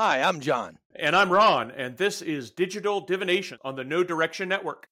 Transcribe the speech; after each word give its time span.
Hi, 0.00 0.22
I'm 0.22 0.38
John. 0.38 0.78
And 0.94 1.16
I'm 1.16 1.32
Ron, 1.32 1.72
and 1.72 1.96
this 1.96 2.22
is 2.22 2.52
Digital 2.52 3.00
Divination 3.00 3.58
on 3.64 3.74
the 3.74 3.82
No 3.82 4.04
Direction 4.04 4.48
Network. 4.48 4.88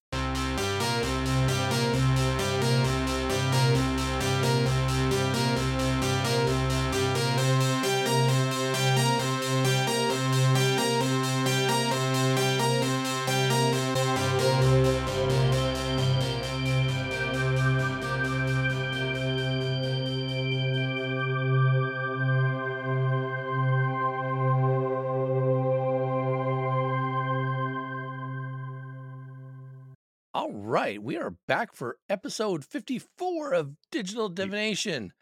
Right, 30.67 31.01
we 31.01 31.17
are 31.17 31.31
back 31.47 31.75
for 31.75 31.99
episode 32.09 32.65
54 32.65 33.55
of 33.55 33.77
Digital 33.93 34.29
Divination. 34.29 35.13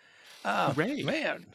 Uh, 0.43 0.73
Hooray. 0.73 1.03
man, 1.03 1.47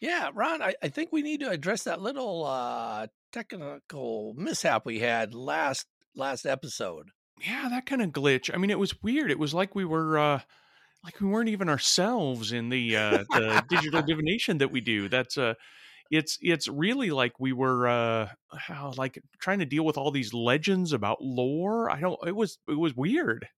yeah, 0.00 0.30
Ron, 0.34 0.62
I, 0.62 0.74
I 0.82 0.88
think 0.88 1.12
we 1.12 1.22
need 1.22 1.40
to 1.40 1.50
address 1.50 1.84
that 1.84 2.00
little 2.00 2.44
uh, 2.44 3.06
technical 3.32 4.34
mishap 4.36 4.84
we 4.84 4.98
had 4.98 5.32
last 5.32 5.86
last 6.16 6.44
episode. 6.44 7.10
Yeah, 7.40 7.68
that 7.70 7.86
kind 7.86 8.02
of 8.02 8.10
glitch. 8.10 8.50
I 8.52 8.58
mean, 8.58 8.70
it 8.70 8.78
was 8.78 9.00
weird. 9.02 9.30
It 9.30 9.38
was 9.38 9.54
like 9.54 9.74
we 9.74 9.84
were 9.84 10.18
uh 10.18 10.40
like 11.04 11.20
we 11.20 11.28
weren't 11.28 11.50
even 11.50 11.68
ourselves 11.68 12.52
in 12.52 12.68
the 12.68 12.96
uh 12.96 13.24
the 13.30 13.64
digital 13.68 14.02
divination 14.02 14.58
that 14.58 14.72
we 14.72 14.80
do. 14.80 15.08
That's 15.08 15.38
uh 15.38 15.54
it's 16.10 16.38
it's 16.40 16.68
really 16.68 17.10
like 17.10 17.38
we 17.38 17.52
were 17.52 17.86
uh 17.86 18.28
how, 18.52 18.92
like 18.96 19.22
trying 19.38 19.58
to 19.60 19.66
deal 19.66 19.84
with 19.84 19.96
all 19.96 20.10
these 20.10 20.32
legends 20.32 20.92
about 20.92 21.22
lore. 21.22 21.90
I 21.90 22.00
don't 22.00 22.18
it 22.26 22.34
was 22.34 22.58
it 22.68 22.78
was 22.78 22.94
weird. 22.94 23.48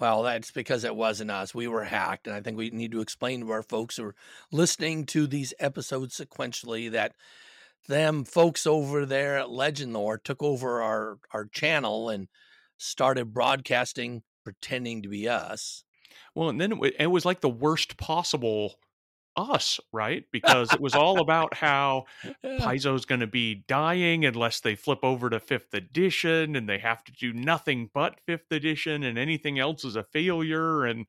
Well, 0.00 0.22
that's 0.22 0.52
because 0.52 0.84
it 0.84 0.94
wasn't 0.94 1.32
us. 1.32 1.54
We 1.54 1.66
were 1.66 1.84
hacked. 1.84 2.28
And 2.28 2.36
I 2.36 2.40
think 2.40 2.56
we 2.56 2.70
need 2.70 2.92
to 2.92 3.00
explain 3.00 3.40
to 3.40 3.50
our 3.50 3.64
folks 3.64 3.96
who 3.96 4.04
are 4.04 4.14
listening 4.52 5.06
to 5.06 5.26
these 5.26 5.52
episodes 5.58 6.16
sequentially 6.16 6.90
that 6.92 7.14
them 7.88 8.24
folks 8.24 8.66
over 8.66 9.04
there 9.04 9.38
at 9.38 9.50
Legend 9.50 9.94
Lore 9.94 10.18
took 10.18 10.42
over 10.42 10.82
our, 10.82 11.18
our 11.32 11.46
channel 11.46 12.10
and 12.10 12.28
started 12.76 13.34
broadcasting 13.34 14.22
pretending 14.44 15.02
to 15.02 15.08
be 15.08 15.28
us. 15.28 15.82
Well, 16.34 16.48
and 16.48 16.60
then 16.60 16.78
it 16.98 17.08
was 17.08 17.24
like 17.24 17.40
the 17.40 17.48
worst 17.48 17.96
possible 17.96 18.76
us, 19.38 19.80
right? 19.92 20.24
Because 20.32 20.72
it 20.72 20.80
was 20.80 20.94
all 20.94 21.20
about 21.20 21.54
how. 21.54 22.04
Paizo's 22.58 23.04
going 23.04 23.20
to 23.20 23.26
be 23.26 23.64
dying 23.68 24.24
unless 24.24 24.60
they 24.60 24.74
flip 24.74 25.00
over 25.02 25.30
to 25.30 25.40
fifth 25.40 25.72
edition 25.72 26.56
and 26.56 26.68
they 26.68 26.78
have 26.78 27.04
to 27.04 27.12
do 27.12 27.32
nothing 27.32 27.90
but 27.94 28.20
fifth 28.26 28.50
edition 28.50 29.02
and 29.02 29.18
anything 29.18 29.58
else 29.58 29.84
is 29.84 29.96
a 29.96 30.02
failure. 30.02 30.84
And 30.84 31.06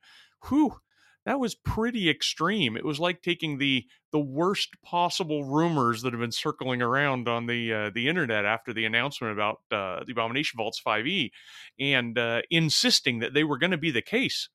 whew, 0.48 0.80
that 1.26 1.40
was 1.40 1.54
pretty 1.54 2.08
extreme. 2.08 2.76
It 2.76 2.84
was 2.84 2.98
like 2.98 3.22
taking 3.22 3.58
the 3.58 3.86
the 4.12 4.18
worst 4.20 4.70
possible 4.82 5.44
rumors 5.44 6.02
that 6.02 6.12
have 6.12 6.20
been 6.20 6.32
circling 6.32 6.82
around 6.82 7.28
on 7.28 7.46
the 7.46 7.72
uh, 7.72 7.90
the 7.94 8.08
internet 8.08 8.44
after 8.44 8.72
the 8.72 8.84
announcement 8.84 9.32
about 9.32 9.60
uh, 9.70 10.02
the 10.04 10.12
Abomination 10.12 10.56
Vaults 10.56 10.80
5e 10.84 11.30
and 11.78 12.18
uh, 12.18 12.42
insisting 12.50 13.18
that 13.18 13.34
they 13.34 13.44
were 13.44 13.58
going 13.58 13.70
to 13.70 13.78
be 13.78 13.90
the 13.90 14.02
case. 14.02 14.48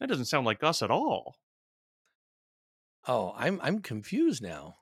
That 0.00 0.08
doesn't 0.08 0.26
sound 0.26 0.46
like 0.46 0.62
us 0.62 0.82
at 0.82 0.90
all. 0.90 1.36
Oh, 3.08 3.34
I'm 3.36 3.58
I'm 3.62 3.80
confused 3.80 4.42
now. 4.42 4.76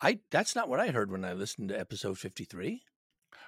I 0.00 0.20
that's 0.30 0.54
not 0.56 0.68
what 0.68 0.80
I 0.80 0.88
heard 0.88 1.10
when 1.10 1.24
I 1.24 1.32
listened 1.34 1.68
to 1.70 1.78
episode 1.78 2.18
53. 2.18 2.82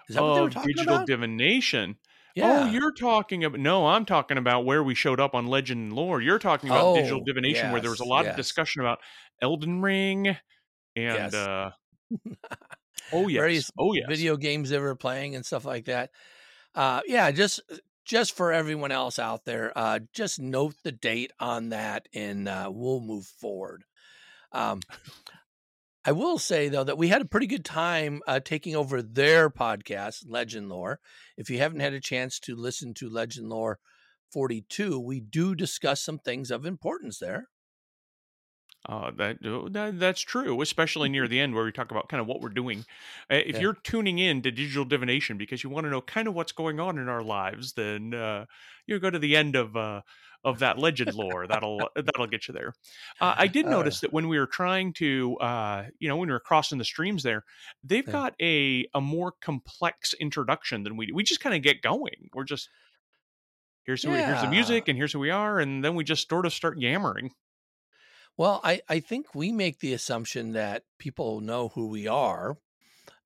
Is 0.08 0.16
that 0.16 0.22
what 0.22 0.34
they 0.34 0.40
were 0.40 0.50
talking 0.50 0.74
digital 0.74 0.96
about? 0.96 1.06
divination. 1.06 1.96
yeah. 2.34 2.64
Oh, 2.64 2.66
you're 2.66 2.92
talking 2.92 3.44
about 3.44 3.60
no, 3.60 3.86
I'm 3.86 4.04
talking 4.04 4.36
about 4.36 4.64
where 4.66 4.82
we 4.82 4.94
showed 4.94 5.20
up 5.20 5.34
on 5.34 5.46
Legend 5.46 5.80
and 5.80 5.92
Lore. 5.94 6.20
You're 6.20 6.38
talking 6.40 6.68
about 6.68 6.96
digital 6.96 7.20
Oh, 7.20 7.24
divination 7.24 7.70
where 7.70 7.80
there 7.80 7.90
was 7.90 8.00
a 8.00 8.04
lot 8.04 8.24
yes. 8.24 8.32
of 8.32 8.36
discussion 8.36 8.80
about 8.82 8.98
Elden 9.40 9.80
Ring 9.80 10.26
and 10.28 11.32
Yes. 11.32 11.34
uh 11.34 11.70
oh 13.12 13.28
yes. 13.28 13.38
various 13.40 13.70
oh 13.78 13.94
yes. 13.94 14.06
video 14.08 14.36
games 14.36 14.70
they 14.70 14.78
were 14.78 14.96
playing 14.96 15.36
and 15.36 15.46
stuff 15.46 15.64
like 15.64 15.86
that. 15.86 16.10
Uh, 16.74 17.00
yeah, 17.06 17.30
just 17.30 17.60
just 18.04 18.36
for 18.36 18.52
everyone 18.52 18.92
else 18.92 19.18
out 19.18 19.44
there, 19.44 19.72
uh, 19.76 20.00
just 20.12 20.40
note 20.40 20.74
the 20.82 20.92
date 20.92 21.32
on 21.38 21.70
that, 21.70 22.08
and 22.14 22.48
uh, 22.48 22.70
we'll 22.72 23.00
move 23.00 23.26
forward. 23.26 23.84
Um, 24.52 24.80
I 26.04 26.12
will 26.12 26.38
say 26.38 26.68
though 26.68 26.82
that 26.82 26.98
we 26.98 27.08
had 27.08 27.22
a 27.22 27.26
pretty 27.26 27.46
good 27.46 27.64
time 27.64 28.22
uh, 28.26 28.40
taking 28.40 28.74
over 28.74 29.02
their 29.02 29.48
podcast, 29.48 30.24
Legend 30.26 30.68
Lore. 30.68 30.98
If 31.36 31.48
you 31.48 31.58
haven't 31.58 31.80
had 31.80 31.92
a 31.92 32.00
chance 32.00 32.40
to 32.40 32.56
listen 32.56 32.92
to 32.94 33.08
Legend 33.08 33.48
Lore 33.48 33.78
42, 34.32 34.98
we 34.98 35.20
do 35.20 35.54
discuss 35.54 36.02
some 36.02 36.18
things 36.18 36.50
of 36.50 36.66
importance 36.66 37.18
there. 37.18 37.46
Uh, 38.88 39.12
that, 39.12 39.38
uh, 39.46 39.68
that 39.68 39.96
that's 40.00 40.20
true, 40.20 40.60
especially 40.60 41.08
near 41.08 41.28
the 41.28 41.38
end 41.38 41.54
where 41.54 41.64
we 41.64 41.70
talk 41.70 41.92
about 41.92 42.08
kind 42.08 42.20
of 42.20 42.26
what 42.26 42.40
we're 42.40 42.48
doing. 42.48 42.80
Uh, 43.30 43.36
if 43.46 43.56
Yeah. 43.56 43.60
you're 43.60 43.74
tuning 43.84 44.18
in 44.18 44.42
to 44.42 44.50
digital 44.50 44.84
divination 44.84 45.38
because 45.38 45.62
you 45.62 45.70
want 45.70 45.84
to 45.84 45.90
know 45.90 46.02
kind 46.02 46.26
of 46.26 46.34
what's 46.34 46.50
going 46.50 46.80
on 46.80 46.98
in 46.98 47.08
our 47.08 47.22
lives, 47.22 47.74
then 47.74 48.12
uh, 48.12 48.44
you 48.86 48.98
go 48.98 49.08
to 49.08 49.20
the 49.20 49.36
end 49.36 49.54
of 49.54 49.76
uh, 49.76 50.02
of 50.42 50.58
that 50.58 50.78
legend 50.78 51.14
lore. 51.14 51.46
That'll 51.46 51.90
that'll 51.96 52.26
get 52.26 52.48
you 52.48 52.54
there. 52.54 52.74
Uh, 53.20 53.34
I 53.38 53.46
did 53.46 53.66
Uh. 53.66 53.68
notice 53.68 54.00
that 54.00 54.12
when 54.12 54.26
we 54.26 54.36
were 54.36 54.48
trying 54.48 54.92
to, 54.94 55.36
uh, 55.38 55.86
you 56.00 56.08
know, 56.08 56.16
when 56.16 56.28
we 56.28 56.32
were 56.32 56.40
crossing 56.40 56.78
the 56.78 56.84
streams 56.84 57.22
there, 57.22 57.44
they've 57.84 58.06
Yeah. 58.06 58.18
got 58.18 58.34
a 58.40 58.88
a 58.94 59.00
more 59.00 59.30
complex 59.30 60.12
introduction 60.14 60.82
than 60.82 60.96
we 60.96 61.06
do. 61.06 61.14
We 61.14 61.22
just 61.22 61.40
kind 61.40 61.54
of 61.54 61.62
get 61.62 61.82
going. 61.82 62.30
We're 62.34 62.42
just 62.42 62.68
here's 63.84 64.02
who 64.02 64.10
we, 64.12 64.22
here's 64.22 64.40
the 64.40 64.46
music 64.48 64.88
and 64.88 64.96
here's 64.96 65.12
who 65.12 65.18
we 65.18 65.30
are, 65.30 65.58
and 65.60 65.84
then 65.84 65.94
we 65.94 66.04
just 66.04 66.28
sort 66.28 66.46
of 66.46 66.52
start 66.52 66.78
yammering. 66.78 67.32
Well, 68.36 68.60
I, 68.64 68.80
I 68.88 69.00
think 69.00 69.34
we 69.34 69.52
make 69.52 69.78
the 69.80 69.92
assumption 69.92 70.52
that 70.52 70.84
people 70.98 71.40
know 71.40 71.68
who 71.68 71.88
we 71.88 72.06
are 72.06 72.58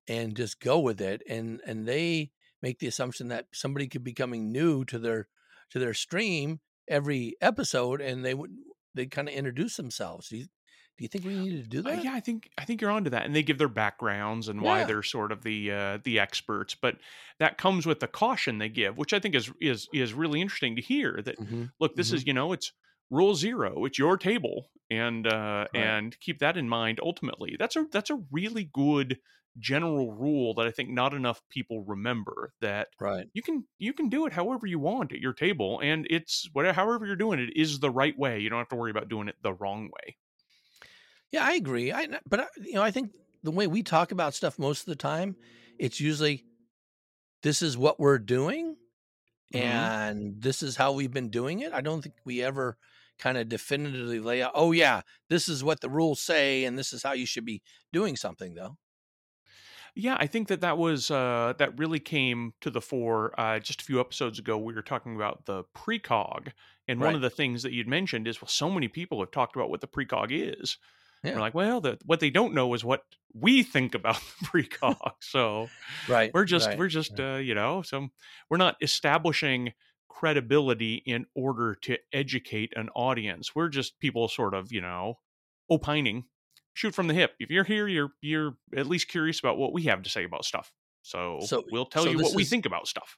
and 0.07 0.35
just 0.37 0.59
go 0.61 0.79
with 0.79 1.01
it 1.01 1.23
and 1.29 1.61
and 1.65 1.87
they 1.87 2.31
make 2.61 2.79
the 2.79 2.87
assumption 2.87 3.29
that 3.29 3.47
somebody 3.53 3.87
could 3.87 4.03
be 4.03 4.13
coming 4.13 4.51
new 4.51 4.85
to 4.85 4.99
their 4.99 5.29
to 5.71 5.79
their 5.79 5.93
stream 5.95 6.61
every 6.87 7.35
episode 7.41 8.01
and 8.01 8.25
they 8.25 8.33
would 8.35 8.55
they 8.95 9.07
kind 9.07 9.29
of 9.29 9.35
introduce 9.35 9.77
themselves. 9.77 10.29
Do 10.29 10.37
you, 10.37 10.45
do 10.45 11.03
you 11.05 11.09
think 11.09 11.25
we 11.25 11.37
need 11.37 11.63
to 11.63 11.69
do 11.69 11.83
Uh, 11.85 11.91
that? 11.91 12.07
yeah, 12.07 12.13
I 12.13 12.19
think 12.19 12.49
I 12.57 12.65
think 12.65 12.81
you're 12.81 12.91
onto 12.91 13.09
that, 13.11 13.25
and 13.25 13.33
they 13.35 13.43
give 13.43 13.57
their 13.59 13.69
backgrounds 13.69 14.49
and 14.49 14.61
why 14.61 14.83
they're 14.83 15.03
sort 15.03 15.31
of 15.31 15.43
the 15.43 15.71
uh, 15.71 15.97
the 16.03 16.19
experts. 16.19 16.75
But 16.75 16.97
that 17.39 17.57
comes 17.57 17.85
with 17.85 18.01
the 18.01 18.07
caution 18.07 18.57
they 18.57 18.67
give, 18.69 18.97
which 18.97 19.13
I 19.13 19.19
think 19.19 19.35
is 19.35 19.51
is 19.61 19.87
is 19.93 20.13
really 20.13 20.41
interesting 20.41 20.75
to 20.75 20.81
hear. 20.81 21.21
That 21.21 21.37
Mhm, 21.37 21.71
look, 21.79 21.95
this 21.95 22.11
is 22.11 22.25
you 22.27 22.33
know 22.33 22.51
it's 22.51 22.73
rule 23.09 23.35
zero, 23.35 23.85
it's 23.85 23.99
your 23.99 24.17
table, 24.17 24.71
and 24.89 25.27
uh, 25.27 25.67
Right. 25.73 25.95
and 25.95 26.19
keep 26.19 26.39
that 26.39 26.57
in 26.57 26.69
mind. 26.69 26.99
Ultimately, 27.01 27.55
that's 27.59 27.75
a 27.75 27.85
that's 27.91 28.09
a 28.09 28.23
really 28.31 28.65
good 28.65 29.19
general 29.59 30.13
rule 30.13 30.53
that 30.55 30.67
I 30.67 30.71
think 30.71 30.89
not 30.89 31.13
enough 31.13 31.41
people 31.49 31.83
remember. 31.83 32.53
That 32.61 32.89
Right. 32.99 33.29
you 33.33 33.41
can 33.41 33.67
you 33.79 33.93
can 33.93 34.09
do 34.09 34.25
it 34.25 34.33
however 34.33 34.67
you 34.67 34.79
want 34.79 35.11
at 35.13 35.19
your 35.19 35.33
table, 35.33 35.79
and 35.81 36.07
it's 36.09 36.49
whatever 36.53 36.73
however 36.73 37.05
you're 37.05 37.15
doing 37.15 37.39
it 37.39 37.55
is 37.55 37.79
the 37.79 37.91
right 37.91 38.17
way. 38.17 38.39
You 38.39 38.49
don't 38.49 38.59
have 38.59 38.69
to 38.69 38.75
worry 38.75 38.91
about 38.91 39.09
doing 39.09 39.27
it 39.29 39.35
the 39.41 39.53
wrong 39.53 39.89
way. 39.91 40.17
Yeah, 41.31 41.43
I 41.45 41.53
agree. 41.53 41.91
I 41.91 42.07
but 42.25 42.39
I, 42.39 42.47
you 42.61 42.73
know, 42.73 42.83
I 42.83 42.91
think 42.91 43.11
the 43.43 43.51
way 43.51 43.67
we 43.67 43.83
talk 43.83 44.11
about 44.11 44.33
stuff 44.33 44.57
most 44.57 44.81
of 44.81 44.85
the 44.85 44.95
time, 44.95 45.35
it's 45.77 45.99
usually 45.99 46.45
this 47.43 47.61
is 47.61 47.77
what 47.77 47.99
we're 47.99 48.19
doing 48.19 48.77
Mhm. 49.53 49.91
and 49.93 50.41
this 50.41 50.63
is 50.63 50.75
how 50.77 50.93
we've 50.93 51.13
been 51.13 51.29
doing 51.29 51.61
it. 51.61 51.73
I 51.73 51.81
don't 51.81 52.01
think 52.01 52.15
we 52.25 52.43
ever 52.43 52.77
kind 53.19 53.37
of 53.37 53.49
definitively 53.49 54.19
lay 54.19 54.41
out, 54.41 54.51
oh 54.55 54.71
yeah, 54.71 55.01
this 55.29 55.47
is 55.47 55.63
what 55.63 55.81
the 55.81 55.89
rules 55.89 56.21
say 56.21 56.63
and 56.65 56.77
this 56.77 56.93
is 56.93 57.03
how 57.03 57.13
you 57.13 57.25
should 57.25 57.45
be 57.45 57.61
doing 57.91 58.15
something 58.15 58.53
though. 58.53 58.77
Yeah, 59.95 60.15
I 60.19 60.27
think 60.27 60.47
that 60.49 60.61
that 60.61 60.77
was 60.77 61.09
uh, 61.09 61.53
that 61.57 61.79
really 61.79 61.99
came 61.99 62.53
to 62.61 62.69
the 62.69 62.81
fore 62.81 63.33
uh, 63.39 63.57
just 63.57 63.81
a 63.81 63.83
few 63.83 63.99
episodes 63.99 64.37
ago. 64.37 64.55
We 64.55 64.75
were 64.75 64.83
talking 64.83 65.15
about 65.15 65.45
the 65.45 65.63
precog, 65.75 66.51
and 66.87 67.01
one 67.01 67.15
of 67.15 67.21
the 67.21 67.31
things 67.31 67.63
that 67.63 67.73
you'd 67.73 67.87
mentioned 67.87 68.27
is 68.27 68.39
well, 68.39 68.47
so 68.47 68.69
many 68.69 68.87
people 68.87 69.19
have 69.21 69.31
talked 69.31 69.55
about 69.55 69.71
what 69.71 69.81
the 69.81 69.87
precog 69.87 70.27
is. 70.29 70.77
Yeah. 71.23 71.33
We're 71.33 71.39
like, 71.39 71.55
well, 71.55 71.81
the, 71.81 71.97
what 72.05 72.19
they 72.19 72.29
don't 72.29 72.53
know 72.53 72.75
is 72.75 72.85
what 72.85 73.01
we 73.33 73.63
think 73.63 73.95
about 73.95 74.21
the 74.41 74.45
precog. 74.45 75.13
so 75.19 75.67
Right. 76.07 76.31
we're 76.31 76.45
just 76.45 76.67
right, 76.67 76.77
we're 76.77 76.89
just 76.89 77.19
uh, 77.19 77.37
you 77.37 77.55
know, 77.55 77.81
so 77.81 78.09
we're 78.51 78.57
not 78.57 78.75
establishing 78.81 79.73
credibility 80.09 80.95
in 81.05 81.25
order 81.35 81.75
to 81.75 81.97
educate 82.13 82.73
an 82.75 82.89
audience. 82.95 83.55
We're 83.55 83.69
just 83.69 83.99
people 83.99 84.27
sort 84.27 84.53
of 84.53 84.71
you 84.71 84.81
know 84.81 85.19
opining 85.69 86.25
shoot 86.73 86.93
from 86.93 87.07
the 87.07 87.13
hip. 87.13 87.33
If 87.39 87.49
you're 87.49 87.63
here, 87.63 87.87
you're 87.87 88.11
you're 88.21 88.57
at 88.75 88.87
least 88.87 89.07
curious 89.07 89.39
about 89.39 89.57
what 89.57 89.73
we 89.73 89.83
have 89.83 90.03
to 90.03 90.09
say 90.09 90.23
about 90.23 90.45
stuff. 90.45 90.71
So, 91.01 91.39
So- 91.45 91.63
we'll 91.71 91.85
tell 91.85 92.03
so 92.03 92.11
you 92.11 92.19
what 92.19 92.35
we 92.35 92.45
think 92.45 92.65
about 92.65 92.87
stuff. 92.87 93.17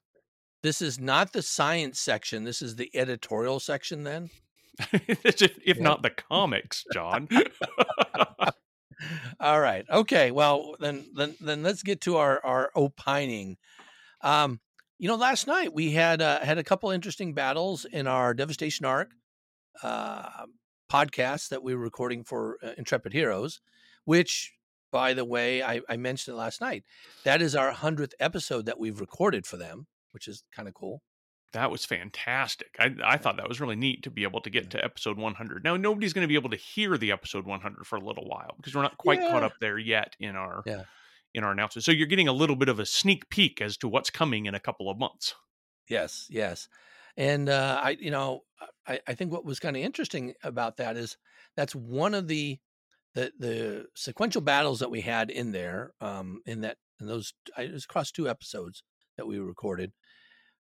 This 0.61 0.81
is 0.81 0.99
not 0.99 1.33
the 1.33 1.41
science 1.41 1.99
section. 1.99 2.43
This 2.43 2.61
is 2.61 2.75
the 2.75 2.91
editorial 2.93 3.59
section 3.59 4.03
then. 4.03 4.29
if 4.91 5.41
if 5.41 5.77
Yeah. 5.77 5.83
not 5.83 6.03
the 6.03 6.09
comics, 6.09 6.83
John. 6.93 7.27
All 9.39 9.61
right. 9.61 9.85
Okay. 9.89 10.31
Well, 10.31 10.75
then, 10.79 11.05
then, 11.15 11.35
then 11.39 11.63
let's 11.63 11.83
get 11.83 12.01
to 12.01 12.17
our 12.17 12.43
our 12.45 12.71
opining. 12.75 13.57
Um, 14.21 14.59
you 14.99 15.07
know, 15.07 15.15
last 15.15 15.47
night 15.47 15.73
we 15.73 15.91
had 15.91 16.21
uh, 16.21 16.39
had 16.41 16.57
a 16.57 16.63
couple 16.63 16.91
interesting 16.91 17.33
battles 17.33 17.85
in 17.85 18.05
our 18.05 18.33
Devastation 18.33 18.85
Ark 18.85 19.11
uh, 19.81 20.29
podcast 20.91 21.49
that 21.49 21.63
we 21.63 21.73
were 21.73 21.81
recording 21.81 22.23
for 22.23 22.57
uh, 22.63 22.71
Intrepid 22.77 23.13
Heroes, 23.13 23.61
which, 24.05 24.53
by 24.91 25.13
the 25.13 25.25
way, 25.25 25.63
I, 25.63 25.81
I 25.89 25.97
mentioned 25.97 26.35
it 26.35 26.37
last 26.37 26.61
night. 26.61 26.83
That 27.23 27.41
is 27.41 27.55
our 27.55 27.71
hundredth 27.71 28.13
episode 28.19 28.65
that 28.65 28.79
we've 28.79 28.99
recorded 28.99 29.45
for 29.45 29.57
them, 29.57 29.87
which 30.11 30.27
is 30.27 30.43
kind 30.53 30.67
of 30.67 30.73
cool. 30.73 31.01
That 31.53 31.71
was 31.71 31.83
fantastic. 31.83 32.75
I, 32.79 32.93
I 33.03 33.17
thought 33.17 33.37
that 33.37 33.49
was 33.49 33.59
really 33.59 33.75
neat 33.75 34.03
to 34.03 34.11
be 34.11 34.21
able 34.23 34.41
to 34.41 34.51
get 34.51 34.69
to 34.71 34.83
episode 34.83 35.17
100. 35.17 35.63
Now, 35.63 35.77
nobody's 35.77 36.13
going 36.13 36.23
to 36.23 36.27
be 36.27 36.35
able 36.35 36.51
to 36.51 36.55
hear 36.55 36.95
the 36.97 37.11
episode 37.11 37.45
100 37.45 37.87
for 37.87 37.95
a 37.95 37.99
little 38.01 38.27
while 38.27 38.53
because 38.57 38.75
we're 38.75 38.83
not 38.83 38.97
quite 38.97 39.19
Yeah. 39.19 39.31
caught 39.31 39.43
up 39.43 39.53
there 39.59 39.79
yet 39.79 40.15
in 40.19 40.35
our 40.35 40.61
Yeah. 40.65 40.83
In 41.33 41.43
our 41.43 41.51
announcement. 41.51 41.85
So 41.85 41.91
you're 41.91 42.07
getting 42.07 42.27
a 42.27 42.33
little 42.33 42.55
bit 42.55 42.69
of 42.69 42.79
a 42.79 42.85
sneak 42.85 43.29
peek 43.29 43.61
as 43.61 43.77
to 43.77 43.87
what's 43.87 44.09
coming 44.09 44.45
in 44.45 44.55
a 44.55 44.59
couple 44.59 44.89
of 44.89 44.97
months. 44.97 45.35
Yes, 45.89 46.27
yes. 46.29 46.67
And 47.17 47.49
uh, 47.49 47.79
I, 47.83 47.97
you 47.99 48.11
know, 48.11 48.41
I, 48.87 48.99
I 49.07 49.13
think 49.13 49.31
what 49.31 49.45
was 49.45 49.59
kind 49.59 49.75
of 49.75 49.83
interesting 49.83 50.33
about 50.43 50.77
that 50.77 50.97
is 50.97 51.17
that's 51.55 51.75
one 51.75 52.13
of 52.13 52.27
the 52.27 52.59
the 53.15 53.31
the 53.39 53.85
sequential 53.95 54.41
battles 54.41 54.79
that 54.79 54.91
we 54.91 55.01
had 55.01 55.29
in 55.29 55.51
there. 55.51 55.93
Um, 55.99 56.41
in 56.45 56.61
that 56.61 56.77
in 56.99 57.07
those, 57.07 57.33
it 57.57 57.71
was 57.71 57.85
across 57.85 58.11
two 58.11 58.29
episodes 58.29 58.83
that 59.17 59.27
we 59.27 59.39
recorded. 59.39 59.91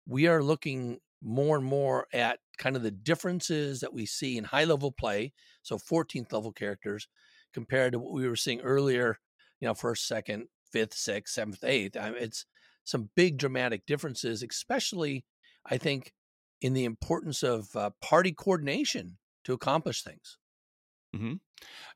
We 0.07 0.27
are 0.27 0.43
looking 0.43 0.99
more 1.21 1.55
and 1.55 1.65
more 1.65 2.07
at 2.13 2.39
kind 2.57 2.75
of 2.75 2.83
the 2.83 2.91
differences 2.91 3.79
that 3.81 3.93
we 3.93 4.05
see 4.05 4.37
in 4.37 4.43
high 4.43 4.63
level 4.63 4.91
play, 4.91 5.33
so 5.61 5.77
14th 5.77 6.33
level 6.33 6.51
characters, 6.51 7.07
compared 7.53 7.93
to 7.93 7.99
what 7.99 8.13
we 8.13 8.27
were 8.27 8.35
seeing 8.35 8.61
earlier. 8.61 9.17
You 9.61 9.69
know, 9.69 9.75
first, 9.75 10.07
second, 10.07 10.49
fifth, 10.71 10.95
sixth, 10.95 11.35
seventh, 11.35 11.63
eighth. 11.63 11.97
I 11.97 12.09
it's 12.11 12.45
some 12.83 13.11
big 13.15 13.37
dramatic 13.37 13.85
differences, 13.85 14.43
especially 14.43 15.25
I 15.65 15.77
think 15.77 16.13
in 16.61 16.73
the 16.73 16.85
importance 16.85 17.43
of 17.43 17.75
uh, 17.75 17.91
party 18.01 18.33
coordination 18.33 19.19
to 19.45 19.53
accomplish 19.53 20.03
things. 20.03 20.37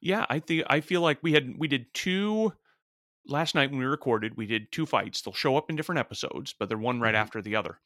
Yeah, 0.02 0.26
I 0.30 0.40
think 0.40 0.66
I 0.70 0.82
feel 0.82 1.02
like 1.02 1.20
we 1.22 1.34
had 1.34 1.58
we 1.58 1.68
did 1.68 1.94
two 1.94 2.54
last 3.28 3.56
night 3.56 3.72
when 3.72 3.80
we 3.80 3.86
recorded. 3.86 4.38
We 4.38 4.48
did 4.48 4.72
two 4.72 4.86
fights. 4.86 5.22
They'll 5.22 5.34
show 5.34 5.58
up 5.58 5.70
in 5.70 5.76
different 5.76 6.00
episodes, 6.00 6.56
but 6.58 6.70
they're 6.70 6.80
one 6.80 7.02
right 7.02 7.16
Mhm. 7.16 7.16
after 7.16 7.42
the 7.42 7.58
other. 7.58 7.80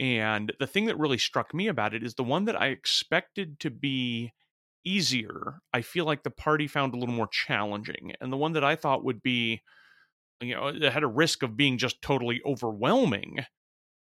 And 0.00 0.52
the 0.60 0.66
thing 0.68 0.86
that 0.86 0.98
really 0.98 1.18
struck 1.18 1.54
me 1.54 1.68
about 1.68 1.94
it 1.94 2.04
is 2.04 2.14
the 2.14 2.24
one 2.24 2.46
that 2.46 2.60
I 2.60 2.68
expected 2.68 3.60
to 3.60 3.70
be 3.70 4.32
easier. 4.88 5.60
I 5.72 5.82
feel 5.82 6.04
like 6.04 6.22
the 6.22 6.30
party 6.30 6.66
found 6.66 6.94
a 6.94 6.98
little 6.98 7.14
more 7.14 7.28
challenging, 7.28 8.14
and 8.20 8.32
the 8.32 8.36
one 8.36 8.52
that 8.54 8.64
I 8.64 8.76
thought 8.76 9.04
would 9.04 9.22
be, 9.22 9.62
you 10.40 10.54
know, 10.54 10.68
it 10.68 10.82
had 10.92 11.04
a 11.04 11.08
risk 11.08 11.42
of 11.42 11.56
being 11.56 11.78
just 11.78 12.02
totally 12.02 12.40
overwhelming 12.46 13.40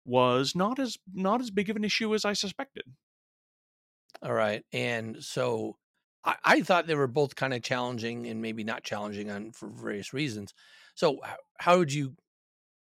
was 0.05 0.55
not 0.55 0.79
as 0.79 0.97
not 1.13 1.41
as 1.41 1.51
big 1.51 1.69
of 1.69 1.77
an 1.77 1.85
issue 1.85 2.13
as 2.15 2.25
I 2.25 2.33
suspected. 2.33 2.85
All 4.21 4.33
right, 4.33 4.63
and 4.71 5.23
so 5.23 5.77
I, 6.23 6.35
I 6.43 6.61
thought 6.61 6.87
they 6.87 6.95
were 6.95 7.07
both 7.07 7.35
kind 7.35 7.53
of 7.53 7.61
challenging 7.63 8.27
and 8.27 8.41
maybe 8.41 8.63
not 8.63 8.83
challenging 8.83 9.29
on 9.31 9.51
for 9.51 9.69
various 9.69 10.13
reasons. 10.13 10.53
So 10.95 11.19
how 11.59 11.77
would 11.79 11.91
you 11.93 12.15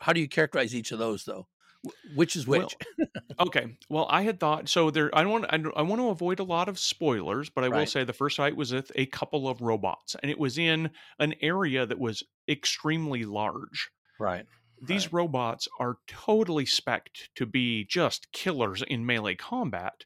how 0.01 0.13
do 0.13 0.21
you 0.21 0.29
characterize 0.29 0.75
each 0.75 0.91
of 0.93 0.99
those 0.99 1.25
though? 1.25 1.47
Wh- 1.83 2.15
Which 2.15 2.35
is 2.35 2.47
Well, 2.47 2.61
which? 2.63 2.75
Okay. 3.39 3.77
Well, 3.89 4.07
I 4.09 4.21
had 4.23 4.39
thought 4.39 4.69
so. 4.69 4.91
There, 4.91 5.15
I 5.17 5.23
don't 5.23 5.31
want. 5.31 5.45
I, 5.49 5.57
I 5.79 5.81
want 5.81 6.01
to 6.01 6.09
avoid 6.09 6.39
a 6.39 6.43
lot 6.43 6.69
of 6.69 6.77
spoilers, 6.77 7.49
but 7.49 7.63
I 7.63 7.69
will 7.69 7.85
say 7.87 8.03
the 8.03 8.13
first 8.13 8.37
fight 8.37 8.55
was 8.55 8.73
with 8.73 8.91
a 8.95 9.07
couple 9.07 9.47
of 9.47 9.61
robots, 9.61 10.15
and 10.21 10.29
it 10.31 10.37
was 10.39 10.57
in 10.57 10.91
an 11.19 11.33
area 11.41 11.85
that 11.85 11.99
was 11.99 12.23
extremely 12.47 13.25
large. 13.25 13.89
right. 14.19 14.45
These 14.83 15.07
Right. 15.07 15.13
robots 15.13 15.67
are 15.79 15.97
totally 16.07 16.65
spec'd 16.65 17.29
to 17.35 17.45
be 17.45 17.85
just 17.85 18.31
killers 18.31 18.81
in 18.81 19.05
melee 19.05 19.35
combat, 19.35 20.05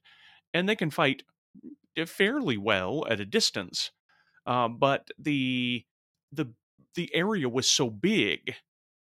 and 0.53 0.67
they 0.69 0.75
can 0.75 0.91
fight 0.91 1.23
fairly 2.05 2.57
well 2.57 3.05
at 3.09 3.19
a 3.19 3.25
distance. 3.25 3.91
Um, 4.45 4.77
but 4.77 5.09
the 5.17 5.85
the 6.31 6.53
the 6.95 7.13
area 7.15 7.49
was 7.49 7.69
so 7.69 7.89
big 7.89 8.55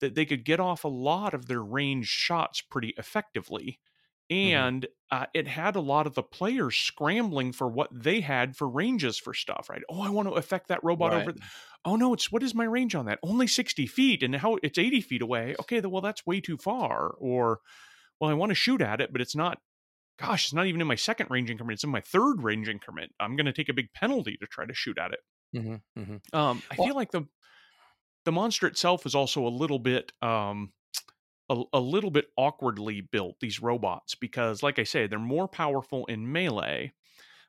that 0.01 0.15
they 0.15 0.27
could 0.27 0.45
get 0.45 0.61
off 0.61 0.85
a 0.85 0.89
lot 0.89 1.35
of 1.35 1.47
their 1.47 1.63
range 1.63 2.07
shots 2.09 2.61
pretty 2.61 2.95
effectively. 2.99 3.79
And 4.29 4.87
uh, 5.11 5.27
it 5.35 5.49
had 5.49 5.75
a 5.75 5.81
lot 5.81 6.07
of 6.07 6.15
the 6.15 6.23
players 6.23 6.77
scrambling 6.77 7.53
for 7.53 7.67
what 7.69 7.89
they 7.93 8.21
had 8.21 8.57
for 8.57 8.69
ranges 8.69 9.19
for 9.19 9.35
stuff, 9.35 9.69
right? 9.69 9.83
Oh, 9.91 10.03
I 10.03 10.11
want 10.11 10.29
to 10.29 10.35
affect 10.35 10.69
that 10.69 10.85
robot 10.85 11.13
Right. 11.13 11.23
over. 11.23 11.33
th- 11.33 11.45
Oh 11.85 11.97
no, 11.97 12.13
it's 12.13 12.31
what 12.31 12.43
is 12.43 12.55
my 12.55 12.65
range 12.65 12.95
on 12.95 13.07
that? 13.07 13.19
Only 13.23 13.47
sixty 13.47 13.87
feet, 13.87 14.23
and 14.23 14.37
how 14.37 14.59
it's 14.63 14.79
eighty 14.79 15.01
feet 15.01 15.23
away. 15.23 15.57
Okay, 15.61 15.81
well 15.81 16.03
that's 16.03 16.27
way 16.27 16.41
too 16.41 16.59
far. 16.59 17.15
Or, 17.19 17.61
well, 18.21 18.31
I 18.31 18.35
want 18.35 18.51
to 18.51 18.55
shoot 18.55 18.83
at 18.83 19.01
it, 19.01 19.13
but 19.13 19.21
it's 19.23 19.35
not. 19.35 19.59
Gosh, 20.19 20.45
it's 20.45 20.53
not 20.55 20.67
even 20.67 20.81
in 20.83 20.87
my 20.87 20.95
second 20.97 21.31
range 21.31 21.51
increment. 21.51 21.75
It's 21.77 21.85
in 21.85 21.91
my 21.91 22.03
third 22.03 22.43
range 22.43 22.69
increment. 22.69 23.13
I'm 23.19 23.35
going 23.37 23.47
to 23.47 23.53
take 23.55 23.71
a 23.71 23.75
big 23.75 23.93
penalty 23.95 24.37
to 24.39 24.47
try 24.47 24.67
to 24.67 24.75
shoot 24.75 24.99
at 24.99 25.13
it. 25.13 25.21
hmm 25.59 25.77
hmm 25.97 26.17
Um, 26.35 26.63
I 26.71 26.75
Well- 26.77 26.89
feel 26.89 26.97
like 26.97 27.11
the 27.11 27.23
the 28.25 28.33
monster 28.33 28.67
itself 28.67 29.07
is 29.07 29.15
also 29.15 29.47
a 29.47 29.49
little 29.51 29.79
bit 29.79 30.13
um 30.23 30.73
a, 31.51 31.63
a 31.75 31.81
little 31.81 32.11
bit 32.11 32.31
awkwardly 32.37 33.01
built 33.01 33.41
these 33.41 33.61
robots 33.61 34.15
because 34.15 34.63
like 34.63 34.79
I 34.79 34.85
say 34.85 35.07
they're 35.07 35.19
more 35.19 35.49
powerful 35.49 36.07
in 36.07 36.31
melee 36.33 36.93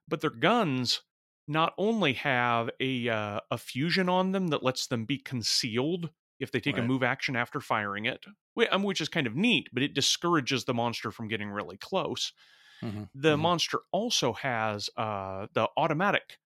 but 0.08 0.22
their 0.22 0.30
guns 0.32 1.04
not 1.48 1.74
only 1.78 2.14
have 2.14 2.70
a 2.80 3.10
uh, 3.10 3.40
a 3.52 3.58
fusion 3.58 4.10
on 4.10 4.32
them 4.32 4.50
that 4.50 4.64
lets 4.64 4.88
them 4.88 5.06
be 5.06 5.18
concealed 5.18 6.12
if 6.40 6.52
they 6.52 6.60
take 6.60 6.78
a 6.78 6.84
move 6.84 7.04
action 7.04 7.36
after 7.36 7.60
firing 7.62 8.06
it 8.06 8.26
um, 8.72 8.84
which 8.84 9.02
is 9.02 9.10
kind 9.10 9.28
of 9.28 9.36
neat 9.36 9.70
but 9.74 9.84
it 9.84 9.94
discourages 9.96 10.66
the 10.66 10.74
monster 10.74 11.12
from 11.12 11.28
getting 11.28 11.50
really 11.50 11.78
close 11.78 12.34
hmm 12.82 13.04
the 13.14 13.32
Mhm. 13.32 13.38
monster 13.38 13.80
also 13.92 14.34
has 14.34 14.90
uh, 14.98 15.48
the 15.54 15.70
automatic 15.78 16.40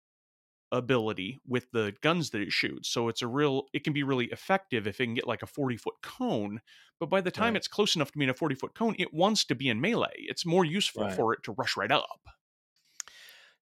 ability 0.77 1.39
with 1.47 1.71
the 1.71 1.93
guns 2.01 2.31
that 2.31 2.41
it 2.41 2.51
shoots. 2.51 2.89
So 2.89 3.07
it's 3.09 3.21
a 3.21 3.27
real, 3.27 3.65
it 3.73 3.83
can 3.83 3.93
be 3.93 4.03
really 4.03 4.25
effective 4.27 4.87
if 4.87 4.99
it 4.99 5.05
can 5.05 5.13
get 5.15 5.27
like 5.27 5.43
a 5.43 5.47
40 5.47 5.77
foot 5.77 5.95
cone. 6.03 6.61
But 6.99 7.09
by 7.09 7.21
the 7.21 7.31
time 7.31 7.53
Right. 7.53 7.57
it's 7.57 7.67
close 7.67 7.95
enough 7.95 8.11
to 8.11 8.17
be 8.17 8.23
in 8.25 8.29
a 8.29 8.33
40 8.33 8.55
foot 8.55 8.73
cone, 8.75 8.95
it 8.99 9.13
wants 9.13 9.45
to 9.45 9.55
be 9.55 9.69
in 9.69 9.81
melee. 9.81 10.13
It's 10.17 10.45
more 10.45 10.65
useful 10.65 11.03
Right. 11.03 11.15
for 11.15 11.33
it 11.33 11.43
to 11.43 11.53
rush 11.53 11.75
right 11.77 11.91
up. 11.91 12.21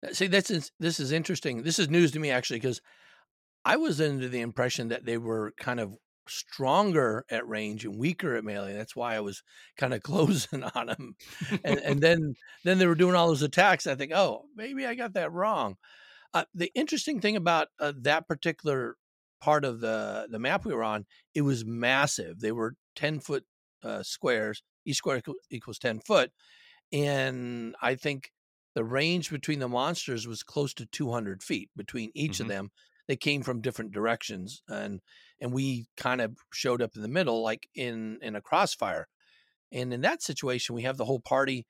Uh, 0.05 0.13
see, 0.13 0.27
this 0.27 0.49
is 0.51 0.71
this 0.79 0.99
is 0.99 1.11
interesting. 1.11 1.63
This 1.63 1.79
is 1.79 1.89
news 1.89 2.11
to 2.11 2.19
me 2.19 2.29
actually 2.31 2.59
because 2.59 2.81
I 3.65 3.77
was 3.77 4.01
under 4.01 4.27
the 4.27 4.41
impression 4.41 4.89
that 4.89 5.05
they 5.05 5.17
were 5.17 5.53
kind 5.57 5.79
of 5.79 5.95
stronger 6.27 7.25
at 7.29 7.47
range 7.47 7.85
and 7.85 7.97
weaker 7.97 8.35
at 8.35 8.43
melee. 8.43 8.73
That's 8.73 8.95
why 8.95 9.15
I 9.15 9.19
was 9.21 9.43
kind 9.77 9.93
of 9.93 10.03
closing 10.03 10.63
on 10.63 10.87
them. 10.87 11.15
And, 11.63 11.79
and 11.79 12.01
then 12.03 12.35
then 12.63 12.77
they 12.77 12.87
were 12.87 12.95
doing 12.95 13.15
all 13.15 13.27
those 13.27 13.41
attacks. 13.41 13.87
I 13.87 13.95
think, 13.95 14.11
oh, 14.13 14.45
maybe 14.55 14.85
I 14.85 14.95
got 14.95 15.13
that 15.13 15.31
wrong. 15.31 15.77
Uh, 16.33 16.45
the 16.53 16.71
interesting 16.75 17.19
thing 17.21 17.35
about 17.35 17.69
uh, 17.79 17.93
that 17.95 18.27
particular 18.27 18.97
part 19.41 19.65
of 19.65 19.79
the 19.81 20.27
the 20.29 20.39
map 20.39 20.65
we 20.65 20.73
were 20.73 20.83
on, 20.83 21.05
it 21.35 21.41
was 21.41 21.65
massive. 21.65 22.39
They 22.39 22.51
were 22.51 22.75
ten 22.95 23.19
foot 23.19 23.45
uh, 23.83 24.03
squares. 24.03 24.63
Each 24.85 24.97
square 24.97 25.21
equals 25.51 25.79
ten 25.79 25.99
foot, 25.99 26.31
and 26.91 27.75
I 27.81 27.95
think 27.95 28.31
the 28.75 28.83
range 28.83 29.29
between 29.31 29.59
the 29.59 29.69
monsters 29.69 30.27
was 30.27 30.43
close 30.43 30.73
to 30.75 30.85
200 30.85 31.43
feet 31.43 31.69
between 31.75 32.11
each 32.15 32.37
Mhm. 32.37 32.41
of 32.41 32.47
them. 32.47 32.71
They 33.07 33.17
came 33.17 33.43
from 33.43 33.61
different 33.61 33.91
directions, 33.91 34.63
and 34.69 35.01
and 35.41 35.53
we 35.53 35.87
kind 35.97 36.21
of 36.21 36.37
showed 36.53 36.81
up 36.81 36.95
in 36.95 37.01
the 37.03 37.07
middle, 37.09 37.41
like 37.43 37.69
in 37.75 38.19
in 38.21 38.35
a 38.35 38.41
crossfire. 38.41 39.07
And 39.71 39.93
in 39.93 40.01
that 40.01 40.21
situation, 40.21 40.75
we 40.75 40.83
have 40.83 40.97
the 40.97 41.05
whole 41.05 41.19
party. 41.19 41.67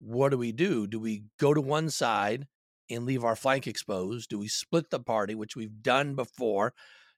What 0.00 0.30
do 0.30 0.38
we 0.38 0.52
do? 0.52 0.86
Do 0.86 1.00
we 1.00 1.24
go 1.38 1.54
to 1.54 1.60
one 1.60 1.90
side 1.90 2.46
and 2.90 3.04
leave 3.04 3.24
our 3.24 3.36
flank 3.36 3.66
exposed? 3.66 4.30
Do 4.30 4.38
we 4.38 4.48
split 4.48 4.90
the 4.90 5.00
party, 5.00 5.34
which 5.34 5.56
we've 5.56 5.82
done 5.82 6.14
before? 6.14 6.74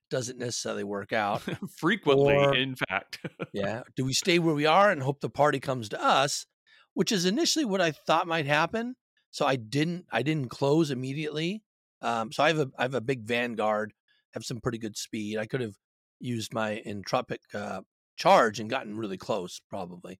Doesn't 0.09 0.39
necessarily 0.39 0.83
work 0.83 1.11
out. 1.11 1.41
Frequently, 1.77 2.35
Or- 2.35 2.55
in 2.55 2.75
fact. 2.75 3.19
Yeah. 3.53 3.81
Do 3.95 4.05
we 4.05 4.13
stay 4.13 4.39
where 4.39 4.53
we 4.53 4.65
are 4.65 4.91
and 4.91 5.01
hope 5.01 5.19
the 5.21 5.29
party 5.29 5.59
comes 5.59 5.89
to 5.89 6.03
us, 6.03 6.45
which 6.93 7.11
is 7.11 7.25
initially 7.25 7.65
what 7.65 7.81
I 7.81 7.91
thought 7.91 8.27
might 8.27 8.45
happen. 8.45 8.95
So 9.31 9.45
I 9.45 9.55
didn't. 9.55 10.05
I 10.11 10.21
didn't 10.21 10.49
close 10.49 10.91
immediately. 10.91 11.63
Um, 12.01 12.31
so 12.31 12.43
I 12.43 12.47
have 12.49 12.59
a 12.59 12.67
I 12.77 12.83
have 12.83 12.93
a 12.93 13.01
big 13.01 13.23
vanguard, 13.23 13.93
have 14.33 14.45
some 14.45 14.59
pretty 14.61 14.77
good 14.77 14.95
speed. 14.95 15.37
I 15.37 15.45
could 15.47 15.61
have 15.61 15.73
used 16.19 16.53
my 16.53 16.81
entropic 16.85 17.39
uh, 17.53 17.81
charge 18.15 18.59
and 18.59 18.69
gotten 18.69 18.97
really 18.97 19.17
close, 19.17 19.59
probably. 19.69 20.19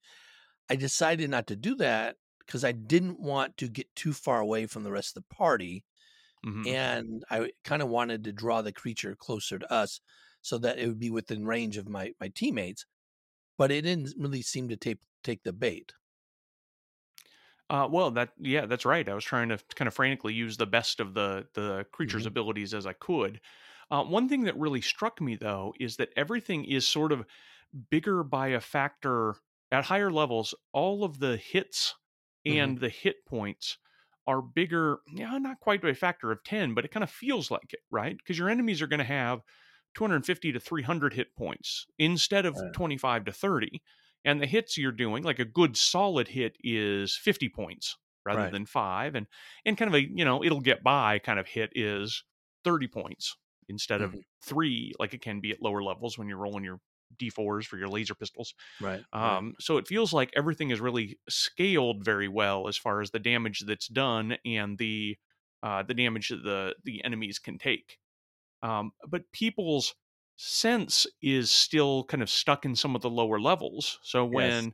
I 0.69 0.75
decided 0.75 1.29
not 1.29 1.47
to 1.47 1.55
do 1.55 1.75
that 1.75 2.15
because 2.47 2.65
I 2.65 2.73
didn't 2.73 3.19
want 3.21 3.57
to 3.59 3.69
get 3.69 3.95
too 3.95 4.13
far 4.13 4.41
away 4.41 4.67
from 4.67 4.83
the 4.83 4.91
rest 4.93 5.17
of 5.17 5.23
the 5.29 5.35
party 5.35 5.85
Mhm. 6.45 6.67
and 6.67 7.23
I 7.29 7.51
kind 7.63 7.81
of 7.81 7.89
wanted 7.89 8.23
to 8.25 8.33
draw 8.33 8.61
the 8.61 8.73
creature 8.73 9.15
closer 9.15 9.59
to 9.59 9.71
us 9.71 10.01
so 10.41 10.57
that 10.59 10.79
it 10.79 10.87
would 10.87 10.99
be 10.99 11.09
within 11.09 11.45
range 11.45 11.77
of 11.77 11.87
my 11.89 12.13
my 12.19 12.29
teammates. 12.29 12.85
But 13.57 13.71
it 13.71 13.83
didn't 13.83 14.15
really 14.17 14.41
seem 14.43 14.69
to 14.69 14.77
take 14.77 14.99
take 15.23 15.43
the 15.43 15.53
bait. 15.53 15.93
Uh, 17.69 17.87
well, 17.91 18.11
that 18.11 18.31
yeah, 18.37 18.65
that's 18.65 18.85
right. 18.85 19.07
I 19.09 19.13
was 19.13 19.25
trying 19.25 19.49
to 19.49 19.57
kind 19.75 19.87
of 19.87 19.93
frantically 19.93 20.33
use 20.33 20.55
the 20.55 20.65
best 20.65 20.99
of 21.01 21.13
the 21.13 21.47
the 21.53 21.85
creature's 21.91 22.25
Mhm. 22.25 22.25
abilities 22.25 22.73
as 22.73 22.85
I 22.85 22.93
could. 22.93 23.41
Uh, 23.91 24.03
one 24.05 24.29
thing 24.29 24.43
that 24.43 24.57
really 24.57 24.81
struck 24.81 25.19
me 25.19 25.35
though 25.35 25.73
is 25.79 25.97
that 25.97 26.09
everything 26.15 26.63
is 26.65 26.87
sort 26.87 27.11
of 27.11 27.25
bigger 27.89 28.23
by 28.23 28.49
a 28.49 28.61
factor 28.61 29.35
at 29.71 29.85
higher 29.85 30.11
levels. 30.11 30.55
All 30.73 31.03
of 31.03 31.19
the 31.19 31.37
hits 31.37 31.95
Mhm. 32.49 32.73
and 32.73 32.79
the 32.79 32.89
hit 32.89 33.25
points 33.25 33.77
are 34.25 34.41
bigger, 34.41 34.99
yeah, 35.13 35.37
not 35.37 35.59
quite 35.59 35.81
by 35.81 35.89
a 35.89 35.95
factor 35.95 36.31
of 36.31 36.43
10, 36.43 36.73
but 36.73 36.85
it 36.85 36.91
kind 36.91 37.03
of 37.03 37.09
feels 37.09 37.49
like 37.49 37.73
it, 37.73 37.79
right? 37.91 38.17
Because 38.17 38.37
your 38.37 38.49
enemies 38.49 38.81
are 38.81 38.87
going 38.87 38.99
to 38.99 39.03
have 39.05 39.41
250 39.95 40.51
to 40.51 40.59
300 40.59 41.13
hit 41.13 41.35
points 41.35 41.85
instead 41.97 42.45
of 42.45 42.61
Right. 42.61 42.73
25 42.73 43.25
to 43.25 43.31
30. 43.31 43.81
And 44.25 44.41
the 44.41 44.45
hits 44.47 44.77
you're 44.77 44.91
doing, 44.91 45.23
like 45.23 45.39
a 45.39 45.45
good 45.45 45.77
solid 45.77 46.27
hit, 46.29 46.57
is 46.61 47.15
50 47.15 47.47
points 47.49 47.97
rather 48.25 48.45
Right. 48.45 48.49
than 48.49 48.65
five. 48.65 49.15
And 49.15 49.27
and 49.65 49.77
kind 49.77 49.89
of 49.89 49.95
a, 49.95 50.01
you 50.01 50.25
know, 50.25 50.43
it'll 50.43 50.59
get 50.61 50.83
by 50.83 51.19
kind 51.19 51.39
of 51.39 51.47
hit 51.47 51.71
is 51.75 52.23
30 52.63 52.87
points 52.87 53.37
instead 53.69 54.01
of 54.01 54.15
Mhm. 54.15 54.21
three, 54.43 54.93
like 54.99 55.13
it 55.13 55.21
can 55.21 55.39
be 55.39 55.51
at 55.51 55.61
lower 55.61 55.83
levels 55.83 56.17
when 56.17 56.27
you're 56.27 56.37
rolling 56.37 56.63
your 56.63 56.81
D4s 57.17 57.65
for 57.65 57.77
your 57.77 57.87
laser 57.87 58.15
pistols. 58.15 58.53
Right. 58.81 59.01
right. 59.13 59.37
Um, 59.37 59.55
so 59.59 59.77
it 59.77 59.87
feels 59.87 60.13
like 60.13 60.31
everything 60.35 60.71
is 60.71 60.81
really 60.81 61.19
scaled 61.29 62.03
very 62.03 62.27
well 62.27 62.67
as 62.67 62.77
far 62.77 63.01
as 63.01 63.11
the 63.11 63.19
damage 63.19 63.61
that's 63.61 63.87
done 63.87 64.37
and 64.45 64.77
the 64.77 65.17
uh, 65.63 65.83
the 65.83 65.93
damage 65.93 66.29
that 66.29 66.43
the 66.43 66.75
the 66.83 67.03
enemies 67.03 67.39
can 67.39 67.57
take. 67.57 67.97
Um, 68.61 68.91
but 69.07 69.31
people's 69.31 69.95
sense 70.37 71.07
is 71.21 71.51
still 71.51 72.03
kind 72.05 72.21
of 72.21 72.29
stuck 72.29 72.65
in 72.65 72.75
some 72.75 72.95
of 72.95 73.01
the 73.01 73.09
lower 73.09 73.39
levels. 73.39 73.99
So 74.03 74.23
when 74.25 74.73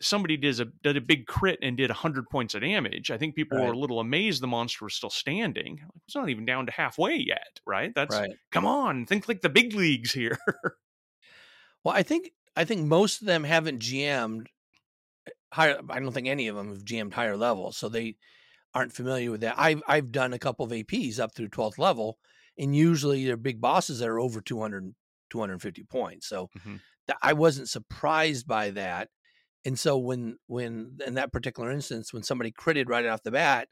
somebody 0.00 0.36
did 0.36 0.60
a 0.60 0.66
did 0.82 0.96
a 0.96 1.00
big 1.00 1.26
crit 1.26 1.58
and 1.62 1.76
did 1.76 1.90
100 1.90 2.28
points 2.30 2.54
of 2.54 2.62
damage, 2.62 3.10
I 3.10 3.18
think 3.18 3.34
people 3.34 3.58
were 3.58 3.72
a 3.72 3.78
little 3.78 4.00
amazed 4.00 4.42
the 4.42 4.46
monster 4.46 4.84
was 4.84 4.94
still 4.94 5.10
standing. 5.10 5.80
It's 6.06 6.16
not 6.16 6.28
even 6.28 6.44
down 6.44 6.66
to 6.66 6.72
halfway 6.72 7.16
yet, 7.16 7.60
right? 7.66 7.92
That's 7.94 8.14
Right. 8.14 8.30
come 8.50 8.66
on, 8.66 9.06
think 9.06 9.28
like 9.28 9.42
the 9.42 9.48
big 9.48 9.74
leagues 9.74 10.12
here. 10.12 10.38
Well, 11.84 11.94
I 11.94 12.02
think 12.02 12.32
I 12.56 12.64
think 12.64 12.86
most 12.86 13.20
of 13.20 13.26
them 13.26 13.44
haven't 13.44 13.80
GM'd 13.80 14.48
eh, 15.28 15.32
higher. 15.52 15.80
I 15.90 16.00
don't 16.00 16.12
think 16.12 16.28
any 16.28 16.48
of 16.48 16.56
them 16.56 16.70
have 16.70 16.84
GM'd 16.84 17.14
higher 17.14 17.36
levels, 17.36 17.76
so 17.78 17.88
they 17.88 18.16
aren't 18.74 18.92
familiar 18.94 19.30
with 19.32 19.42
that. 19.42 19.58
I've 19.58 19.82
I've 19.88 20.12
done 20.12 20.34
a 20.34 20.40
couple 20.40 20.66
of 20.66 20.72
APs 20.72 21.20
up 21.20 21.34
through 21.34 21.50
12th 21.50 21.78
level, 21.78 22.18
and 22.58 22.76
usually 22.76 23.26
they're 23.26 23.36
big 23.38 23.60
bosses 23.60 24.00
that 24.00 24.08
are 24.08 24.20
over 24.20 24.40
200, 24.40 24.94
250 25.30 25.84
points. 25.84 26.28
So 26.28 26.50
Mhm. 26.54 26.80
th- 27.08 27.18
I 27.22 27.34
wasn't 27.34 27.68
surprised 27.70 28.46
by 28.48 28.70
that. 28.72 29.10
And 29.64 29.78
so 29.78 29.98
when 29.98 30.38
when 30.48 30.98
in 31.06 31.14
that 31.14 31.32
particular 31.32 31.70
instance, 31.72 32.12
when 32.12 32.24
somebody 32.24 32.52
critted 32.52 32.88
right 32.88 33.06
off 33.06 33.22
the 33.24 33.32
bat 33.32 33.68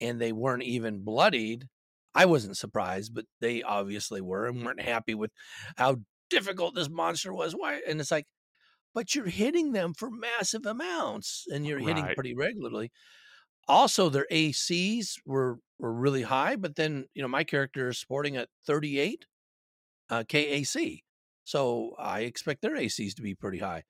and 0.00 0.20
they 0.20 0.32
weren't 0.32 0.62
even 0.62 1.02
bloodied, 1.04 1.68
I 2.14 2.26
wasn't 2.26 2.56
surprised, 2.56 3.14
but 3.14 3.26
they 3.40 3.62
obviously 3.62 4.20
were 4.20 4.46
and 4.46 4.64
weren't 4.64 4.80
happy 4.80 5.14
with 5.14 5.32
how 5.76 5.98
difficult 6.30 6.74
this 6.74 6.88
monster 6.90 7.32
was. 7.32 7.54
Why? 7.54 7.80
And 7.86 8.00
it's 8.00 8.10
like, 8.10 8.26
but 8.94 9.14
you're 9.14 9.26
hitting 9.28 9.72
them 9.72 9.94
for 9.94 10.10
massive 10.10 10.66
amounts 10.66 11.46
and 11.52 11.66
you're 11.66 11.80
hitting 11.80 12.10
Right. 12.10 12.16
pretty 12.16 12.34
regularly. 12.34 12.92
Also, 13.68 14.08
their 14.08 14.26
ACs 14.30 15.18
were 15.26 15.58
were 15.78 15.92
really 15.92 16.22
high, 16.22 16.56
but 16.56 16.76
then 16.76 17.06
you 17.14 17.22
know 17.22 17.28
my 17.28 17.44
character 17.44 17.88
is 17.88 17.98
sporting 17.98 18.36
a 18.36 18.46
38 18.66 19.26
uh, 20.10 20.24
KAC, 20.28 21.04
so 21.44 21.94
I 21.98 22.20
expect 22.20 22.62
their 22.62 22.76
ACs 22.76 23.14
to 23.14 23.22
be 23.22 23.34
pretty 23.34 23.58
high. 23.58 23.84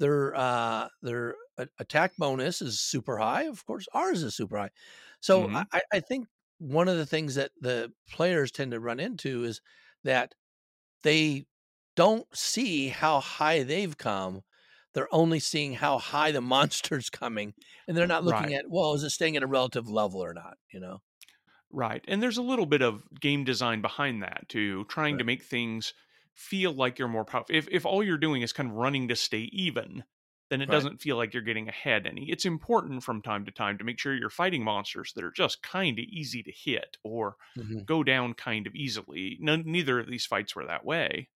Their 0.00 0.34
uh, 0.36 0.88
their 1.02 1.36
attack 1.78 2.14
bonus 2.18 2.62
is 2.62 2.80
super 2.80 3.18
high. 3.18 3.44
Of 3.44 3.64
course, 3.66 3.86
ours 3.94 4.22
is 4.22 4.36
super 4.36 4.58
high. 4.58 4.70
So 5.20 5.50
Mhm. 5.50 5.66
I, 5.72 5.82
I 5.92 6.00
think 6.00 6.28
one 6.58 6.88
of 6.88 6.96
the 6.98 7.06
things 7.06 7.36
that 7.36 7.52
the 7.60 7.92
players 8.10 8.52
tend 8.52 8.72
to 8.72 8.80
run 8.80 9.00
into 9.00 9.44
is 9.44 9.60
that 10.04 10.34
they 11.02 11.46
don't 11.96 12.26
see 12.36 12.88
how 12.88 13.20
high 13.20 13.62
they've 13.62 13.96
come. 13.96 14.42
They're 14.94 15.12
only 15.14 15.40
seeing 15.40 15.74
how 15.74 15.98
high 15.98 16.30
the 16.32 16.40
monster's 16.40 17.10
coming, 17.10 17.54
and 17.88 17.96
they're 17.96 18.06
not 18.06 18.24
looking 18.24 18.52
Right. 18.52 18.54
at 18.54 18.66
well, 18.70 18.94
is 18.94 19.02
it 19.04 19.10
staying 19.10 19.36
at 19.36 19.42
a 19.42 19.46
relative 19.48 19.88
level 19.88 20.22
or 20.24 20.34
not? 20.34 20.58
You 20.72 20.80
know, 20.80 21.00
Right. 21.70 22.04
And 22.06 22.22
there's 22.22 22.38
a 22.38 22.42
little 22.42 22.66
bit 22.66 22.82
of 22.82 23.02
game 23.20 23.44
design 23.44 23.80
behind 23.82 24.22
that 24.22 24.48
too, 24.48 24.84
trying 24.84 25.18
to 25.18 25.24
make 25.24 25.42
things 25.42 25.92
feel 26.34 26.72
like 26.72 26.98
you're 26.98 27.08
more 27.08 27.24
powerful. 27.24 27.54
If 27.54 27.68
if 27.70 27.84
all 27.86 28.02
you're 28.02 28.18
doing 28.18 28.42
is 28.42 28.52
kind 28.52 28.70
of 28.70 28.76
running 28.76 29.08
to 29.08 29.16
stay 29.16 29.42
even, 29.52 30.04
then 30.50 30.60
it 30.60 30.66
Right. 30.66 30.68
doesn't 30.70 30.98
feel 31.00 31.16
like 31.16 31.34
you're 31.34 31.42
getting 31.42 31.68
ahead 31.68 32.06
any. 32.06 32.30
It's 32.30 32.44
important 32.44 33.02
from 33.02 33.22
time 33.22 33.44
to 33.46 33.50
time 33.52 33.78
to 33.78 33.84
make 33.84 33.98
sure 33.98 34.14
you're 34.14 34.30
fighting 34.30 34.62
monsters 34.62 35.12
that 35.14 35.24
are 35.24 35.32
just 35.32 35.62
kind 35.62 35.98
of 35.98 36.04
easy 36.04 36.42
to 36.44 36.52
hit 36.52 36.96
or 37.02 37.36
Mhm. 37.56 37.86
go 37.86 38.02
down 38.04 38.34
kind 38.34 38.66
of 38.66 38.74
easily. 38.74 39.36
None, 39.40 39.64
neither 39.66 39.98
of 40.00 40.06
these 40.08 40.26
fights 40.26 40.54
were 40.54 40.66
that 40.66 40.84
way. 40.84 41.28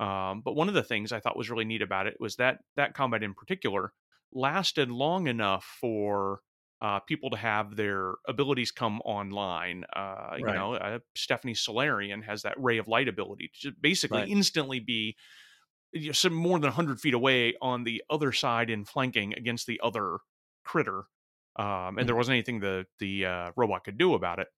Um, 0.00 0.42
but 0.42 0.54
one 0.54 0.68
of 0.68 0.74
the 0.74 0.82
things 0.82 1.12
I 1.12 1.20
thought 1.20 1.36
was 1.36 1.50
really 1.50 1.64
neat 1.64 1.82
about 1.82 2.06
it 2.06 2.16
was 2.20 2.36
that 2.36 2.60
that 2.76 2.94
combat 2.94 3.22
in 3.22 3.34
particular 3.34 3.92
lasted 4.32 4.90
long 4.90 5.26
enough 5.26 5.64
for 5.80 6.40
uh, 6.80 7.00
people 7.00 7.30
to 7.30 7.36
have 7.36 7.74
their 7.74 8.14
abilities 8.28 8.70
come 8.70 9.00
online. 9.00 9.84
Uh, 9.94 10.36
You 10.38 10.52
know, 10.52 10.74
uh, 10.74 11.00
Stephanie 11.16 11.54
Solarian 11.54 12.22
has 12.22 12.42
that 12.42 12.54
ray 12.62 12.78
of 12.78 12.86
light 12.86 13.08
ability 13.08 13.48
to 13.54 13.60
just 13.70 13.82
basically 13.82 14.22
Right. 14.22 14.30
instantly 14.30 14.78
be 14.78 15.16
you 15.92 16.06
know, 16.08 16.12
some 16.12 16.34
more 16.34 16.58
than 16.58 16.68
100 16.68 17.00
feet 17.00 17.14
away 17.14 17.54
on 17.62 17.84
the 17.84 18.02
other 18.10 18.32
side 18.32 18.70
in 18.70 18.84
flanking 18.84 19.34
against 19.34 19.66
the 19.66 19.80
other 19.82 20.18
critter. 20.64 21.04
Um, 21.56 21.98
and 21.98 22.08
there 22.08 22.14
wasn't 22.16 22.34
anything 22.34 22.60
the 22.60 22.86
the 22.98 23.26
uh, 23.26 23.52
robot 23.56 23.84
could 23.84 23.98
do 23.98 24.14
about 24.14 24.38
it. 24.38 24.48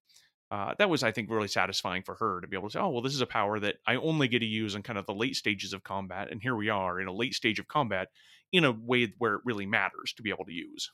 Uh, 0.51 0.75
that 0.77 0.89
was, 0.89 1.01
I 1.01 1.13
think, 1.13 1.29
really 1.29 1.47
satisfying 1.47 2.03
for 2.03 2.15
her 2.15 2.41
to 2.41 2.47
be 2.47 2.57
able 2.57 2.67
to 2.67 2.73
say, 2.73 2.79
"Oh, 2.79 2.89
well, 2.89 3.01
this 3.01 3.15
is 3.15 3.21
a 3.21 3.25
power 3.25 3.57
that 3.59 3.77
I 3.87 3.95
only 3.95 4.27
get 4.27 4.39
to 4.39 4.45
use 4.45 4.75
in 4.75 4.83
kind 4.83 4.99
of 4.99 5.05
the 5.05 5.13
late 5.13 5.37
stages 5.37 5.71
of 5.73 5.83
combat, 5.83 6.29
and 6.29 6.41
here 6.41 6.55
we 6.55 6.69
are 6.69 6.99
in 6.99 7.07
a 7.07 7.13
late 7.13 7.33
stage 7.33 7.57
of 7.57 7.69
combat 7.69 8.09
in 8.51 8.65
a 8.65 8.73
way 8.73 9.13
where 9.17 9.35
it 9.35 9.41
really 9.45 9.65
matters 9.65 10.13
to 10.13 10.23
be 10.23 10.29
able 10.29 10.45
to 10.45 10.53
use." 10.53 10.91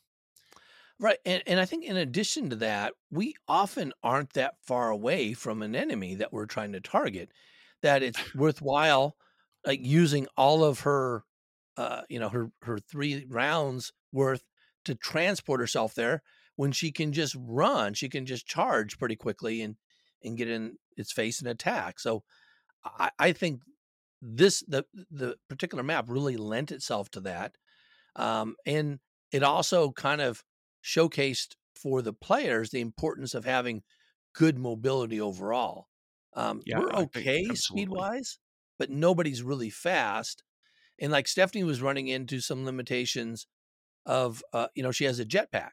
Right. 1.00 1.18
And, 1.26 1.44
and 1.46 1.60
I 1.60 1.66
think 1.66 1.86
in 1.86 1.98
addition 1.98 2.50
to 2.52 2.56
that, 2.58 2.94
we 3.12 3.36
often 3.48 3.94
aren't 4.04 4.34
that 4.34 4.56
far 4.64 4.90
away 4.90 5.34
from 5.34 5.62
an 5.62 5.76
enemy 5.76 6.16
that 6.16 6.34
we're 6.34 6.48
trying 6.48 6.74
to 6.74 6.82
target, 6.82 7.32
that 7.82 8.04
it's 8.04 8.20
worthwhile 8.36 9.18
like 9.66 9.80
using 9.84 10.28
all 10.38 10.64
of 10.64 10.82
her, 10.82 11.24
uh, 11.78 12.02
you 12.10 12.20
know, 12.20 12.30
her, 12.30 12.52
her 12.64 12.80
three 12.80 13.26
rounds 13.28 13.92
worth 14.12 14.44
to 14.86 14.96
transport 14.96 15.60
herself 15.60 15.94
there 15.94 16.24
when 16.58 16.74
she 16.74 16.92
can 16.92 17.14
just 17.14 17.36
run, 17.40 17.94
she 17.94 18.10
can 18.10 18.26
just 18.26 18.46
charge 18.46 19.00
pretty 19.00 19.16
quickly 19.16 19.62
and, 19.62 19.78
and 20.24 20.38
get 20.38 20.50
in 20.50 20.76
its 20.98 21.14
face 21.14 21.40
and 21.40 21.48
attack. 21.48 22.00
So 22.00 22.24
I, 22.84 23.12
I 23.18 23.32
think 23.32 23.62
this, 24.22 24.64
the, 24.68 24.84
the 25.10 25.38
particular 25.48 25.84
map 25.84 26.06
really 26.10 26.36
lent 26.36 26.72
itself 26.72 27.10
to 27.12 27.22
that. 27.22 27.56
Um, 28.16 28.56
and 28.66 29.00
it 29.32 29.44
also 29.44 29.92
kind 29.92 30.20
of 30.20 30.44
showcased 30.84 31.56
for 31.76 32.02
the 32.02 32.14
players 32.14 32.72
the 32.72 32.82
importance 32.82 33.36
of 33.36 33.46
having 33.46 33.84
good 34.34 34.58
mobility 34.58 35.22
overall. 35.22 35.88
Um, 36.36 36.62
Yeah, 36.66 36.80
we're 36.80 36.94
okay 37.04 37.48
speed 37.54 37.90
wise, 37.90 38.40
but 38.80 38.90
nobody's 38.90 39.44
really 39.44 39.70
fast. 39.70 40.44
And 41.00 41.12
like 41.12 41.28
Stephanie 41.28 41.64
was 41.64 41.82
running 41.82 42.08
into 42.08 42.40
some 42.40 42.66
limitations 42.66 43.46
of, 44.06 44.44
uh, 44.54 44.68
you 44.74 44.82
know, 44.82 44.92
she 44.92 45.06
has 45.06 45.20
a 45.20 45.26
jetpack. 45.26 45.70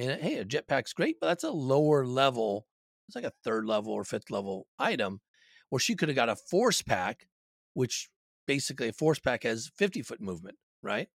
And 0.00 0.20
hey, 0.20 0.38
a 0.38 0.44
jetpack's 0.44 0.92
great, 0.92 1.18
but 1.20 1.26
that's 1.28 1.44
a 1.44 1.50
lower 1.50 2.06
level. 2.06 2.66
It's 3.08 3.16
like 3.16 3.24
a 3.24 3.32
third 3.44 3.66
level 3.66 3.92
or 3.92 4.04
fifth 4.04 4.30
level 4.30 4.66
item. 4.78 5.20
Where 5.68 5.80
she 5.80 5.94
could 5.94 6.08
have 6.08 6.16
got 6.16 6.28
a 6.28 6.36
force 6.36 6.82
pack, 6.82 7.28
which 7.74 8.08
basically 8.46 8.88
a 8.88 8.92
force 8.92 9.20
pack 9.20 9.44
has 9.44 9.70
50 9.76 10.02
foot 10.02 10.20
movement, 10.20 10.58
right? 10.82 11.08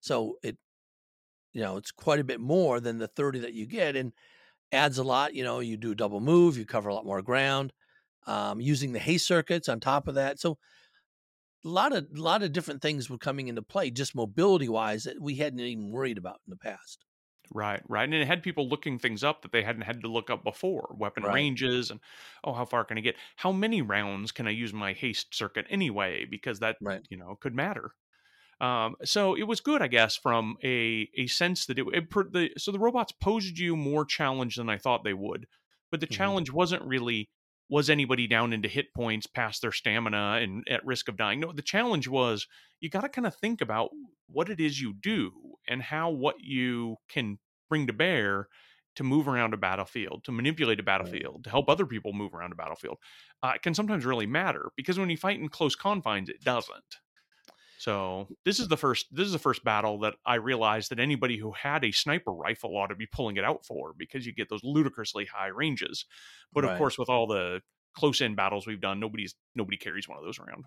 So 0.00 0.38
it, 0.42 0.58
you 1.52 1.62
know, 1.62 1.76
it's 1.76 1.92
quite 1.92 2.20
a 2.20 2.24
bit 2.24 2.40
more 2.40 2.80
than 2.80 2.98
the 2.98 3.08
30 3.08 3.40
that 3.40 3.54
you 3.54 3.66
get 3.66 3.96
and 3.96 4.12
adds 4.72 4.98
a 4.98 5.04
lot. 5.04 5.34
You 5.34 5.44
know, 5.44 5.60
you 5.60 5.76
do 5.78 5.92
a 5.92 5.96
double 5.96 6.20
move, 6.20 6.58
you 6.58 6.66
cover 6.66 6.90
a 6.90 6.94
lot 6.94 7.06
more 7.06 7.22
ground, 7.22 7.72
um, 8.26 8.60
using 8.60 8.92
the 8.92 9.00
haste 9.00 9.26
circuits 9.26 9.68
on 9.68 9.80
top 9.80 10.08
of 10.08 10.16
that. 10.16 10.40
So 10.40 10.58
a 11.64 11.68
lot 11.68 11.94
of 11.94 12.06
a 12.16 12.20
lot 12.20 12.42
of 12.42 12.52
different 12.52 12.82
things 12.82 13.08
were 13.10 13.18
coming 13.18 13.48
into 13.48 13.62
play 13.62 13.90
just 13.90 14.14
mobility 14.14 14.68
wise 14.68 15.04
that 15.04 15.20
we 15.20 15.36
hadn't 15.36 15.60
even 15.60 15.90
worried 15.90 16.18
about 16.18 16.40
in 16.46 16.50
the 16.50 16.56
past. 16.56 17.04
Right, 17.50 17.82
right. 17.88 18.04
And 18.04 18.12
it 18.14 18.26
had 18.26 18.42
people 18.42 18.68
looking 18.68 18.98
things 18.98 19.24
up 19.24 19.40
that 19.40 19.52
they 19.52 19.62
hadn't 19.62 19.82
had 19.82 20.02
to 20.02 20.08
look 20.08 20.28
up 20.28 20.44
before 20.44 20.94
weapon 20.98 21.24
Right. 21.24 21.30
ranges 21.30 21.90
and, 21.90 21.98
oh, 22.44 22.52
how 22.52 22.66
far 22.66 22.84
can 22.84 22.98
I 22.98 23.00
get? 23.00 23.16
How 23.36 23.52
many 23.52 23.80
rounds 23.80 24.32
can 24.32 24.46
I 24.46 24.50
use 24.50 24.74
my 24.74 24.92
haste 24.92 25.34
circuit 25.34 25.66
anyway? 25.70 26.26
Because 26.26 26.58
that, 26.60 26.76
Right. 26.80 27.02
you 27.08 27.16
know, 27.16 27.36
could 27.36 27.54
matter. 27.54 27.92
Um, 28.60 28.96
so 29.04 29.34
it 29.34 29.44
was 29.44 29.60
good, 29.60 29.82
I 29.82 29.88
guess, 29.88 30.16
from 30.16 30.56
a, 30.64 31.08
a 31.16 31.28
sense 31.28 31.66
that 31.66 31.78
it, 31.78 31.86
it 31.94 32.10
per- 32.10 32.30
the 32.30 32.52
so 32.58 32.72
the 32.72 32.78
robots 32.80 33.12
posed 33.12 33.58
you 33.58 33.76
more 33.76 34.04
challenge 34.04 34.56
than 34.56 34.70
I 34.70 34.78
thought 34.78 35.04
they 35.04 35.14
would, 35.14 35.46
but 35.90 36.00
the 36.00 36.06
Mhm. 36.10 36.38
challenge 36.38 36.50
wasn't 36.52 36.84
really 36.84 37.30
was 37.68 37.90
anybody 37.90 38.26
down 38.26 38.52
into 38.52 38.68
hit 38.68 38.94
points 38.94 39.26
past 39.26 39.62
their 39.62 39.72
stamina 39.72 40.38
and 40.42 40.66
at 40.68 40.84
risk 40.86 41.08
of 41.08 41.16
dying. 41.16 41.40
No, 41.40 41.52
the 41.52 41.62
challenge 41.62 42.08
was 42.08 42.46
you 42.80 42.88
got 42.88 43.02
to 43.02 43.08
kind 43.08 43.26
of 43.26 43.34
think 43.34 43.60
about 43.60 43.90
what 44.28 44.48
it 44.48 44.60
is 44.60 44.80
you 44.80 44.94
do 44.94 45.32
and 45.68 45.82
how 45.82 46.10
what 46.10 46.36
you 46.40 46.96
can 47.08 47.38
bring 47.68 47.86
to 47.86 47.92
bear 47.92 48.48
to 48.96 49.04
move 49.04 49.28
around 49.28 49.54
a 49.54 49.56
battlefield, 49.56 50.24
to 50.24 50.32
manipulate 50.32 50.80
a 50.80 50.82
battlefield, 50.82 51.44
to 51.44 51.50
help 51.50 51.68
other 51.68 51.86
people 51.86 52.12
move 52.12 52.34
around 52.34 52.52
a 52.52 52.56
battlefield, 52.56 52.98
uh, 53.42 53.52
can 53.62 53.72
sometimes 53.72 54.04
really 54.04 54.26
matter 54.26 54.70
because 54.76 54.98
when 54.98 55.10
you 55.10 55.16
fight 55.16 55.38
in 55.38 55.48
close 55.48 55.76
confines, 55.76 56.28
it 56.28 56.42
doesn't. 56.42 56.96
So 57.78 58.28
this 58.44 58.58
is 58.58 58.68
the 58.68 58.76
first 58.76 59.06
this 59.12 59.26
is 59.26 59.32
the 59.32 59.38
first 59.38 59.62
battle 59.64 60.00
that 60.00 60.14
I 60.26 60.34
realized 60.34 60.90
that 60.90 60.98
anybody 60.98 61.38
who 61.38 61.52
had 61.52 61.84
a 61.84 61.92
sniper 61.92 62.32
rifle 62.32 62.76
ought 62.76 62.88
to 62.88 62.96
be 62.96 63.06
pulling 63.06 63.36
it 63.36 63.44
out 63.44 63.64
for 63.64 63.94
because 63.96 64.26
you 64.26 64.34
get 64.34 64.48
those 64.48 64.64
ludicrously 64.64 65.26
high 65.26 65.48
ranges. 65.48 66.04
But 66.52 66.64
right. 66.64 66.72
of 66.72 66.78
course, 66.78 66.98
with 66.98 67.08
all 67.08 67.28
the 67.28 67.60
close 67.96 68.20
in 68.20 68.34
battles 68.34 68.66
we've 68.66 68.80
done, 68.80 68.98
nobody's 68.98 69.34
nobody 69.54 69.76
carries 69.76 70.08
one 70.08 70.18
of 70.18 70.24
those 70.24 70.40
around. 70.40 70.64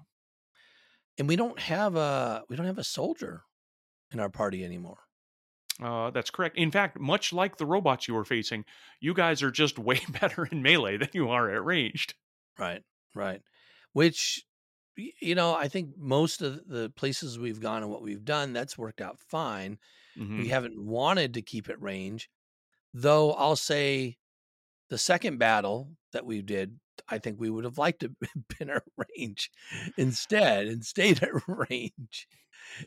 And 1.17 1.27
we 1.27 1.35
don't 1.35 1.59
have 1.59 1.97
a 1.97 2.43
we 2.49 2.55
don't 2.55 2.65
have 2.65 2.77
a 2.77 2.83
soldier 2.83 3.43
in 4.13 4.19
our 4.19 4.29
party 4.29 4.63
anymore. 4.63 4.99
Uh, 5.81 6.11
that's 6.11 6.29
correct. 6.29 6.57
In 6.57 6.71
fact, 6.71 6.99
much 6.99 7.33
like 7.33 7.57
the 7.57 7.65
robots 7.65 8.07
you 8.07 8.13
were 8.13 8.25
facing, 8.25 8.65
you 8.99 9.13
guys 9.13 9.41
are 9.41 9.51
just 9.51 9.79
way 9.79 9.99
better 10.21 10.45
in 10.45 10.61
melee 10.61 10.97
than 10.97 11.09
you 11.13 11.29
are 11.29 11.49
at 11.49 11.63
ranged. 11.63 12.13
Right, 12.57 12.83
right. 13.15 13.41
Which, 13.93 14.43
you 14.95 15.35
know, 15.35 15.55
I 15.55 15.67
think 15.67 15.97
most 15.97 16.41
of 16.41 16.67
the 16.67 16.89
places 16.95 17.39
we've 17.39 17.59
gone 17.59 17.83
and 17.83 17.91
what 17.91 18.01
we've 18.01 18.25
done, 18.25 18.53
that's 18.53 18.77
worked 18.77 19.01
out 19.01 19.19
fine. 19.19 19.77
Mm-hmm. 20.17 20.39
We 20.39 20.47
haven't 20.49 20.81
wanted 20.81 21.33
to 21.35 21.41
keep 21.41 21.69
it 21.69 21.81
range, 21.81 22.29
though. 22.93 23.33
I'll 23.33 23.55
say, 23.55 24.17
the 24.89 24.97
second 24.97 25.39
battle 25.39 25.91
that 26.11 26.25
we 26.25 26.41
did, 26.41 26.77
I 27.07 27.17
think 27.17 27.39
we 27.39 27.49
would 27.49 27.63
have 27.63 27.77
liked 27.77 28.01
to 28.01 28.11
been 28.59 28.69
at 28.69 28.83
range 29.17 29.49
instead 29.97 30.67
and 30.67 30.85
stayed 30.85 31.23
at 31.23 31.29
range 31.47 32.27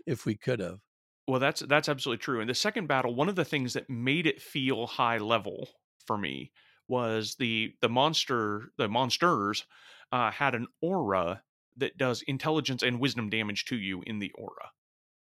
if 0.07 0.27
we 0.27 0.37
could 0.37 0.61
have. 0.61 0.81
Well, 1.27 1.41
that's 1.41 1.61
that's 1.63 1.89
absolutely 1.89 2.23
true. 2.23 2.41
In 2.41 2.49
the 2.49 2.55
second 2.55 2.87
battle, 2.87 3.15
one 3.15 3.31
of 3.31 3.37
the 3.37 3.47
things 3.47 3.73
that 3.73 3.89
made 3.89 4.27
it 4.27 4.43
feel 4.43 4.87
high 4.87 5.19
level 5.19 5.71
for 6.07 6.19
me 6.19 6.53
was 6.87 7.37
the 7.37 7.73
the 7.81 7.89
monster 7.89 8.73
the 8.77 8.89
monsters 8.89 9.65
uh, 10.13 10.31
had 10.31 10.55
an 10.55 10.67
aura 10.83 11.43
that 11.77 11.97
does 11.97 12.23
intelligence 12.23 12.83
and 12.83 13.01
wisdom 13.01 13.29
damage 13.29 13.65
to 13.67 13.77
you 13.77 14.03
in 14.07 14.19
the 14.19 14.33
aura. 14.35 14.71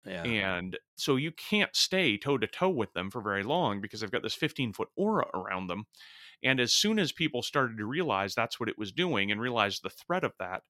Yeah. 0.05 0.23
And 0.23 0.77
so 0.95 1.15
you 1.17 1.31
can't 1.31 1.75
stay 1.75 2.17
toe 2.17 2.37
to 2.37 2.47
toe 2.47 2.69
with 2.69 2.93
them 2.93 3.11
for 3.11 3.21
very 3.21 3.43
long 3.43 3.81
because 3.81 3.99
they've 3.99 4.11
got 4.11 4.23
this 4.23 4.33
15 4.33 4.73
foot 4.73 4.87
aura 4.95 5.27
around 5.33 5.67
them. 5.67 5.85
And 6.43 6.59
as 6.59 6.71
soon 6.71 6.99
as 6.99 7.11
people 7.11 7.41
started 7.41 7.77
to 7.77 7.85
realize 7.85 8.33
that's 8.33 8.59
what 8.59 8.69
it 8.69 8.77
was 8.77 8.91
doing 8.91 9.31
and 9.31 9.41
realized 9.41 9.83
the 9.83 9.89
threat 9.89 10.23
of 10.23 10.33
that, 10.39 10.61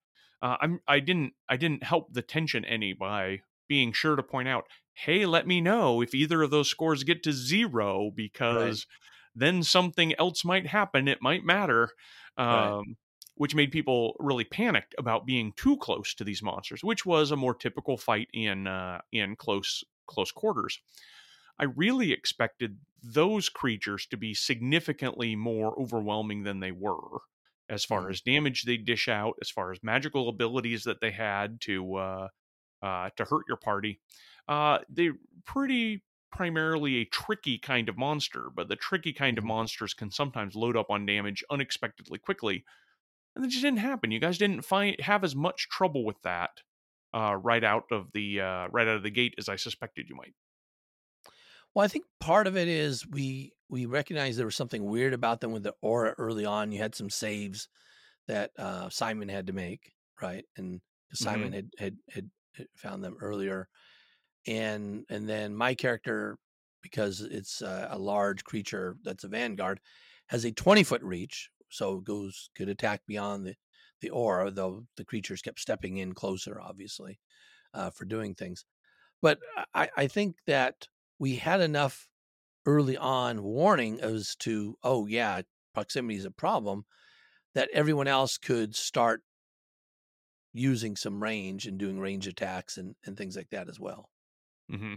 uh, 0.41 0.57
I'm 0.61 0.79
I 0.87 0.99
didn't 0.99 1.33
I 1.49 1.57
didn't 1.57 1.83
help 1.83 2.13
the 2.13 2.21
tension 2.21 2.63
any 2.65 2.93
by 2.93 3.41
being 3.67 3.91
sure 3.91 4.15
to 4.15 4.23
point 4.23 4.47
out, 4.47 4.65
hey, 4.93 5.25
let 5.25 5.45
me 5.45 5.61
know 5.61 6.01
if 6.01 6.15
either 6.15 6.41
of 6.41 6.51
those 6.51 6.69
scores 6.69 7.03
get 7.03 7.23
to 7.23 7.33
zero 7.33 8.11
because 8.15 8.85
right. 8.89 9.09
then 9.35 9.63
something 9.63 10.13
else 10.17 10.45
might 10.45 10.67
happen. 10.67 11.07
It 11.07 11.21
might 11.21 11.43
matter. 11.43 11.89
Um, 12.37 12.47
right. 12.47 12.83
Which 13.37 13.55
made 13.55 13.71
people 13.71 14.15
really 14.19 14.43
panicked 14.43 14.95
about 14.97 15.25
being 15.25 15.53
too 15.55 15.77
close 15.77 16.13
to 16.15 16.23
these 16.23 16.41
monsters, 16.41 16.83
which 16.83 17.05
was 17.05 17.31
a 17.31 17.35
more 17.35 17.53
typical 17.53 17.97
fight 17.97 18.29
in 18.33 18.67
uh, 18.67 19.01
in 19.11 19.35
close 19.35 19.83
close 20.07 20.31
quarters. 20.31 20.79
I 21.59 21.65
really 21.65 22.11
expected 22.11 22.77
those 23.01 23.49
creatures 23.49 24.05
to 24.07 24.17
be 24.17 24.33
significantly 24.33 25.35
more 25.35 25.79
overwhelming 25.79 26.43
than 26.43 26.59
they 26.59 26.71
were, 26.71 27.19
as 27.69 27.85
far 27.85 28.03
mm. 28.03 28.09
as 28.11 28.21
damage 28.21 28.63
they 28.63 28.77
dish 28.77 29.07
out, 29.07 29.35
as 29.41 29.49
far 29.49 29.71
as 29.71 29.79
magical 29.83 30.29
abilities 30.29 30.83
that 30.83 31.01
they 31.01 31.11
had 31.11 31.61
to 31.61 31.95
uh, 31.95 32.27
uh, 32.81 33.09
to 33.15 33.25
hurt 33.25 33.45
your 33.47 33.57
party. 33.57 33.99
Uh, 34.47 34.79
they're 34.89 35.17
pretty 35.45 36.03
primarily 36.31 36.97
a 36.97 37.05
tricky 37.05 37.57
kind 37.57 37.89
of 37.89 37.97
monster, 37.97 38.49
but 38.55 38.67
the 38.67 38.75
tricky 38.75 39.13
kind 39.13 39.37
of 39.37 39.43
mm-hmm. 39.43 39.49
monsters 39.49 39.93
can 39.93 40.11
sometimes 40.11 40.55
load 40.55 40.77
up 40.77 40.89
on 40.89 41.05
damage 41.05 41.43
unexpectedly 41.49 42.19
quickly. 42.19 42.63
And 43.37 43.43
that 43.43 43.49
just 43.49 43.61
didn't 43.61 43.79
happen. 43.79 44.09
You 44.09 44.19
guys 44.19 44.39
didn't 44.39 44.63
find 44.63 44.99
have 44.99 45.23
as 45.23 45.35
much 45.35 45.69
trouble 45.69 46.03
with 46.03 46.19
that 46.23 46.49
uh, 47.13 47.35
right 47.35 47.63
out 47.63 47.83
of 47.91 48.11
the 48.11 48.41
uh, 48.41 48.67
right 48.71 48.87
out 48.87 48.95
of 48.95 49.03
the 49.03 49.11
gate 49.11 49.35
as 49.37 49.47
I 49.47 49.57
suspected 49.57 50.09
you 50.09 50.15
might. 50.15 50.33
Well, 51.75 51.85
I 51.85 51.87
think 51.87 52.05
part 52.19 52.47
of 52.47 52.57
it 52.57 52.67
is 52.67 53.05
we 53.07 53.53
we 53.69 53.85
recognized 53.85 54.39
there 54.39 54.47
was 54.47 54.55
something 54.55 54.83
weird 54.83 55.13
about 55.13 55.39
them 55.39 55.51
with 55.51 55.61
the 55.61 55.75
aura 55.83 56.15
early 56.17 56.45
on. 56.45 56.71
You 56.71 56.79
had 56.79 56.95
some 56.95 57.11
saves 57.11 57.67
that 58.27 58.49
uh, 58.57 58.89
Simon 58.89 59.29
had 59.29 59.45
to 59.47 59.53
make, 59.53 59.93
right? 60.19 60.43
And 60.57 60.81
Simon 61.13 61.49
mm-hmm. 61.49 61.53
had, 61.53 61.69
had 61.77 61.97
had 62.55 62.67
found 62.75 63.03
them 63.03 63.17
earlier, 63.21 63.67
and 64.47 65.05
and 65.11 65.29
then 65.29 65.55
my 65.55 65.75
character, 65.75 66.39
because 66.81 67.21
it's 67.21 67.61
a, 67.61 67.89
a 67.91 67.99
large 67.99 68.43
creature 68.43 68.97
that's 69.03 69.25
a 69.25 69.27
vanguard, 69.27 69.79
has 70.29 70.43
a 70.43 70.51
twenty 70.51 70.83
foot 70.83 71.03
reach, 71.03 71.51
so 71.69 71.99
goes 71.99 72.49
could 72.55 72.69
attack 72.69 73.01
beyond 73.07 73.45
the 73.45 73.55
the 74.01 74.09
aura. 74.09 74.51
Though 74.51 74.85
the 74.95 75.05
creatures 75.05 75.41
kept 75.41 75.59
stepping 75.59 75.97
in 75.97 76.13
closer, 76.13 76.59
obviously, 76.61 77.19
uh, 77.73 77.89
for 77.89 78.05
doing 78.05 78.35
things. 78.35 78.65
But 79.21 79.39
I, 79.73 79.89
I 79.97 80.07
think 80.07 80.35
that 80.45 80.87
we 81.19 81.37
had 81.37 81.61
enough 81.61 82.07
early 82.65 82.97
on 82.97 83.43
warning 83.43 83.99
as 84.01 84.35
to 84.35 84.77
oh 84.83 85.07
yeah 85.07 85.41
proximity 85.73 86.17
is 86.17 86.25
a 86.25 86.31
problem 86.31 86.85
that 87.55 87.69
everyone 87.73 88.07
else 88.07 88.37
could 88.37 88.75
start 88.75 89.21
using 90.53 90.95
some 90.95 91.21
range 91.21 91.65
and 91.65 91.77
doing 91.77 91.99
range 91.99 92.27
attacks 92.27 92.77
and, 92.77 92.95
and 93.05 93.15
things 93.15 93.35
like 93.35 93.49
that 93.51 93.69
as 93.69 93.79
well. 93.79 94.09
Mm-hmm. 94.71 94.95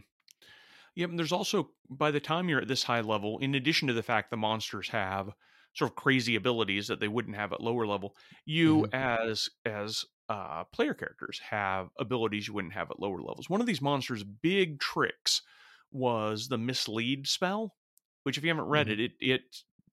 Yeah, 0.95 1.07
and 1.07 1.19
there's 1.19 1.33
also 1.33 1.71
by 1.89 2.11
the 2.11 2.21
time 2.21 2.49
you're 2.49 2.63
at 2.63 2.69
this 2.69 2.83
high 2.83 3.03
level, 3.03 3.39
in 3.39 3.55
addition 3.55 3.89
to 3.89 3.95
the 3.95 4.03
fact 4.03 4.31
the 4.31 4.37
monsters 4.37 4.89
have 4.89 5.31
sort 5.75 5.91
of 5.91 5.97
crazy 5.97 6.37
abilities 6.37 6.89
that 6.89 7.01
they 7.01 7.09
wouldn't 7.09 7.37
have 7.37 7.53
at 7.53 7.61
lower 7.61 7.87
level, 7.87 8.15
you 8.45 8.83
mm-hmm. 8.83 8.95
as 8.95 9.49
as 9.65 10.05
uh, 10.29 10.65
player 10.73 10.95
characters 10.95 11.41
have 11.51 11.89
abilities 11.99 12.47
you 12.47 12.55
wouldn't 12.55 12.75
have 12.75 12.91
at 12.91 13.01
lower 13.01 13.21
levels. 13.21 13.51
One 13.51 13.61
of 13.61 13.67
these 13.67 13.83
monsters' 13.83 14.23
big 14.23 14.79
tricks 14.79 15.43
was 15.91 16.49
the 16.49 16.59
mislead 16.59 17.27
spell, 17.27 17.75
which 18.23 18.39
if 18.39 18.45
you 18.45 18.51
haven't 18.51 18.67
read 18.67 18.89
mm-hmm. 18.89 19.01
it, 19.01 19.13
it 19.21 19.31
it 19.31 19.43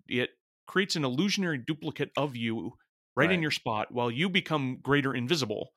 it 0.07 0.29
creates 0.67 0.95
an 0.95 1.05
illusionary 1.05 1.57
duplicate 1.57 2.11
of 2.17 2.35
you 2.35 2.73
right, 3.15 3.25
right 3.25 3.31
in 3.31 3.41
your 3.41 3.51
spot 3.51 3.91
while 3.91 4.11
you 4.11 4.29
become 4.29 4.79
greater 4.81 5.15
invisible 5.15 5.71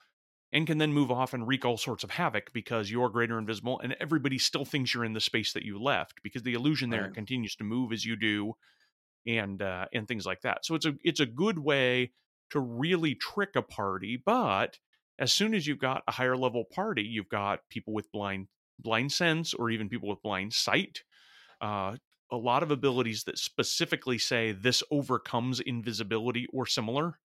and 0.52 0.66
can 0.66 0.78
then 0.78 0.92
move 0.92 1.10
off 1.10 1.32
and 1.32 1.46
wreak 1.46 1.64
all 1.64 1.76
sorts 1.76 2.02
of 2.02 2.10
havoc 2.10 2.52
because 2.52 2.90
you're 2.90 3.08
greater 3.08 3.38
invisible 3.38 3.80
and 3.80 3.96
everybody 4.00 4.38
still 4.38 4.64
thinks 4.64 4.92
you're 4.92 5.04
in 5.04 5.12
the 5.12 5.20
space 5.20 5.52
that 5.52 5.64
you 5.64 5.80
left 5.80 6.20
because 6.22 6.42
the 6.42 6.54
illusion 6.54 6.90
there 6.90 7.04
right. 7.04 7.14
continues 7.14 7.54
to 7.54 7.64
move 7.64 7.92
as 7.92 8.04
you 8.04 8.16
do 8.16 8.52
and 9.26 9.62
uh, 9.62 9.86
and 9.92 10.08
things 10.08 10.26
like 10.26 10.42
that. 10.42 10.64
So 10.64 10.74
it's 10.74 10.86
a 10.86 10.94
it's 11.04 11.20
a 11.20 11.26
good 11.26 11.58
way 11.58 12.12
to 12.50 12.60
really 12.60 13.14
trick 13.14 13.56
a 13.56 13.62
party, 13.62 14.16
but 14.16 14.78
as 15.18 15.32
soon 15.32 15.54
as 15.54 15.66
you've 15.66 15.78
got 15.78 16.02
a 16.08 16.12
higher 16.12 16.36
level 16.36 16.64
party, 16.64 17.02
you've 17.02 17.28
got 17.28 17.68
people 17.68 17.92
with 17.92 18.10
blind 18.12 18.48
blind 18.78 19.12
sense 19.12 19.54
or 19.54 19.70
even 19.70 19.88
people 19.88 20.08
with 20.08 20.22
blind 20.22 20.52
sight. 20.52 21.04
Uh, 21.60 21.96
a 22.32 22.36
lot 22.36 22.62
of 22.62 22.70
abilities 22.70 23.24
that 23.24 23.38
specifically 23.38 24.18
say 24.18 24.52
this 24.52 24.82
overcomes 24.90 25.60
invisibility 25.60 26.46
or 26.52 26.66
similar 26.66 27.18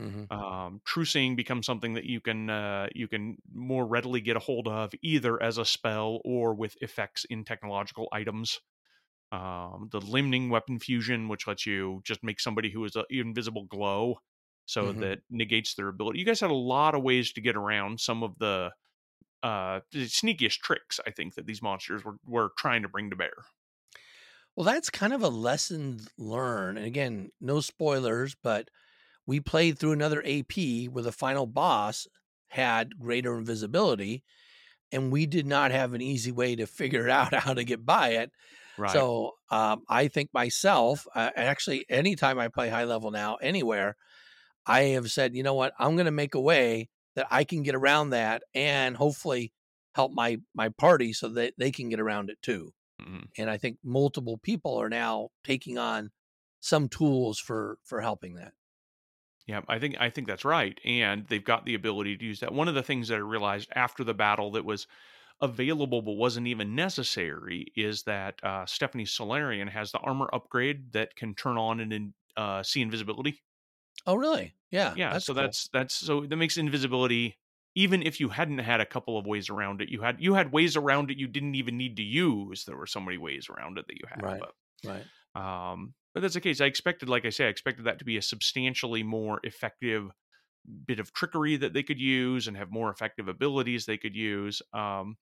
Mm-hmm. 0.00 0.32
Um, 0.34 0.80
true 0.84 1.04
seeing 1.04 1.36
becomes 1.36 1.66
something 1.66 1.94
that 1.94 2.04
you 2.04 2.20
can 2.20 2.48
uh, 2.48 2.88
you 2.94 3.06
can 3.08 3.36
more 3.52 3.86
readily 3.86 4.20
get 4.20 4.36
a 4.36 4.40
hold 4.40 4.66
of 4.66 4.92
either 5.02 5.40
as 5.40 5.58
a 5.58 5.64
spell 5.64 6.20
or 6.24 6.54
with 6.54 6.76
effects 6.80 7.24
in 7.26 7.44
technological 7.44 8.08
items. 8.10 8.60
Um, 9.32 9.88
the 9.90 10.00
limning 10.00 10.50
weapon 10.50 10.78
fusion, 10.78 11.26
which 11.26 11.46
lets 11.46 11.64
you 11.64 12.02
just 12.04 12.22
make 12.22 12.38
somebody 12.38 12.70
who 12.70 12.84
is 12.84 12.96
an 12.96 13.04
invisible 13.08 13.64
glow, 13.64 14.18
so 14.66 14.84
mm-hmm. 14.84 15.00
that 15.00 15.20
negates 15.30 15.74
their 15.74 15.88
ability. 15.88 16.18
You 16.18 16.26
guys 16.26 16.40
had 16.40 16.50
a 16.50 16.54
lot 16.54 16.94
of 16.94 17.02
ways 17.02 17.32
to 17.32 17.40
get 17.40 17.56
around 17.56 17.98
some 17.98 18.22
of 18.22 18.38
the 18.38 18.70
uh, 19.42 19.80
the 19.90 20.04
sneakiest 20.04 20.58
tricks. 20.58 21.00
I 21.06 21.10
think 21.10 21.34
that 21.34 21.46
these 21.46 21.62
monsters 21.62 22.04
were 22.04 22.16
were 22.26 22.50
trying 22.58 22.82
to 22.82 22.88
bring 22.88 23.08
to 23.08 23.16
bear. 23.16 23.32
Well, 24.54 24.66
that's 24.66 24.90
kind 24.90 25.14
of 25.14 25.22
a 25.22 25.28
lesson 25.28 26.00
learned. 26.18 26.76
And 26.76 26.86
again, 26.86 27.30
no 27.40 27.60
spoilers, 27.60 28.36
but 28.42 28.68
we 29.26 29.40
played 29.40 29.78
through 29.78 29.92
another 29.92 30.22
AP 30.26 30.88
where 30.90 31.04
the 31.04 31.12
final 31.12 31.46
boss 31.46 32.06
had 32.48 32.98
greater 32.98 33.38
invisibility, 33.38 34.24
and 34.90 35.10
we 35.10 35.24
did 35.24 35.46
not 35.46 35.70
have 35.70 35.94
an 35.94 36.02
easy 36.02 36.32
way 36.32 36.54
to 36.56 36.66
figure 36.66 37.08
out 37.08 37.32
how 37.34 37.54
to 37.54 37.64
get 37.64 37.86
by 37.86 38.10
it. 38.10 38.30
Right. 38.78 38.90
So 38.92 39.32
um, 39.50 39.82
I 39.88 40.08
think 40.08 40.30
myself, 40.32 41.06
uh, 41.14 41.30
actually, 41.36 41.84
anytime 41.88 42.38
I 42.38 42.48
play 42.48 42.68
high 42.68 42.84
level 42.84 43.10
now, 43.10 43.36
anywhere, 43.36 43.96
I 44.66 44.80
have 44.80 45.10
said, 45.10 45.34
you 45.34 45.42
know 45.42 45.54
what, 45.54 45.74
I'm 45.78 45.96
going 45.96 46.06
to 46.06 46.10
make 46.10 46.34
a 46.34 46.40
way 46.40 46.88
that 47.14 47.26
I 47.30 47.44
can 47.44 47.62
get 47.62 47.74
around 47.74 48.10
that, 48.10 48.42
and 48.54 48.96
hopefully 48.96 49.52
help 49.94 50.12
my 50.12 50.38
my 50.54 50.70
party 50.70 51.12
so 51.12 51.28
that 51.28 51.54
they 51.58 51.70
can 51.70 51.88
get 51.88 52.00
around 52.00 52.30
it 52.30 52.38
too. 52.42 52.72
Mm-hmm. 53.00 53.24
And 53.38 53.50
I 53.50 53.58
think 53.58 53.78
multiple 53.84 54.38
people 54.38 54.76
are 54.80 54.88
now 54.88 55.28
taking 55.44 55.78
on 55.78 56.10
some 56.60 56.88
tools 56.88 57.38
for 57.38 57.78
for 57.84 58.00
helping 58.00 58.34
that. 58.34 58.52
Yeah, 59.46 59.60
I 59.68 59.78
think 59.78 59.96
I 60.00 60.08
think 60.08 60.28
that's 60.28 60.44
right, 60.44 60.78
and 60.84 61.26
they've 61.26 61.44
got 61.44 61.66
the 61.66 61.74
ability 61.74 62.16
to 62.16 62.24
use 62.24 62.40
that. 62.40 62.54
One 62.54 62.68
of 62.68 62.74
the 62.74 62.82
things 62.82 63.08
that 63.08 63.16
I 63.16 63.18
realized 63.18 63.68
after 63.74 64.04
the 64.04 64.14
battle 64.14 64.52
that 64.52 64.64
was 64.64 64.86
available 65.42 66.02
but 66.02 66.12
wasn't 66.12 66.46
even 66.46 66.74
necessary 66.74 67.66
is 67.76 68.04
that 68.04 68.42
uh, 68.44 68.64
Stephanie 68.66 69.04
Solarian 69.06 69.68
has 69.68 69.92
the 69.92 69.98
armor 69.98 70.30
upgrade 70.32 70.92
that 70.92 71.16
can 71.16 71.34
turn 71.34 71.58
on 71.58 71.80
and 71.80 72.14
uh, 72.36 72.62
see 72.62 72.80
invisibility. 72.80 73.42
Oh, 74.06 74.14
really? 74.14 74.54
Yeah. 74.70 74.94
Yeah. 74.96 75.12
That's 75.12 75.26
so 75.26 75.34
cool. 75.34 75.42
that's 75.42 75.68
that's 75.72 75.94
so 75.94 76.22
that 76.26 76.36
makes 76.36 76.56
invisibility 76.56 77.38
even 77.74 78.02
if 78.02 78.20
you 78.20 78.28
hadn't 78.28 78.58
had 78.58 78.80
a 78.80 78.86
couple 78.86 79.16
of 79.18 79.26
ways 79.26 79.48
around 79.48 79.80
it, 79.80 79.88
you 79.88 80.02
had 80.02 80.20
you 80.20 80.34
had 80.34 80.52
ways 80.52 80.76
around 80.76 81.10
it 81.10 81.18
you 81.18 81.26
didn't 81.26 81.54
even 81.54 81.76
need 81.76 81.96
to 81.96 82.02
use. 82.02 82.64
There 82.64 82.76
were 82.76 82.86
so 82.86 83.00
many 83.00 83.18
ways 83.18 83.48
around 83.48 83.78
it 83.78 83.86
that 83.86 83.94
you 83.96 84.04
had. 84.08 84.22
right. 84.22 84.40
But 84.40 84.52
Right. 84.84 85.06
um, 85.34 85.94
but 86.14 86.20
that's 86.20 86.34
the 86.34 86.40
case. 86.40 86.60
I 86.60 86.66
expected, 86.66 87.08
like 87.08 87.24
I 87.24 87.30
say, 87.30 87.46
I 87.46 87.48
expected 87.48 87.84
that 87.86 87.98
to 88.00 88.04
be 88.04 88.16
a 88.16 88.22
substantially 88.22 89.02
more 89.02 89.40
effective 89.44 90.10
bit 90.86 91.00
of 91.00 91.12
trickery 91.12 91.56
that 91.56 91.72
they 91.72 91.82
could 91.82 92.00
use 92.00 92.46
and 92.46 92.56
have 92.56 92.70
more 92.70 92.90
effective 92.90 93.28
abilities 93.28 93.86
they 93.86 93.98
could 93.98 94.14
use. 94.14 94.62
Um, 94.72 95.16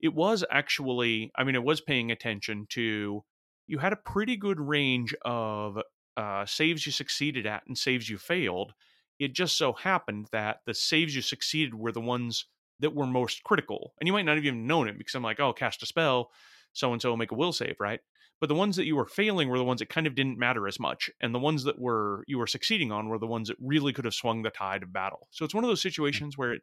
it 0.00 0.14
was 0.14 0.44
actually, 0.50 1.30
I 1.36 1.44
mean, 1.44 1.54
it 1.54 1.64
was 1.64 1.80
paying 1.80 2.10
attention 2.10 2.66
to. 2.70 3.24
You 3.66 3.78
had 3.78 3.92
a 3.92 3.96
pretty 3.96 4.36
good 4.36 4.58
range 4.58 5.14
of 5.24 5.78
uh, 6.16 6.46
saves 6.46 6.86
you 6.86 6.92
succeeded 6.92 7.46
at 7.46 7.64
and 7.66 7.76
saves 7.76 8.08
you 8.08 8.16
failed. 8.18 8.72
It 9.18 9.34
just 9.34 9.58
so 9.58 9.72
happened 9.72 10.28
that 10.32 10.60
the 10.64 10.74
saves 10.74 11.14
you 11.14 11.22
succeeded 11.22 11.74
were 11.74 11.92
the 11.92 12.00
ones 12.00 12.46
that 12.80 12.94
were 12.94 13.06
most 13.06 13.42
critical, 13.42 13.94
and 14.00 14.06
you 14.06 14.12
might 14.12 14.24
not 14.24 14.36
have 14.36 14.44
even 14.44 14.66
known 14.66 14.88
it 14.88 14.96
because 14.96 15.14
I'm 15.14 15.22
like, 15.22 15.40
oh, 15.40 15.52
cast 15.52 15.82
a 15.82 15.86
spell, 15.86 16.30
so 16.72 16.92
and 16.92 17.02
so 17.02 17.16
make 17.16 17.32
a 17.32 17.34
will 17.34 17.52
save, 17.52 17.76
right? 17.80 18.00
But 18.40 18.48
the 18.48 18.54
ones 18.54 18.76
that 18.76 18.86
you 18.86 18.96
were 18.96 19.06
failing 19.06 19.48
were 19.48 19.58
the 19.58 19.64
ones 19.64 19.80
that 19.80 19.88
kind 19.88 20.06
of 20.06 20.14
didn't 20.14 20.38
matter 20.38 20.66
as 20.68 20.78
much 20.78 21.10
and 21.20 21.34
the 21.34 21.38
ones 21.38 21.64
that 21.64 21.78
were 21.78 22.24
you 22.26 22.38
were 22.38 22.46
succeeding 22.46 22.92
on 22.92 23.08
were 23.08 23.18
the 23.18 23.26
ones 23.26 23.48
that 23.48 23.56
really 23.60 23.92
could 23.92 24.04
have 24.04 24.14
swung 24.14 24.42
the 24.42 24.50
tide 24.50 24.82
of 24.82 24.92
battle. 24.92 25.28
So 25.30 25.44
it's 25.44 25.54
one 25.54 25.64
of 25.64 25.68
those 25.68 25.82
situations 25.82 26.36
where 26.36 26.52
it 26.52 26.62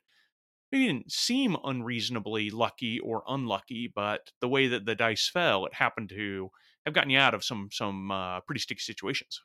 maybe 0.72 0.88
didn't 0.88 1.12
seem 1.12 1.58
unreasonably 1.64 2.50
lucky 2.50 3.00
or 3.00 3.24
unlucky 3.28 3.92
but 3.94 4.32
the 4.42 4.50
way 4.50 4.68
that 4.68 4.86
the 4.86 4.96
dice 4.96 5.30
fell 5.30 5.66
it 5.66 5.74
happened 5.74 6.10
to 6.10 6.50
have 6.86 6.94
gotten 6.94 7.10
you 7.10 7.20
out 7.20 7.34
of 7.34 7.44
some 7.44 7.70
some 7.72 8.12
uh, 8.12 8.40
pretty 8.42 8.60
sticky 8.60 8.80
situations. 8.80 9.42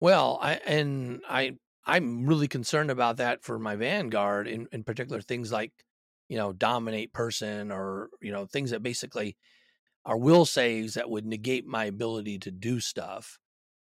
Well, 0.00 0.38
I 0.42 0.54
and 0.66 1.22
I 1.28 1.56
I'm 1.84 2.26
really 2.26 2.48
concerned 2.48 2.90
about 2.90 3.18
that 3.18 3.42
for 3.42 3.58
my 3.58 3.76
vanguard 3.76 4.48
in 4.48 4.68
in 4.72 4.84
particular 4.84 5.20
things 5.20 5.52
like 5.52 5.72
you 6.28 6.36
know 6.36 6.52
dominate 6.52 7.12
person 7.12 7.70
or 7.70 8.10
you 8.20 8.32
know 8.32 8.46
things 8.46 8.70
that 8.70 8.82
basically 8.82 9.36
are 10.06 10.16
will 10.16 10.46
saves 10.46 10.94
that 10.94 11.10
would 11.10 11.26
negate 11.26 11.66
my 11.66 11.84
ability 11.84 12.38
to 12.38 12.50
do 12.50 12.80
stuff. 12.80 13.38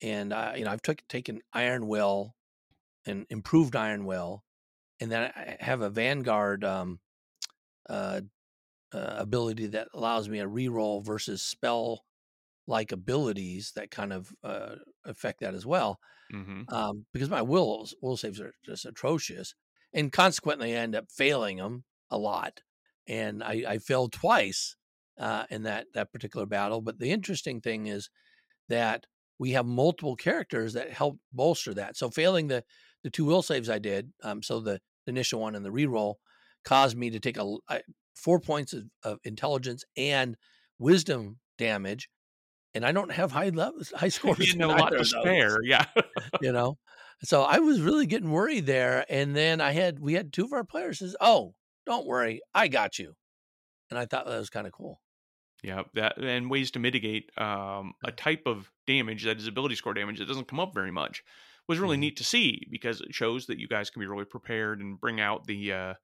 And 0.02 0.32
uh, 0.32 0.52
you 0.56 0.64
know 0.64 0.72
I've 0.72 0.82
took, 0.82 1.06
taken 1.08 1.40
iron 1.52 1.86
will 1.86 2.34
and 3.06 3.26
improved 3.30 3.76
iron 3.76 4.04
will, 4.04 4.42
and 5.00 5.12
then 5.12 5.30
I 5.34 5.56
have 5.60 5.80
a 5.80 5.90
vanguard 5.90 6.64
um, 6.64 6.98
uh, 7.88 8.22
uh, 8.92 9.14
ability 9.18 9.68
that 9.68 9.88
allows 9.94 10.28
me 10.28 10.40
a 10.40 10.48
reroll 10.48 11.04
versus 11.04 11.42
spell 11.42 12.02
like 12.66 12.90
abilities 12.90 13.72
that 13.76 13.92
kind 13.92 14.12
of 14.12 14.32
uh, 14.42 14.74
affect 15.04 15.40
that 15.40 15.54
as 15.54 15.64
well 15.64 16.00
mm-hmm. 16.32 16.62
um, 16.74 17.06
because 17.12 17.30
my 17.30 17.42
will 17.42 17.88
will 18.00 18.16
saves 18.16 18.40
are 18.40 18.54
just 18.64 18.84
atrocious, 18.84 19.54
and 19.92 20.12
consequently 20.12 20.74
I 20.74 20.78
end 20.78 20.94
up 20.94 21.06
failing 21.10 21.58
them 21.58 21.84
a 22.10 22.18
lot. 22.18 22.60
And 23.08 23.42
I, 23.42 23.64
I 23.68 23.78
failed 23.78 24.12
twice 24.12 24.74
uh, 25.18 25.44
in 25.50 25.64
that 25.64 25.86
that 25.94 26.12
particular 26.12 26.46
battle. 26.46 26.80
But 26.80 26.98
the 26.98 27.10
interesting 27.10 27.60
thing 27.60 27.86
is 27.86 28.10
that 28.68 29.06
we 29.38 29.52
have 29.52 29.66
multiple 29.66 30.16
characters 30.16 30.72
that 30.74 30.92
help 30.92 31.18
bolster 31.32 31.74
that. 31.74 31.96
So 31.96 32.10
failing 32.10 32.48
the 32.48 32.64
the 33.02 33.10
two 33.10 33.24
will 33.24 33.42
saves 33.42 33.70
I 33.70 33.78
did, 33.78 34.12
um, 34.22 34.42
so 34.42 34.60
the, 34.60 34.80
the 35.04 35.10
initial 35.10 35.40
one 35.40 35.54
and 35.54 35.64
the 35.64 35.70
reroll 35.70 36.14
caused 36.64 36.96
me 36.96 37.10
to 37.10 37.20
take 37.20 37.36
a, 37.36 37.56
a 37.68 37.80
four 38.16 38.40
points 38.40 38.72
of, 38.72 38.84
of 39.04 39.18
intelligence 39.24 39.84
and 39.96 40.36
wisdom 40.78 41.38
damage 41.58 42.08
and 42.76 42.84
I 42.84 42.92
don't 42.92 43.10
have 43.10 43.32
high 43.32 43.48
levels, 43.48 43.90
high 43.96 44.08
scores. 44.10 44.52
you 44.52 44.58
know, 44.58 44.70
a 44.70 44.76
lot 44.76 44.90
to 44.90 45.04
spare. 45.04 45.62
Yeah. 45.62 45.86
you 46.40 46.52
know, 46.52 46.76
so 47.24 47.42
I 47.42 47.58
was 47.58 47.80
really 47.80 48.06
getting 48.06 48.30
worried 48.30 48.66
there. 48.66 49.06
And 49.08 49.34
then 49.34 49.60
I 49.60 49.72
had, 49.72 49.98
we 49.98 50.12
had 50.12 50.32
two 50.32 50.44
of 50.44 50.52
our 50.52 50.64
players 50.64 50.98
says, 50.98 51.16
Oh, 51.20 51.54
don't 51.86 52.06
worry. 52.06 52.42
I 52.54 52.68
got 52.68 52.98
you. 52.98 53.14
And 53.90 53.98
I 53.98 54.04
thought 54.04 54.26
that 54.26 54.38
was 54.38 54.50
kind 54.50 54.66
of 54.66 54.72
cool. 54.72 55.00
Yeah. 55.66 55.82
That 55.94 56.16
and 56.18 56.48
ways 56.48 56.70
to 56.72 56.78
mitigate 56.78 57.36
um, 57.38 57.94
a 58.04 58.12
type 58.12 58.42
of 58.46 58.70
damage 58.86 59.24
that 59.24 59.38
is 59.38 59.48
ability 59.48 59.74
score 59.74 59.94
damage 59.94 60.18
that 60.18 60.28
doesn't 60.28 60.48
come 60.48 60.60
up 60.60 60.72
very 60.72 60.92
much 60.92 61.24
was 61.68 61.80
really 61.80 61.96
mm-hmm. 61.96 62.02
neat 62.02 62.16
to 62.18 62.24
see 62.24 62.66
because 62.70 63.00
it 63.00 63.12
shows 63.12 63.46
that 63.46 63.58
you 63.58 63.66
guys 63.66 63.90
can 63.90 64.00
be 64.00 64.06
really 64.06 64.24
prepared 64.24 64.80
and 64.80 65.00
bring 65.00 65.20
out 65.20 65.44
the, 65.46 65.72
uh, 65.72 65.94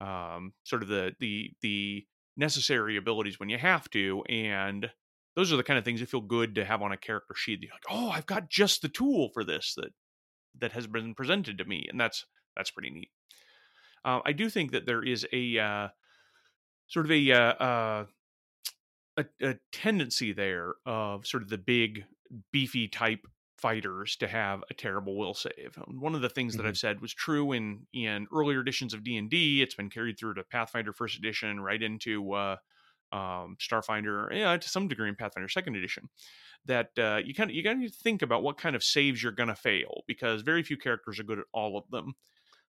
um, 0.00 0.52
sort 0.62 0.82
of 0.82 0.88
the, 0.88 1.12
the, 1.18 1.50
the 1.62 2.06
necessary 2.36 2.96
abilities 2.96 3.40
when 3.40 3.48
you 3.48 3.58
have 3.58 3.90
to. 3.90 4.22
And, 4.28 4.88
those 5.34 5.50
are 5.50 5.56
the 5.56 5.62
kind 5.62 5.78
of 5.78 5.84
things 5.86 6.00
that 6.00 6.10
feel 6.10 6.20
good 6.20 6.54
to 6.56 6.64
have 6.64 6.82
on 6.82 6.92
a 6.92 6.96
character 6.96 7.34
sheet. 7.34 7.60
You're 7.62 7.72
like, 7.72 7.86
oh, 7.90 8.10
I've 8.10 8.26
got 8.26 8.50
just 8.50 8.82
the 8.82 8.88
tool 8.88 9.30
for 9.32 9.44
this 9.44 9.74
that 9.76 9.90
that 10.60 10.72
has 10.72 10.86
been 10.86 11.14
presented 11.14 11.56
to 11.58 11.64
me, 11.64 11.86
and 11.88 11.98
that's 11.98 12.26
that's 12.54 12.70
pretty 12.70 12.90
neat. 12.90 13.08
Uh, 14.04 14.20
I 14.26 14.32
do 14.32 14.50
think 14.50 14.72
that 14.72 14.84
there 14.84 15.02
is 15.02 15.26
a 15.32 15.58
uh, 15.58 15.88
sort 16.88 17.06
of 17.06 17.12
a, 17.12 17.32
uh, 17.32 17.36
uh, 17.36 18.04
a, 19.16 19.24
a 19.42 19.54
tendency 19.72 20.32
there 20.32 20.74
of 20.86 21.26
sort 21.26 21.42
of 21.42 21.48
the 21.48 21.58
big 21.58 22.04
beefy 22.52 22.88
type 22.88 23.26
fighters 23.58 24.16
to 24.16 24.26
have 24.26 24.64
a 24.70 24.74
terrible 24.74 25.16
will 25.16 25.34
save. 25.34 25.78
One 25.86 26.14
of 26.14 26.20
the 26.20 26.28
things 26.28 26.54
mm-hmm. 26.54 26.62
that 26.62 26.68
I've 26.68 26.76
said 26.76 27.00
was 27.00 27.14
true 27.14 27.52
in 27.52 27.86
in 27.92 28.26
earlier 28.34 28.60
editions 28.60 28.92
of 28.92 29.04
D 29.04 29.16
and 29.16 29.30
D. 29.30 29.62
It's 29.62 29.76
been 29.76 29.90
carried 29.90 30.18
through 30.18 30.34
to 30.34 30.44
Pathfinder 30.44 30.92
First 30.92 31.16
Edition, 31.16 31.60
right 31.60 31.80
into 31.80 32.32
uh, 32.32 32.56
um, 33.12 33.56
Starfinder, 33.60 34.28
yeah, 34.32 34.56
to 34.56 34.68
some 34.68 34.88
degree 34.88 35.08
in 35.08 35.14
Pathfinder 35.14 35.48
Second 35.48 35.76
Edition, 35.76 36.08
that 36.66 36.90
uh, 36.98 37.20
you 37.24 37.34
kind 37.34 37.50
of 37.50 37.56
you 37.56 37.62
got 37.62 37.74
to 37.74 37.88
think 37.88 38.22
about 38.22 38.42
what 38.42 38.58
kind 38.58 38.74
of 38.74 38.82
saves 38.82 39.22
you're 39.22 39.32
going 39.32 39.48
to 39.48 39.54
fail 39.54 40.02
because 40.08 40.42
very 40.42 40.62
few 40.62 40.76
characters 40.76 41.20
are 41.20 41.24
good 41.24 41.38
at 41.38 41.44
all 41.52 41.78
of 41.78 41.84
them. 41.90 42.14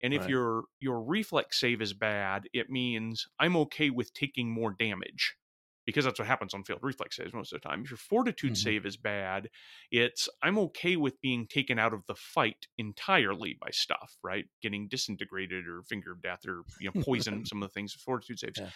And 0.04 0.14
if 0.14 0.22
right. 0.22 0.30
your 0.30 0.64
your 0.80 1.02
reflex 1.02 1.60
save 1.60 1.82
is 1.82 1.94
bad, 1.94 2.50
it 2.54 2.70
means 2.70 3.26
I'm 3.40 3.56
okay 3.58 3.90
with 3.90 4.14
taking 4.14 4.54
more 4.54 4.76
damage 4.78 5.36
because 5.86 6.06
that's 6.06 6.20
what 6.20 6.28
happens 6.28 6.54
on 6.54 6.64
failed 6.64 6.80
reflex 6.82 7.18
saves 7.18 7.34
most 7.34 7.54
of 7.54 7.62
the 7.62 7.68
time. 7.68 7.82
If 7.84 7.92
your 7.92 7.98
fortitude 7.98 8.54
mm-hmm. 8.54 8.56
save 8.56 8.86
is 8.86 8.98
bad, 8.98 9.50
it's 9.92 10.30
I'm 10.42 10.58
okay 10.60 10.96
with 10.96 11.20
being 11.22 11.48
taken 11.48 11.78
out 11.80 11.94
of 11.94 12.06
the 12.08 12.16
fight 12.16 12.68
entirely 12.78 13.58
by 13.60 13.70
stuff, 13.72 14.18
right? 14.24 14.46
Getting 14.62 14.88
disintegrated 14.88 15.68
or 15.68 15.82
finger 15.84 16.12
of 16.14 16.22
death 16.22 16.46
or 16.48 16.64
you 16.80 16.92
know 16.94 17.02
poison 17.02 17.46
some 17.46 17.62
of 17.62 17.70
the 17.70 17.74
things 17.74 17.94
fortitude 17.94 18.40
saves. 18.40 18.60
Yeah. 18.60 18.70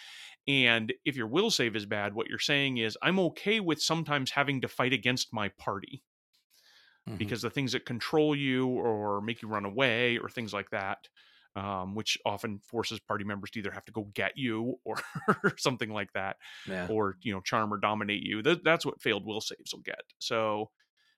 And 0.46 0.92
if 1.04 1.16
your 1.16 1.26
will 1.26 1.50
save 1.50 1.76
is 1.76 1.86
bad, 1.86 2.14
what 2.14 2.28
you're 2.28 2.38
saying 2.38 2.78
is 2.78 2.98
I'm 3.02 3.18
okay 3.20 3.60
with 3.60 3.80
sometimes 3.80 4.32
having 4.32 4.60
to 4.62 4.68
fight 4.68 4.92
against 4.92 5.32
my 5.32 5.48
party. 5.58 6.02
Mm-hmm. 7.08 7.16
Because 7.16 7.40
the 7.40 7.50
things 7.50 7.72
that 7.72 7.86
control 7.86 8.36
you 8.36 8.66
or 8.66 9.22
make 9.22 9.40
you 9.40 9.48
run 9.48 9.64
away 9.64 10.18
or 10.18 10.28
things 10.28 10.52
like 10.52 10.70
that, 10.70 11.08
um, 11.58 11.94
which 11.96 12.16
often 12.24 12.60
forces 12.60 13.00
party 13.00 13.24
members 13.24 13.50
to 13.50 13.58
either 13.58 13.72
have 13.72 13.84
to 13.84 13.92
go 13.92 14.08
get 14.14 14.36
you 14.36 14.76
or 14.84 14.96
something 15.58 15.90
like 15.90 16.12
that, 16.12 16.36
yeah. 16.68 16.86
or 16.88 17.16
you 17.22 17.32
know 17.32 17.40
charm 17.40 17.74
or 17.74 17.78
dominate 17.78 18.22
you. 18.22 18.42
Th- 18.42 18.60
that's 18.62 18.86
what 18.86 19.02
failed 19.02 19.26
will 19.26 19.40
saves 19.40 19.72
will 19.72 19.80
get. 19.80 20.02
So 20.18 20.70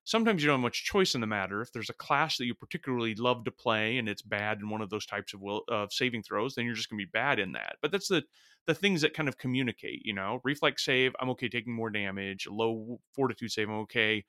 sometimes 0.04 0.42
you 0.42 0.46
don't 0.46 0.58
have 0.58 0.62
much 0.62 0.84
choice 0.84 1.14
in 1.14 1.20
the 1.20 1.26
matter. 1.26 1.60
If 1.60 1.72
there's 1.72 1.90
a 1.90 1.94
class 1.94 2.38
that 2.38 2.46
you 2.46 2.54
particularly 2.54 3.14
love 3.14 3.44
to 3.44 3.50
play 3.50 3.98
and 3.98 4.08
it's 4.08 4.22
bad 4.22 4.60
in 4.60 4.70
one 4.70 4.80
of 4.80 4.88
those 4.88 5.04
types 5.04 5.34
of 5.34 5.42
will 5.42 5.62
of 5.68 5.92
saving 5.92 6.22
throws, 6.22 6.54
then 6.54 6.64
you're 6.64 6.74
just 6.74 6.88
gonna 6.88 6.98
be 6.98 7.10
bad 7.12 7.38
in 7.38 7.52
that. 7.52 7.76
But 7.82 7.92
that's 7.92 8.08
the 8.08 8.22
the 8.66 8.74
things 8.74 9.02
that 9.02 9.14
kind 9.14 9.28
of 9.28 9.36
communicate. 9.36 10.06
You 10.06 10.14
know, 10.14 10.40
reflex 10.42 10.86
save, 10.86 11.14
I'm 11.20 11.30
okay 11.30 11.50
taking 11.50 11.74
more 11.74 11.90
damage. 11.90 12.48
Low 12.50 12.98
fortitude 13.14 13.52
save, 13.52 13.68
I'm 13.68 13.80
okay 13.80 14.24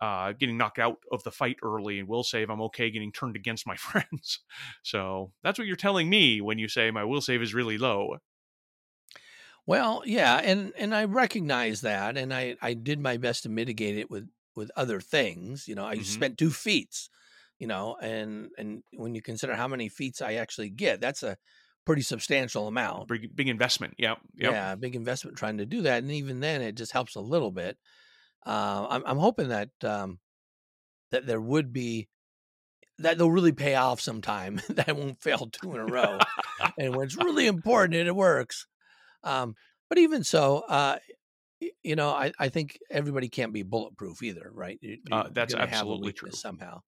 uh, 0.00 0.32
getting 0.32 0.56
knocked 0.56 0.78
out 0.78 0.98
of 1.10 1.22
the 1.24 1.30
fight 1.30 1.56
early 1.62 1.98
and 1.98 2.08
will 2.08 2.22
save 2.22 2.50
I'm 2.50 2.60
okay 2.62 2.90
getting 2.90 3.12
turned 3.12 3.36
against 3.36 3.66
my 3.66 3.76
friends. 3.76 4.40
So 4.82 5.32
that's 5.42 5.58
what 5.58 5.66
you're 5.66 5.76
telling 5.76 6.08
me 6.08 6.40
when 6.40 6.58
you 6.58 6.68
say 6.68 6.90
my 6.90 7.04
will 7.04 7.20
save 7.20 7.42
is 7.42 7.54
really 7.54 7.78
low. 7.78 8.16
Well, 9.66 10.02
yeah, 10.06 10.40
and 10.42 10.72
and 10.78 10.94
I 10.94 11.04
recognize 11.04 11.82
that, 11.82 12.16
and 12.16 12.32
I 12.32 12.56
I 12.62 12.72
did 12.72 13.00
my 13.00 13.18
best 13.18 13.42
to 13.42 13.50
mitigate 13.50 13.98
it 13.98 14.10
with 14.10 14.28
with 14.56 14.70
other 14.76 14.98
things. 14.98 15.68
You 15.68 15.74
know, 15.74 15.84
I 15.84 15.96
mm-hmm. 15.96 16.04
spent 16.04 16.38
two 16.38 16.50
feats. 16.50 17.10
You 17.58 17.66
know, 17.66 17.96
and 18.00 18.50
and 18.56 18.84
when 18.94 19.16
you 19.16 19.20
consider 19.20 19.56
how 19.56 19.66
many 19.66 19.88
feats 19.88 20.22
I 20.22 20.34
actually 20.34 20.70
get, 20.70 21.00
that's 21.00 21.24
a 21.24 21.36
pretty 21.84 22.02
substantial 22.02 22.68
amount. 22.68 23.08
Big, 23.08 23.34
big 23.34 23.48
investment. 23.48 23.94
Yeah. 23.98 24.14
Yep. 24.36 24.52
Yeah, 24.52 24.74
big 24.76 24.94
investment 24.94 25.36
trying 25.36 25.58
to 25.58 25.66
do 25.66 25.82
that, 25.82 26.02
and 26.02 26.12
even 26.12 26.40
then, 26.40 26.62
it 26.62 26.76
just 26.76 26.92
helps 26.92 27.16
a 27.16 27.20
little 27.20 27.50
bit 27.50 27.76
uh, 28.46 28.86
I'm, 28.90 29.02
I'm 29.06 29.18
hoping 29.18 29.48
that 29.48 29.70
um, 29.82 30.18
that 31.10 31.26
there 31.26 31.40
would 31.40 31.72
be 31.72 32.08
that 32.98 33.16
they'll 33.16 33.30
really 33.30 33.52
pay 33.52 33.74
off 33.74 34.00
sometime. 34.00 34.60
that 34.70 34.88
I 34.88 34.92
won't 34.92 35.20
fail 35.20 35.48
two 35.50 35.74
in 35.74 35.80
a 35.80 35.86
row, 35.86 36.18
and 36.78 36.94
when 36.96 37.06
it's 37.06 37.16
really 37.16 37.46
important, 37.46 37.94
and 37.94 38.08
it 38.08 38.16
works. 38.16 38.66
Um, 39.24 39.54
but 39.88 39.98
even 39.98 40.22
so, 40.22 40.62
uh, 40.68 40.98
you 41.82 41.96
know, 41.96 42.10
I, 42.10 42.32
I 42.38 42.48
think 42.48 42.78
everybody 42.90 43.28
can't 43.28 43.52
be 43.52 43.62
bulletproof 43.62 44.22
either, 44.22 44.50
right? 44.52 44.78
Uh, 45.10 45.28
that's 45.32 45.54
absolutely 45.54 46.12
true. 46.12 46.30
Somehow. 46.30 46.82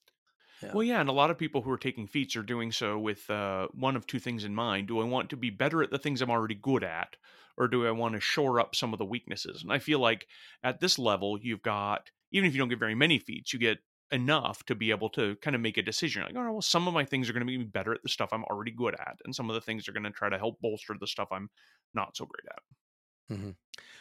Yeah. 0.63 0.73
Well, 0.75 0.83
yeah, 0.83 1.01
and 1.01 1.09
a 1.09 1.13
lot 1.13 1.31
of 1.31 1.39
people 1.39 1.63
who 1.63 1.71
are 1.71 1.79
taking 1.79 2.07
feats 2.07 2.37
are 2.37 2.43
doing 2.43 2.71
so 2.71 2.99
with 2.99 3.29
uh, 3.31 3.69
one 3.73 3.97
of 3.97 4.07
two 4.07 4.19
things 4.19 4.45
in 4.45 4.55
mind. 4.55 4.89
Do 4.89 5.01
I 5.01 5.05
want 5.05 5.31
to 5.31 5.37
be 5.37 5.49
better 5.49 5.83
at 5.83 5.91
the 5.91 5.99
things 5.99 6.21
I'm 6.21 6.31
already 6.31 6.55
good 6.55 6.85
at, 6.85 7.17
or 7.61 7.69
do 7.69 7.87
I 7.87 7.91
want 7.91 8.15
to 8.15 8.21
shore 8.21 8.59
up 8.59 8.75
some 8.75 8.95
of 8.95 8.99
the 8.99 9.05
weaknesses? 9.05 9.63
And 9.63 9.71
I 9.71 9.79
feel 9.79 9.99
like 9.99 10.27
at 10.65 10.81
this 10.81 10.99
level, 10.99 11.39
you've 11.41 11.63
got, 11.63 12.11
even 12.33 12.49
if 12.49 12.55
you 12.55 12.59
don't 12.59 12.71
get 12.71 12.79
very 12.79 12.95
many 12.95 13.19
feats, 13.19 13.53
you 13.53 13.59
get 13.59 13.79
enough 14.11 14.65
to 14.65 14.75
be 14.75 14.91
able 14.91 15.11
to 15.11 15.37
kind 15.37 15.55
of 15.55 15.61
make 15.61 15.77
a 15.77 15.83
decision 15.83 16.23
like, 16.23 16.35
oh, 16.35 16.53
well, 16.53 16.63
some 16.63 16.89
of 16.89 16.95
my 16.95 17.05
things 17.05 17.29
are 17.29 17.35
going 17.35 17.47
to 17.47 17.59
be 17.59 17.63
better 17.63 17.93
at 17.93 18.03
the 18.03 18.09
stuff 18.09 18.31
I'm 18.33 18.45
already 18.45 18.71
good 18.73 18.95
at, 18.95 19.19
and 19.25 19.35
some 19.35 19.51
of 19.51 19.55
the 19.55 19.61
things 19.61 19.89
are 19.89 19.93
going 19.93 20.05
to 20.05 20.11
try 20.11 20.31
to 20.31 20.39
help 20.39 20.59
bolster 20.61 20.95
the 20.99 21.07
stuff 21.07 21.29
I'm 21.31 21.51
not 21.95 22.17
so 22.17 22.27
great 22.27 22.47
at. 22.49 23.37
Mm-hmm. 23.37 23.51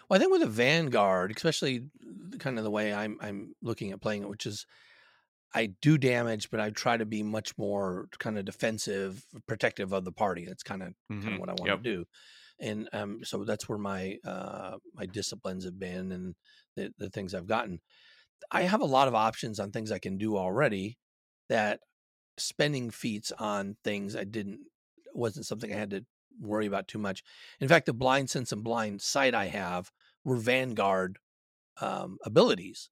Well, 0.07 0.17
I 0.17 0.19
think 0.19 0.31
with 0.31 0.41
a 0.41 0.47
Vanguard, 0.47 1.33
especially 1.35 1.83
kind 2.39 2.57
of 2.57 2.63
the 2.63 2.71
way 2.71 2.93
I'm 2.93 3.17
I'm 3.21 3.55
looking 3.61 3.91
at 3.91 4.01
playing 4.01 4.23
it, 4.23 4.29
which 4.29 4.45
is 4.45 4.65
I 5.53 5.73
do 5.81 5.97
damage, 5.97 6.49
but 6.49 6.59
I 6.59 6.69
try 6.69 6.97
to 6.97 7.05
be 7.05 7.23
much 7.23 7.57
more 7.57 8.07
kind 8.17 8.39
of 8.39 8.45
defensive, 8.45 9.23
protective 9.47 9.93
of 9.93 10.05
the 10.05 10.11
party. 10.11 10.45
That's 10.45 10.63
kind 10.63 10.81
of 10.81 10.89
mm-hmm. 11.11 11.21
kind 11.21 11.33
of 11.35 11.39
what 11.39 11.49
I 11.49 11.53
want 11.53 11.67
yep. 11.67 11.83
to 11.83 11.83
do, 11.83 12.05
and 12.59 12.89
um, 12.93 13.19
so 13.23 13.43
that's 13.43 13.69
where 13.69 13.77
my 13.77 14.17
uh, 14.25 14.77
my 14.93 15.05
disciplines 15.05 15.65
have 15.65 15.79
been 15.79 16.11
and 16.11 16.35
the, 16.75 16.91
the 16.97 17.09
things 17.09 17.33
I've 17.33 17.47
gotten. 17.47 17.79
I 18.51 18.63
have 18.63 18.81
a 18.81 18.85
lot 18.85 19.07
of 19.07 19.15
options 19.15 19.59
on 19.59 19.71
things 19.71 19.91
I 19.91 19.99
can 19.99 20.17
do 20.17 20.37
already. 20.37 20.97
That 21.49 21.79
spending 22.37 22.89
feats 22.89 23.31
on 23.37 23.75
things 23.83 24.15
I 24.15 24.23
didn't 24.23 24.59
wasn't 25.13 25.45
something 25.45 25.73
I 25.73 25.77
had 25.77 25.89
to 25.91 26.05
worry 26.39 26.65
about 26.65 26.87
too 26.87 26.99
much. 26.99 27.23
In 27.59 27.67
fact, 27.67 27.85
the 27.85 27.93
blind 27.93 28.29
sense 28.29 28.51
and 28.51 28.63
blind 28.63 29.01
sight 29.01 29.33
I 29.33 29.47
have 29.47 29.91
were 30.23 30.37
Vanguard 30.37 31.17
um, 31.81 32.17
abilities. 32.25 32.89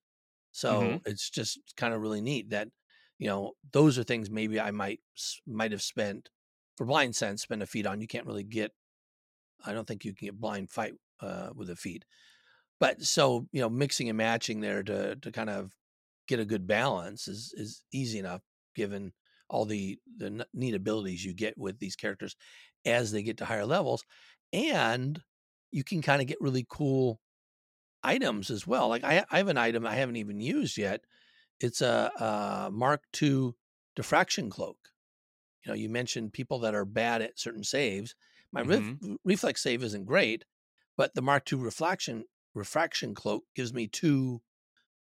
So 0.51 0.81
mm-hmm. 0.81 0.97
it's 1.05 1.29
just 1.29 1.59
kind 1.75 1.93
of 1.93 2.01
really 2.01 2.21
neat 2.21 2.49
that 2.49 2.69
you 3.19 3.27
know 3.27 3.53
those 3.71 3.97
are 3.97 4.03
things 4.03 4.29
maybe 4.29 4.59
I 4.59 4.71
might 4.71 4.99
might 5.45 5.71
have 5.71 5.81
spent 5.81 6.29
for 6.75 6.85
blind 6.85 7.15
sense 7.15 7.41
spend 7.41 7.63
a 7.63 7.67
feat 7.67 7.85
on. 7.85 8.01
You 8.01 8.07
can't 8.07 8.25
really 8.25 8.43
get. 8.43 8.71
I 9.65 9.73
don't 9.73 9.87
think 9.87 10.05
you 10.05 10.13
can 10.13 10.27
get 10.27 10.39
blind 10.39 10.71
fight 10.71 10.93
uh, 11.21 11.49
with 11.55 11.69
a 11.69 11.75
feat, 11.75 12.05
but 12.79 13.01
so 13.01 13.47
you 13.51 13.61
know 13.61 13.69
mixing 13.69 14.09
and 14.09 14.17
matching 14.17 14.61
there 14.61 14.83
to 14.83 15.15
to 15.15 15.31
kind 15.31 15.49
of 15.49 15.73
get 16.27 16.39
a 16.39 16.45
good 16.45 16.67
balance 16.67 17.27
is 17.27 17.53
is 17.55 17.83
easy 17.93 18.19
enough 18.19 18.41
given 18.75 19.13
all 19.49 19.65
the 19.65 19.97
the 20.17 20.45
neat 20.53 20.75
abilities 20.75 21.23
you 21.23 21.33
get 21.33 21.57
with 21.57 21.79
these 21.79 21.95
characters 21.95 22.35
as 22.85 23.11
they 23.11 23.23
get 23.23 23.37
to 23.37 23.45
higher 23.45 23.65
levels 23.65 24.03
and 24.53 25.21
you 25.71 25.83
can 25.83 26.01
kind 26.01 26.21
of 26.21 26.27
get 26.27 26.41
really 26.41 26.65
cool 26.69 27.19
items 28.03 28.49
as 28.49 28.65
well. 28.65 28.87
Like 28.87 29.03
I, 29.03 29.25
I 29.29 29.37
have 29.37 29.47
an 29.47 29.57
item 29.57 29.85
I 29.85 29.95
haven't 29.95 30.15
even 30.17 30.39
used 30.39 30.77
yet. 30.77 31.01
It's 31.59 31.81
a, 31.81 32.11
a 32.19 32.69
Mark 32.71 33.03
II 33.21 33.51
diffraction 33.95 34.49
cloak. 34.49 34.77
You 35.65 35.71
know, 35.71 35.75
you 35.75 35.89
mentioned 35.89 36.33
people 36.33 36.59
that 36.59 36.75
are 36.75 36.85
bad 36.85 37.21
at 37.21 37.39
certain 37.39 37.63
saves. 37.63 38.15
My 38.51 38.63
mm-hmm. 38.63 39.11
ref, 39.11 39.17
reflex 39.23 39.63
save 39.63 39.83
isn't 39.83 40.05
great, 40.05 40.45
but 40.95 41.13
the 41.15 41.21
Mark 41.21 41.51
II 41.51 41.59
reflection 41.59 42.25
refraction 42.55 43.13
cloak 43.13 43.43
gives 43.55 43.73
me 43.73 43.87
two 43.87 44.41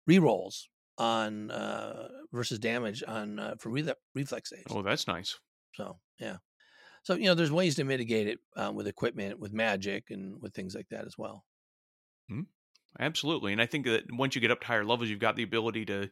rerolls 0.09 0.63
on 0.97 1.51
uh, 1.51 2.07
versus 2.31 2.59
damage 2.59 3.03
on 3.07 3.39
uh, 3.39 3.55
for 3.59 3.69
re- 3.69 3.93
reflex 4.15 4.49
saves. 4.49 4.63
Oh, 4.69 4.81
that's 4.81 5.07
nice. 5.07 5.37
So 5.75 5.97
yeah, 6.19 6.37
so 7.03 7.15
you 7.15 7.25
know, 7.25 7.35
there's 7.35 7.51
ways 7.51 7.75
to 7.75 7.83
mitigate 7.83 8.27
it 8.27 8.39
um, 8.55 8.75
with 8.75 8.87
equipment, 8.87 9.39
with 9.39 9.53
magic, 9.53 10.05
and 10.09 10.41
with 10.41 10.53
things 10.53 10.75
like 10.75 10.89
that 10.89 11.05
as 11.05 11.17
well. 11.17 11.45
Mm-hmm. 12.31 12.41
Absolutely, 12.99 13.53
and 13.53 13.61
I 13.61 13.65
think 13.65 13.85
that 13.85 14.03
once 14.11 14.35
you 14.35 14.41
get 14.41 14.51
up 14.51 14.61
to 14.61 14.67
higher 14.67 14.85
levels, 14.85 15.09
you've 15.09 15.19
got 15.19 15.35
the 15.35 15.43
ability 15.43 15.85
to 15.85 16.09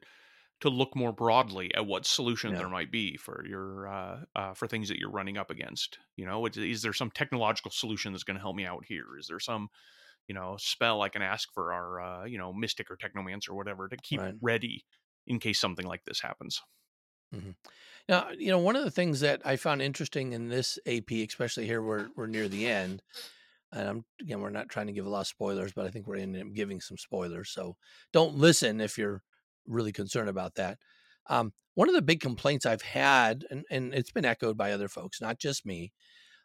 to 0.62 0.70
look 0.70 0.96
more 0.96 1.12
broadly 1.12 1.74
at 1.76 1.86
what 1.86 2.06
solution 2.06 2.52
yeah. 2.52 2.60
there 2.60 2.70
might 2.70 2.92
be 2.92 3.18
for 3.18 3.44
your 3.48 3.88
uh, 3.88 4.20
uh, 4.36 4.54
for 4.54 4.68
things 4.68 4.88
that 4.88 4.98
you're 4.98 5.12
running 5.12 5.38
up 5.38 5.52
against. 5.52 6.00
You 6.16 6.26
know, 6.26 6.46
is 6.46 6.82
there 6.82 6.94
some 6.94 7.12
technological 7.12 7.72
solution 7.72 8.14
that's 8.14 8.24
going 8.24 8.38
to 8.38 8.42
help 8.42 8.56
me 8.56 8.66
out 8.66 8.86
here? 8.88 9.18
Is 9.20 9.28
there 9.28 9.40
some 9.40 9.70
you 10.28 10.36
know 10.36 10.56
spell 10.58 11.02
I 11.02 11.10
can 11.10 11.22
ask 11.22 11.52
for 11.54 11.74
our 11.74 12.02
uh, 12.02 12.26
you 12.26 12.38
know 12.38 12.54
mystic 12.54 12.90
or 12.90 12.98
technomancer 12.98 13.50
or 13.50 13.56
whatever 13.56 13.88
to 13.88 13.98
keep 13.98 14.22
right. 14.22 14.36
ready 14.42 14.86
in 15.28 15.40
case 15.40 15.60
something 15.60 15.86
like 15.86 16.04
this 16.06 16.22
happens. 16.22 16.62
Mm-hmm. 17.34 17.52
Now, 18.08 18.28
you 18.38 18.50
know, 18.50 18.60
one 18.60 18.76
of 18.76 18.84
the 18.84 18.92
things 18.92 19.22
that 19.22 19.42
I 19.44 19.56
found 19.56 19.82
interesting 19.82 20.34
in 20.34 20.48
this 20.48 20.78
AP, 20.86 21.12
especially 21.12 21.66
here, 21.66 21.82
we're 21.82 22.08
we're 22.16 22.28
near 22.28 22.48
the 22.48 22.68
end, 22.68 23.02
and 23.72 23.90
I'm 23.90 24.06
again 24.22 24.42
we're 24.42 24.52
not 24.52 24.70
trying 24.70 24.88
to 24.88 24.94
give 24.94 25.06
a 25.06 25.10
lot 25.10 25.22
of 25.22 25.28
spoilers, 25.28 25.74
but 25.74 25.86
I 25.86 25.90
think 25.90 26.08
we're 26.08 26.18
in 26.18 26.54
giving 26.54 26.80
some 26.80 26.98
spoilers. 26.98 27.50
So 27.50 27.76
don't 28.14 28.36
listen 28.36 28.80
if 28.80 28.98
you're 28.98 29.24
really 29.68 29.92
concerned 29.92 30.30
about 30.30 30.56
that. 30.56 30.78
Um, 31.28 31.54
one 31.74 31.90
of 31.90 31.96
the 31.96 32.02
big 32.02 32.22
complaints 32.22 32.66
I've 32.66 32.82
had, 32.82 33.46
and, 33.50 33.66
and 33.70 33.94
it's 33.94 34.12
been 34.12 34.26
echoed 34.26 34.58
by 34.58 34.72
other 34.72 34.88
folks, 34.88 35.22
not 35.22 35.40
just 35.40 35.66
me, 35.66 35.92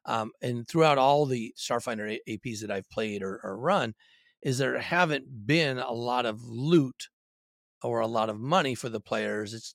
um, 0.07 0.33
and 0.43 0.67
throughout 0.67 0.99
all 0.99 1.27
the 1.27 1.55
Starfinder 1.57 2.19
APs 2.29 2.61
that 2.61 2.71
I've 2.71 2.89
played 2.91 3.23
or, 3.23 3.41
or 3.45 3.57
run, 3.57 3.95
is 4.43 4.59
there 4.59 4.79
haven't 4.79 5.47
been 5.47 5.79
a 5.79 5.93
lot 5.93 6.27
of 6.27 6.43
loot 6.43 7.09
or 7.83 8.01
a 8.01 8.07
lot 8.07 8.31
of 8.31 8.39
money 8.39 8.75
for 8.75 8.89
the 8.89 9.01
players. 9.01 9.55
It's 9.55 9.75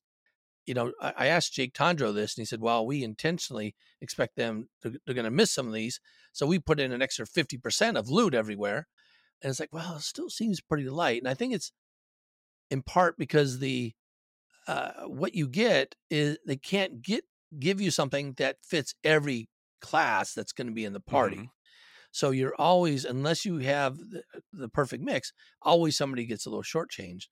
you 0.66 0.74
know, 0.74 0.92
I, 1.00 1.28
asked 1.28 1.54
Jake 1.54 1.76
Tondro 1.76 2.14
this, 2.14 2.36
and 2.36 2.42
he 2.42 2.46
said, 2.46 2.60
"Well, 2.60 2.88
we 2.88 3.04
intentionally 3.04 3.76
expect 4.02 4.36
them 4.36 4.68
to, 4.82 4.98
they're 5.06 5.14
going 5.14 5.26
to 5.26 5.32
miss 5.32 5.52
some 5.52 5.68
of 5.68 5.74
these, 5.74 6.00
so 6.34 6.48
we 6.48 6.58
put 6.58 6.80
in 6.80 6.92
an 6.92 7.04
extra 7.04 7.28
fifty 7.28 7.58
percent 7.58 7.98
of 7.98 8.10
loot 8.10 8.34
everywhere." 8.34 8.88
And 9.42 9.52
it's 9.52 9.60
like, 9.60 9.74
well, 9.74 9.98
it 9.98 10.02
still 10.02 10.30
seems 10.30 10.62
pretty 10.62 10.90
light, 10.90 11.22
and 11.22 11.30
I 11.30 11.36
think 11.36 11.54
it's 11.54 11.72
in 12.72 12.82
part 12.82 13.18
because 13.18 13.60
the 13.60 13.94
uh, 14.68 14.92
what 15.06 15.36
you 15.36 15.48
get 15.48 15.96
is 16.10 16.38
they 16.46 16.58
can't 16.58 17.02
get 17.02 17.24
give 17.60 17.80
you 17.80 17.92
something 17.92 18.34
that 18.38 18.58
fits 18.64 18.96
every 19.04 19.48
class 19.82 20.34
that's 20.34 20.52
going 20.52 20.68
to 20.68 20.74
be 20.74 20.86
in 20.86 20.94
the 20.94 21.00
party. 21.00 21.38
Mm-hmm. 21.38 21.46
So 22.12 22.32
you're 22.32 22.56
always, 22.56 23.04
unless 23.06 23.46
you 23.46 23.58
have 23.58 23.98
the, 23.98 24.24
the, 24.54 24.70
perfect 24.70 25.04
mix, 25.04 25.34
always 25.62 25.98
somebody 25.98 26.26
gets 26.26 26.46
a 26.46 26.50
little 26.50 26.64
shortchanged. 26.64 27.26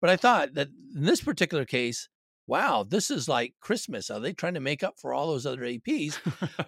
But 0.00 0.10
I 0.10 0.16
thought 0.16 0.54
that 0.54 0.68
in 0.94 1.04
this 1.04 1.20
particular 1.20 1.64
case, 1.64 2.08
wow, 2.46 2.84
this 2.88 3.10
is 3.10 3.28
like 3.28 3.54
Christmas. 3.60 4.10
Are 4.10 4.20
they 4.20 4.32
trying 4.32 4.54
to 4.54 4.60
make 4.60 4.84
up 4.84 4.94
for 4.96 5.12
all 5.12 5.26
those 5.26 5.44
other 5.44 5.62
APs? 5.62 6.18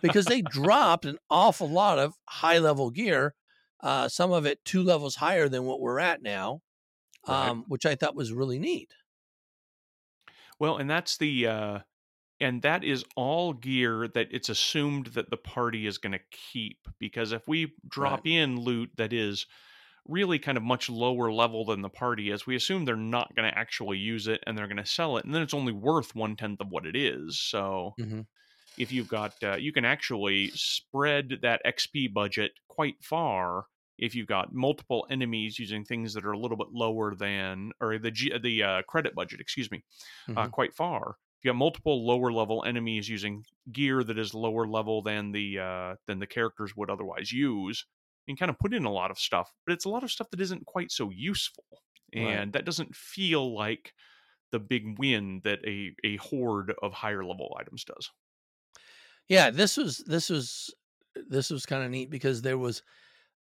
because 0.02 0.26
they 0.26 0.42
dropped 0.42 1.04
an 1.04 1.18
awful 1.30 1.68
lot 1.68 1.98
of 1.98 2.14
high 2.28 2.58
level 2.58 2.90
gear, 2.90 3.34
uh, 3.82 4.08
some 4.08 4.32
of 4.32 4.46
it 4.46 4.64
two 4.64 4.82
levels 4.82 5.16
higher 5.16 5.48
than 5.48 5.64
what 5.64 5.80
we're 5.80 6.00
at 6.00 6.22
now, 6.22 6.60
um, 7.26 7.64
which 7.68 7.86
I 7.86 7.94
thought 7.94 8.14
was 8.14 8.32
really 8.32 8.58
neat. 8.58 8.92
Well, 10.58 10.76
and 10.76 10.90
that's 10.90 11.16
the, 11.16 11.46
uh, 11.46 11.78
and 12.40 12.62
that 12.62 12.84
is 12.84 13.04
all 13.16 13.52
gear 13.52 14.08
that 14.08 14.28
it's 14.30 14.48
assumed 14.48 15.08
that 15.08 15.30
the 15.30 15.36
party 15.36 15.86
is 15.86 15.98
going 15.98 16.12
to 16.12 16.20
keep. 16.52 16.78
Because 16.98 17.32
if 17.32 17.42
we 17.46 17.74
drop 17.88 18.20
right. 18.24 18.34
in 18.34 18.60
loot 18.60 18.90
that 18.96 19.12
is, 19.12 19.46
really 20.08 20.38
kind 20.38 20.56
of 20.58 20.64
much 20.64 20.88
lower 20.88 21.32
level 21.32 21.64
than 21.64 21.82
the 21.82 21.88
party 21.88 22.30
as 22.30 22.46
we 22.46 22.56
assume 22.56 22.84
they're 22.84 22.96
not 22.96 23.34
going 23.34 23.48
to 23.48 23.58
actually 23.58 23.98
use 23.98 24.26
it 24.26 24.42
and 24.46 24.56
they're 24.56 24.66
going 24.66 24.76
to 24.76 24.86
sell 24.86 25.16
it 25.16 25.24
and 25.24 25.34
then 25.34 25.42
it's 25.42 25.54
only 25.54 25.72
worth 25.72 26.14
one 26.14 26.36
tenth 26.36 26.60
of 26.60 26.68
what 26.70 26.86
it 26.86 26.96
is 26.96 27.38
so 27.38 27.94
mm-hmm. 27.98 28.20
if 28.78 28.92
you've 28.92 29.08
got 29.08 29.34
uh, 29.42 29.56
you 29.56 29.72
can 29.72 29.84
actually 29.84 30.50
spread 30.54 31.38
that 31.42 31.60
xp 31.64 32.12
budget 32.12 32.52
quite 32.68 32.96
far 33.02 33.66
if 34.00 34.14
you've 34.14 34.26
got 34.26 34.52
multiple 34.52 35.06
enemies 35.10 35.58
using 35.58 35.84
things 35.84 36.14
that 36.14 36.24
are 36.24 36.32
a 36.32 36.38
little 36.38 36.56
bit 36.56 36.68
lower 36.72 37.14
than 37.14 37.70
or 37.80 37.98
the 37.98 38.10
G, 38.10 38.32
the 38.42 38.62
uh, 38.62 38.82
credit 38.82 39.14
budget 39.14 39.40
excuse 39.40 39.70
me 39.70 39.84
uh, 40.28 40.30
mm-hmm. 40.30 40.38
uh, 40.38 40.48
quite 40.48 40.74
far 40.74 41.16
if 41.38 41.44
you 41.44 41.50
have 41.50 41.56
multiple 41.56 42.06
lower 42.06 42.32
level 42.32 42.64
enemies 42.66 43.08
using 43.08 43.44
gear 43.72 44.04
that 44.04 44.18
is 44.18 44.34
lower 44.34 44.66
level 44.66 45.00
than 45.02 45.32
the 45.32 45.58
uh, 45.58 45.94
than 46.06 46.18
the 46.18 46.26
characters 46.26 46.76
would 46.76 46.90
otherwise 46.90 47.32
use 47.32 47.86
and 48.28 48.38
kind 48.38 48.50
of 48.50 48.58
put 48.58 48.74
in 48.74 48.84
a 48.84 48.92
lot 48.92 49.10
of 49.10 49.18
stuff, 49.18 49.52
but 49.66 49.72
it's 49.72 49.84
a 49.84 49.88
lot 49.88 50.04
of 50.04 50.10
stuff 50.10 50.30
that 50.30 50.40
isn't 50.40 50.66
quite 50.66 50.90
so 50.90 51.10
useful. 51.10 51.64
And 52.12 52.24
right. 52.26 52.52
that 52.52 52.64
doesn't 52.64 52.94
feel 52.94 53.54
like 53.54 53.92
the 54.52 54.58
big 54.58 54.98
win 54.98 55.40
that 55.44 55.60
a, 55.64 55.92
a 56.04 56.16
horde 56.16 56.74
of 56.82 56.92
higher 56.92 57.24
level 57.24 57.56
items 57.58 57.84
does. 57.84 58.10
Yeah, 59.28 59.50
this 59.50 59.76
was 59.76 59.98
this 60.06 60.28
was 60.28 60.74
this 61.28 61.50
was 61.50 61.66
kind 61.66 61.84
of 61.84 61.90
neat 61.90 62.10
because 62.10 62.42
there 62.42 62.58
was 62.58 62.82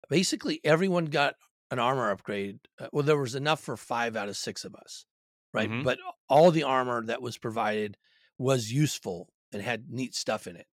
basically 0.09 0.59
everyone 0.63 1.05
got 1.05 1.35
an 1.71 1.79
armor 1.79 2.11
upgrade. 2.11 2.59
Uh, 2.79 2.87
well, 2.91 3.03
there 3.03 3.17
was 3.17 3.35
enough 3.35 3.61
for 3.61 3.77
five 3.77 4.15
out 4.15 4.29
of 4.29 4.37
six 4.37 4.65
of 4.65 4.75
us, 4.75 5.05
right? 5.53 5.69
Mm-hmm. 5.69 5.83
But 5.83 5.99
all 6.27 6.51
the 6.51 6.63
armor 6.63 7.05
that 7.05 7.21
was 7.21 7.37
provided 7.37 7.97
was 8.37 8.71
useful 8.71 9.29
and 9.51 9.61
had 9.61 9.89
neat 9.89 10.15
stuff 10.15 10.47
in 10.47 10.55
it. 10.55 10.67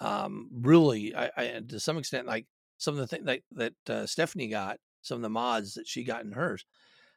Um, 0.00 0.48
really, 0.52 1.14
I, 1.14 1.30
I 1.36 1.60
to 1.68 1.80
some 1.80 1.98
extent, 1.98 2.26
like 2.26 2.46
some 2.78 2.94
of 2.94 3.00
the 3.00 3.06
things 3.06 3.26
that 3.26 3.40
that 3.52 3.74
uh, 3.88 4.06
Stephanie 4.06 4.48
got, 4.48 4.78
some 5.02 5.16
of 5.16 5.22
the 5.22 5.30
mods 5.30 5.74
that 5.74 5.86
she 5.86 6.04
got 6.04 6.24
in 6.24 6.32
hers. 6.32 6.64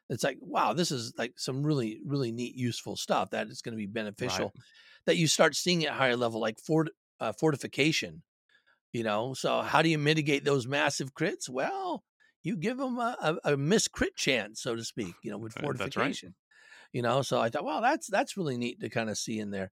It's 0.08 0.22
like, 0.22 0.38
wow, 0.40 0.72
this 0.72 0.92
is 0.92 1.12
like 1.18 1.32
some 1.36 1.64
really, 1.64 1.98
really 2.06 2.30
neat, 2.30 2.54
useful 2.54 2.96
stuff 2.96 3.30
that 3.30 3.48
is 3.48 3.60
going 3.60 3.72
to 3.72 3.76
be 3.76 3.86
beneficial. 3.86 4.52
Right. 4.54 4.64
That 5.06 5.16
you 5.16 5.26
start 5.26 5.56
seeing 5.56 5.84
at 5.84 5.92
higher 5.92 6.16
level, 6.16 6.40
like 6.40 6.60
fort, 6.60 6.90
uh, 7.18 7.32
fortification. 7.32 8.22
You 8.92 9.02
know, 9.04 9.34
so 9.34 9.60
how 9.62 9.82
do 9.82 9.88
you 9.90 9.98
mitigate 9.98 10.44
those 10.44 10.66
massive 10.66 11.12
crits? 11.14 11.48
Well, 11.48 12.02
you 12.42 12.56
give 12.56 12.78
them 12.78 12.98
a, 12.98 13.16
a, 13.44 13.52
a 13.52 13.56
miss 13.56 13.88
crit 13.88 14.16
chance, 14.16 14.62
so 14.62 14.74
to 14.74 14.84
speak. 14.84 15.14
You 15.22 15.32
know, 15.32 15.38
with 15.38 15.52
fortification. 15.52 16.34
you 16.92 17.02
know. 17.02 17.22
So 17.22 17.40
I 17.40 17.50
thought, 17.50 17.64
well, 17.64 17.82
that's 17.82 18.08
that's 18.08 18.36
really 18.36 18.56
neat 18.56 18.80
to 18.80 18.88
kind 18.88 19.10
of 19.10 19.18
see 19.18 19.38
in 19.38 19.50
there. 19.50 19.70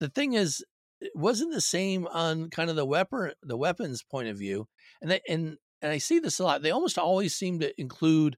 The 0.00 0.08
thing 0.08 0.34
is, 0.34 0.64
it 1.00 1.12
wasn't 1.14 1.52
the 1.52 1.60
same 1.60 2.06
on 2.08 2.50
kind 2.50 2.70
of 2.70 2.76
the 2.76 2.84
weapon 2.86 3.32
the 3.42 3.56
weapons 3.56 4.02
point 4.02 4.28
of 4.28 4.36
view, 4.38 4.68
and 5.00 5.10
they, 5.10 5.20
and 5.28 5.56
and 5.82 5.92
I 5.92 5.98
see 5.98 6.18
this 6.18 6.38
a 6.38 6.44
lot. 6.44 6.62
They 6.62 6.70
almost 6.72 6.98
always 6.98 7.34
seem 7.34 7.60
to 7.60 7.80
include 7.80 8.36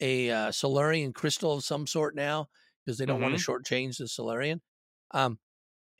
a 0.00 0.30
uh, 0.30 0.50
Solarian 0.52 1.12
crystal 1.12 1.52
of 1.52 1.64
some 1.64 1.86
sort 1.86 2.16
now 2.16 2.48
because 2.84 2.98
they 2.98 3.06
don't 3.06 3.20
Mm-hmm. 3.20 3.34
want 3.34 3.38
to 3.38 3.44
shortchange 3.44 3.98
the 3.98 4.08
Solarian. 4.08 4.60
Um, 5.12 5.38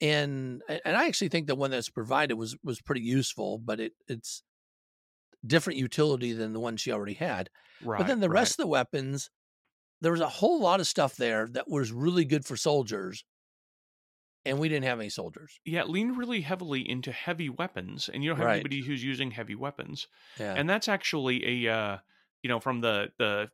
and 0.02 0.62
and 0.68 0.96
I 0.96 1.06
actually 1.06 1.28
think 1.30 1.46
the 1.46 1.54
one 1.56 1.70
that's 1.70 1.88
provided 1.90 2.34
was 2.34 2.56
was 2.62 2.82
pretty 2.82 3.02
useful, 3.02 3.58
but 3.58 3.80
it 3.80 3.94
it's 4.08 4.42
different 5.46 5.78
utility 5.78 6.32
than 6.32 6.52
the 6.52 6.60
one 6.60 6.76
she 6.76 6.92
already 6.92 7.14
had. 7.14 7.50
Right. 7.80 7.98
but 7.98 8.06
then 8.06 8.20
the 8.20 8.28
right. 8.28 8.40
rest 8.40 8.52
of 8.52 8.58
the 8.58 8.68
weapons, 8.68 9.30
there 10.00 10.12
was 10.12 10.20
a 10.20 10.28
whole 10.28 10.60
lot 10.60 10.80
of 10.80 10.86
stuff 10.86 11.16
there 11.16 11.48
that 11.48 11.68
was 11.68 11.92
really 11.92 12.24
good 12.24 12.44
for 12.44 12.56
soldiers, 12.56 13.24
and 14.44 14.58
we 14.58 14.68
didn't 14.68 14.84
have 14.84 14.98
any 15.00 15.08
soldiers. 15.08 15.60
yeah, 15.64 15.80
it 15.80 15.88
leaned 15.88 16.18
really 16.18 16.40
heavily 16.40 16.88
into 16.88 17.12
heavy 17.12 17.48
weapons, 17.48 18.08
and 18.08 18.22
you 18.24 18.30
don't 18.30 18.38
have 18.38 18.46
Right. 18.46 18.54
anybody 18.56 18.82
who's 18.82 19.02
using 19.04 19.30
heavy 19.30 19.54
weapons. 19.54 20.08
Yeah, 20.38 20.54
and 20.56 20.68
that's 20.68 20.88
actually 20.88 21.66
a 21.66 21.72
uh, 21.72 21.98
you 22.42 22.48
know 22.48 22.60
from 22.60 22.80
the 22.80 23.12
the 23.18 23.50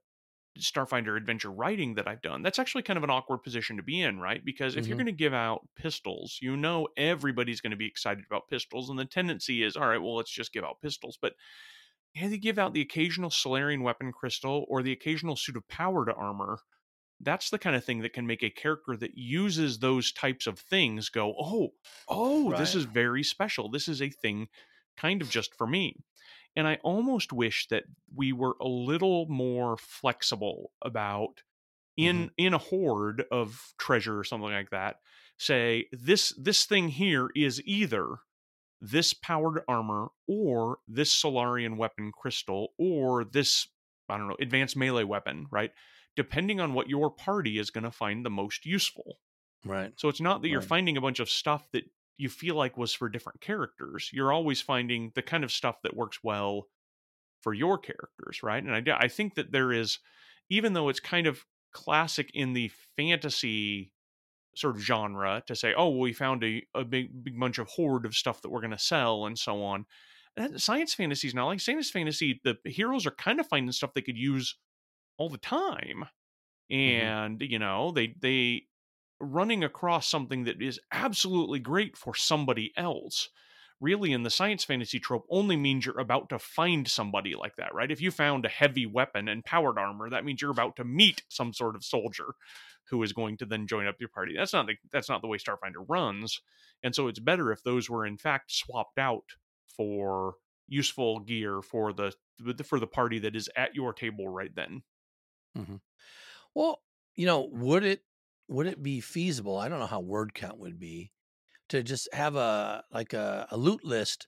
starfinder 0.59 1.17
adventure 1.17 1.51
writing 1.51 1.95
that 1.95 2.09
i've 2.09 2.23
done 2.23 2.43
that's 2.43 2.59
actually 2.59 2.83
kind 2.83 2.97
of 2.97 3.05
an 3.05 3.11
awkward 3.11 3.39
position 3.39 3.77
to 3.77 3.83
be 3.83 4.01
in 4.01 4.21
right? 4.21 4.45
Because 4.45 4.77
if 4.77 4.89
you're 4.89 4.97
Mhm. 4.97 4.99
going 4.99 5.07
to 5.07 5.13
give 5.13 5.35
out 5.35 5.69
pistols 5.77 6.39
you 6.43 6.57
know 6.57 6.89
everybody's 6.97 7.61
going 7.61 7.71
to 7.71 7.77
be 7.77 7.87
excited 7.87 8.25
about 8.27 8.49
pistols 8.49 8.91
and 8.91 8.99
the 8.99 9.05
tendency 9.05 9.63
is 9.63 9.77
all 9.77 9.89
right 9.89 9.99
well 10.03 10.17
let's 10.17 10.31
just 10.33 10.53
give 10.53 10.65
out 10.65 10.81
pistols. 10.83 11.19
But 11.21 11.35
yeah, 12.15 12.29
they 12.29 12.39
give 12.39 12.59
out 12.59 12.73
the 12.73 12.81
occasional 12.81 13.31
solarian 13.31 13.83
weapon 13.83 14.13
crystal 14.13 14.65
or 14.69 14.83
the 14.83 14.93
occasional 14.93 15.37
suit 15.37 15.57
of 15.57 15.69
power 15.69 16.05
to 16.07 16.15
armor. 16.15 16.61
That's 17.21 17.51
the 17.51 17.59
kind 17.59 17.77
of 17.77 17.85
thing 17.85 18.01
that 18.01 18.13
can 18.15 18.27
make 18.27 18.43
a 18.43 18.51
character 18.51 18.97
that 18.97 19.17
uses 19.17 19.79
those 19.81 20.13
types 20.13 20.47
of 20.47 20.59
things 20.59 21.09
go 21.11 21.35
oh 21.39 21.71
oh 22.09 22.53
this 22.53 22.75
is 22.75 22.85
very 22.87 23.25
special. 23.25 23.71
This 23.71 23.89
is 23.89 24.03
a 24.03 24.11
thing 24.11 24.49
kind 24.97 25.23
of 25.23 25.29
just 25.31 25.55
for 25.57 25.67
me 25.67 25.97
and 26.59 26.67
I 26.67 26.81
almost 26.83 27.33
wish 27.33 27.69
that 27.69 27.85
we 28.13 28.33
were 28.33 28.57
a 28.61 28.67
little 28.67 29.27
more 29.29 29.77
flexible 29.77 30.73
about 30.83 31.43
mm-hmm. 31.99 32.09
in 32.09 32.31
in 32.37 32.53
a 32.53 32.59
hoard 32.59 33.25
of 33.31 33.75
treasure 33.79 34.19
or 34.19 34.25
something 34.25 34.51
like 34.51 34.71
that. 34.71 34.97
Say 35.39 35.87
this 35.93 36.35
this 36.37 36.65
thing 36.65 36.89
here 36.89 37.31
is 37.37 37.63
either 37.65 38.17
this 38.81 39.15
powered 39.15 39.63
armor 39.69 40.09
or 40.27 40.79
this 40.89 41.13
Solarian 41.13 41.77
weapon 41.77 42.11
crystal 42.13 42.73
or 42.77 43.25
this 43.25 43.69
I 44.09 44.19
don't 44.19 44.27
know 44.27 44.37
advanced 44.41 44.77
melee 44.77 45.05
weapon, 45.05 45.47
right? 45.53 45.71
Depending 46.17 46.59
on 46.59 46.75
what 46.75 46.91
your 46.91 47.09
party 47.09 47.61
is 47.61 47.71
going 47.71 47.85
to 47.85 47.93
find 47.93 48.27
the 48.27 48.31
most 48.31 48.67
useful. 48.67 49.19
right. 49.65 49.93
So 49.95 50.09
it's 50.09 50.21
not 50.21 50.43
that 50.43 50.49
you're 50.49 50.61
finding 50.61 50.97
a 50.97 51.01
bunch 51.01 51.21
of 51.21 51.31
stuff 51.31 51.69
that 51.71 51.85
you 52.19 52.29
feel 52.29 52.57
like 52.57 52.77
was 52.77 52.93
for 52.93 53.09
different 53.09 53.41
characters. 53.41 54.11
You're 54.13 54.33
always 54.33 54.61
finding 54.61 55.13
the 55.15 55.23
kind 55.23 55.45
of 55.45 55.53
stuff 55.53 55.77
that 55.83 55.97
works 55.97 56.19
well 56.23 56.67
for 57.41 57.55
your 57.55 57.79
characters, 57.79 58.43
right? 58.43 58.63
And 58.63 58.75
I, 58.75 58.99
I 58.99 59.09
think 59.09 59.37
that 59.37 59.53
there 59.53 59.73
is, 59.73 59.99
even 60.51 60.73
though 60.73 60.89
it's 60.89 61.01
kind 61.01 61.27
of 61.29 61.45
classic 61.73 62.31
in 62.35 62.53
the 62.53 62.71
fantasy 62.97 63.93
sort 64.57 64.75
of 64.75 64.83
genre 64.83 65.43
to 65.47 65.55
say, 65.55 65.73
oh, 65.77 65.89
well, 65.89 66.01
we 66.01 66.13
found 66.13 66.43
a, 66.43 66.63
a 66.75 66.85
big, 66.85 67.23
big 67.23 67.39
bunch 67.39 67.59
of 67.59 67.69
hoard 67.69 68.05
of 68.05 68.17
stuff 68.17 68.43
that 68.43 68.51
we're 68.51 68.61
going 68.61 68.73
to 68.73 68.79
sell 68.79 69.27
and 69.27 69.39
so 69.39 69.63
on. 69.63 69.87
And 70.37 70.61
science 70.61 70.95
fantasy 70.95 71.29
is 71.29 71.35
not 71.35 71.47
like 71.47 71.61
science 71.61 71.91
fantasy. 71.91 72.41
The 72.43 72.57
heroes 72.65 73.07
are 73.07 73.13
kind 73.13 73.39
of 73.39 73.47
finding 73.47 73.71
stuff 73.71 73.95
they 73.95 74.03
could 74.03 74.19
use 74.19 74.57
all 75.17 75.29
the 75.29 75.39
time. 75.39 76.05
Mm-hmm. 76.73 77.07
And, 77.07 77.43
you 77.43 77.61
know, 77.61 77.93
they, 77.93 78.15
they, 78.21 78.65
running 79.21 79.65
across 79.65 80.09
something 80.09 80.45
that 80.45 80.63
is 80.63 80.81
absolutely 80.93 81.59
great 81.59 81.97
for 81.97 82.15
somebody 82.15 82.73
else 82.77 83.29
really 83.81 84.13
in 84.13 84.25
the 84.25 84.31
science 84.31 84.65
fantasy 84.65 84.99
trope 84.99 85.25
only 85.31 85.57
means 85.57 85.87
you're 85.87 86.01
about 86.01 86.29
to 86.29 86.39
find 86.39 86.89
somebody 86.89 87.35
like 87.35 87.57
that 87.57 87.75
right? 87.75 87.91
If 87.91 88.01
you 88.01 88.11
found 88.11 88.45
a 88.45 88.49
heavy 88.49 88.87
weapon 88.87 89.29
and 89.29 89.45
powered 89.45 89.79
armor 89.79 90.11
that 90.11 90.25
means 90.25 90.43
you're 90.43 90.51
about 90.51 90.77
to 90.77 90.85
meet 90.85 91.23
some 91.29 91.53
sort 91.53 91.77
of 91.77 91.85
soldier 91.85 92.35
who 92.91 93.03
is 93.03 93.13
going 93.13 93.37
to 93.37 93.47
then 93.47 93.67
join 93.67 93.87
up 93.87 93.97
your 94.01 94.09
party. 94.09 94.35
That's 94.37 94.53
not 94.53 94.67
the, 94.67 94.75
that's 94.91 95.09
not 95.09 95.21
the 95.21 95.29
way 95.29 95.39
starfinder 95.39 95.85
runs 95.89 96.41
and 96.83 96.95
so 96.95 97.09
it's 97.09 97.21
better 97.21 97.53
if 97.53 97.63
those 97.63 97.89
were 97.89 98.07
in 98.07 98.19
fact 98.19 98.53
swapped 98.53 98.99
out 98.99 99.25
for 99.77 100.35
useful 100.69 101.21
gear 101.21 101.63
for 101.63 101.93
the 101.93 102.13
for 102.65 102.79
the 102.79 102.87
party 102.87 103.19
that 103.21 103.35
is 103.35 103.49
at 103.57 103.75
your 103.75 103.93
table 103.93 104.29
right 104.29 104.55
then. 104.55 104.83
Mm-hmm. 105.57 105.77
Well, 106.55 106.81
you 107.17 107.27
know, 107.27 107.49
would 107.51 107.85
it 107.85 108.03
would 108.49 108.67
it 108.67 108.83
be 108.83 109.01
feasible? 109.01 109.59
I 109.59 109.69
don't 109.69 109.79
know 109.79 109.87
how 109.87 110.01
word 110.01 110.35
count 110.35 110.59
would 110.59 110.79
be 110.79 111.13
to 111.69 111.83
just 111.83 112.09
have 112.13 112.35
a 112.37 112.83
like 112.93 113.13
a, 113.13 113.47
a 113.51 113.57
loot 113.57 113.85
list 113.85 114.27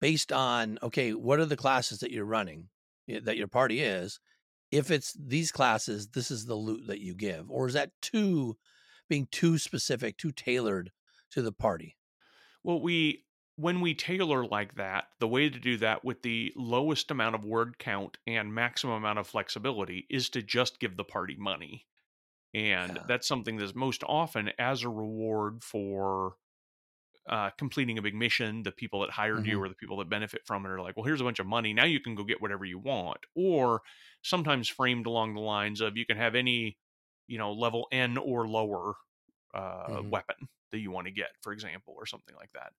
based 0.00 0.32
on 0.32 0.78
okay, 0.82 1.12
what 1.12 1.38
are 1.38 1.46
the 1.46 1.56
classes 1.56 2.00
that 2.00 2.10
you're 2.10 2.24
running 2.24 2.68
that 3.08 3.36
your 3.36 3.48
party 3.48 3.80
is? 3.80 4.18
If 4.70 4.90
it's 4.90 5.12
these 5.18 5.52
classes, 5.52 6.08
this 6.08 6.30
is 6.30 6.46
the 6.46 6.54
loot 6.54 6.86
that 6.86 7.00
you 7.00 7.14
give, 7.14 7.50
or 7.50 7.68
is 7.68 7.74
that 7.74 7.90
too 8.00 8.56
being 9.08 9.28
too 9.30 9.58
specific, 9.58 10.16
too 10.16 10.32
tailored 10.32 10.90
to 11.32 11.42
the 11.42 11.52
party? 11.52 11.96
Well, 12.64 12.80
we 12.80 13.24
when 13.56 13.82
we 13.82 13.94
tailor 13.94 14.46
like 14.46 14.76
that, 14.76 15.04
the 15.20 15.28
way 15.28 15.50
to 15.50 15.58
do 15.58 15.76
that 15.78 16.04
with 16.04 16.22
the 16.22 16.52
lowest 16.56 17.10
amount 17.10 17.34
of 17.34 17.44
word 17.44 17.78
count 17.78 18.16
and 18.26 18.54
maximum 18.54 18.96
amount 18.96 19.18
of 19.18 19.26
flexibility 19.26 20.06
is 20.08 20.30
to 20.30 20.42
just 20.42 20.80
give 20.80 20.96
the 20.96 21.04
party 21.04 21.36
money. 21.38 21.86
And 22.54 22.98
Yeah. 22.98 23.06
that's 23.06 23.26
something 23.26 23.56
that's 23.56 23.74
most 23.74 24.04
often 24.04 24.50
as 24.58 24.82
a 24.82 24.88
reward 24.88 25.64
for 25.64 26.36
uh, 27.28 27.50
completing 27.58 27.98
a 27.98 28.02
big 28.02 28.14
mission. 28.14 28.62
The 28.64 28.72
people 28.72 29.00
that 29.00 29.10
hired 29.10 29.46
you 29.46 29.60
Mhm. 29.60 29.62
or 29.62 29.68
the 29.68 29.74
people 29.76 29.96
that 29.98 30.08
benefit 30.08 30.42
from 30.46 30.66
it 30.66 30.70
are 30.70 30.80
like, 30.80 30.96
well, 30.96 31.06
here's 31.06 31.20
a 31.20 31.24
bunch 31.24 31.38
of 31.38 31.46
money. 31.46 31.72
Now 31.72 31.84
you 31.84 32.00
can 32.00 32.14
go 32.14 32.24
get 32.24 32.42
whatever 32.42 32.64
you 32.64 32.78
want. 32.78 33.20
Or 33.34 33.82
sometimes 34.22 34.68
framed 34.68 35.06
along 35.06 35.34
the 35.34 35.40
lines 35.40 35.80
of 35.80 35.96
you 35.96 36.06
can 36.06 36.16
have 36.16 36.34
any, 36.34 36.78
you 37.28 37.38
know, 37.38 37.52
level 37.52 37.86
N 37.92 38.16
or 38.18 38.48
lower 38.48 38.94
uh, 39.54 39.88
Mhm. 39.88 40.10
weapon 40.10 40.48
that 40.72 40.80
you 40.80 40.90
want 40.90 41.06
to 41.06 41.12
get, 41.12 41.30
for 41.42 41.52
example, 41.52 41.94
or 41.96 42.06
something 42.06 42.34
like 42.36 42.52
that. 42.52 42.72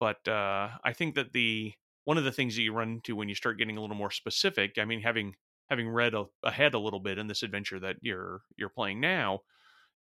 But 0.00 0.26
uh, 0.28 0.78
I 0.84 0.92
think 0.92 1.14
that 1.16 1.32
the 1.32 1.74
one 2.04 2.18
of 2.18 2.24
the 2.24 2.32
things 2.32 2.56
that 2.56 2.62
you 2.62 2.72
run 2.72 2.90
into 2.94 3.16
when 3.16 3.28
you 3.28 3.34
start 3.34 3.58
getting 3.58 3.76
a 3.76 3.80
little 3.80 3.96
more 3.96 4.10
specific, 4.10 4.78
I 4.78 4.84
mean, 4.84 5.02
having 5.02 5.36
having 5.70 5.88
read 5.88 6.14
a, 6.14 6.26
ahead 6.42 6.74
a 6.74 6.78
little 6.78 7.00
bit 7.00 7.18
in 7.18 7.26
this 7.26 7.42
adventure 7.42 7.80
that 7.80 7.96
you're 8.02 8.42
you're 8.56 8.68
playing 8.70 9.00
now, 9.00 9.40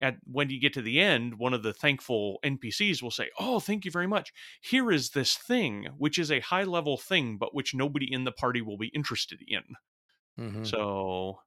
at 0.02 0.18
when 0.26 0.50
you 0.50 0.60
get 0.60 0.74
to 0.74 0.82
the 0.82 1.00
end, 1.00 1.40
one 1.40 1.54
of 1.54 1.64
the 1.64 1.74
thankful 1.74 2.40
NPCs 2.44 3.02
will 3.02 3.12
say, 3.12 3.30
"Oh, 3.40 3.60
thank 3.60 3.86
you 3.86 3.92
very 3.92 4.08
much. 4.08 4.34
Here 4.62 4.92
is 4.92 5.12
this 5.12 5.36
thing, 5.38 5.86
which 5.98 6.20
is 6.20 6.32
a 6.32 6.40
high 6.42 6.64
level 6.64 6.98
thing, 6.98 7.38
but 7.38 7.56
which 7.56 7.74
nobody 7.76 8.12
in 8.12 8.26
the 8.26 8.32
party 8.32 8.62
will 8.62 8.78
be 8.78 8.90
interested 8.90 9.42
in." 9.48 9.64
Mhm. 10.38 10.66
So, 10.66 11.40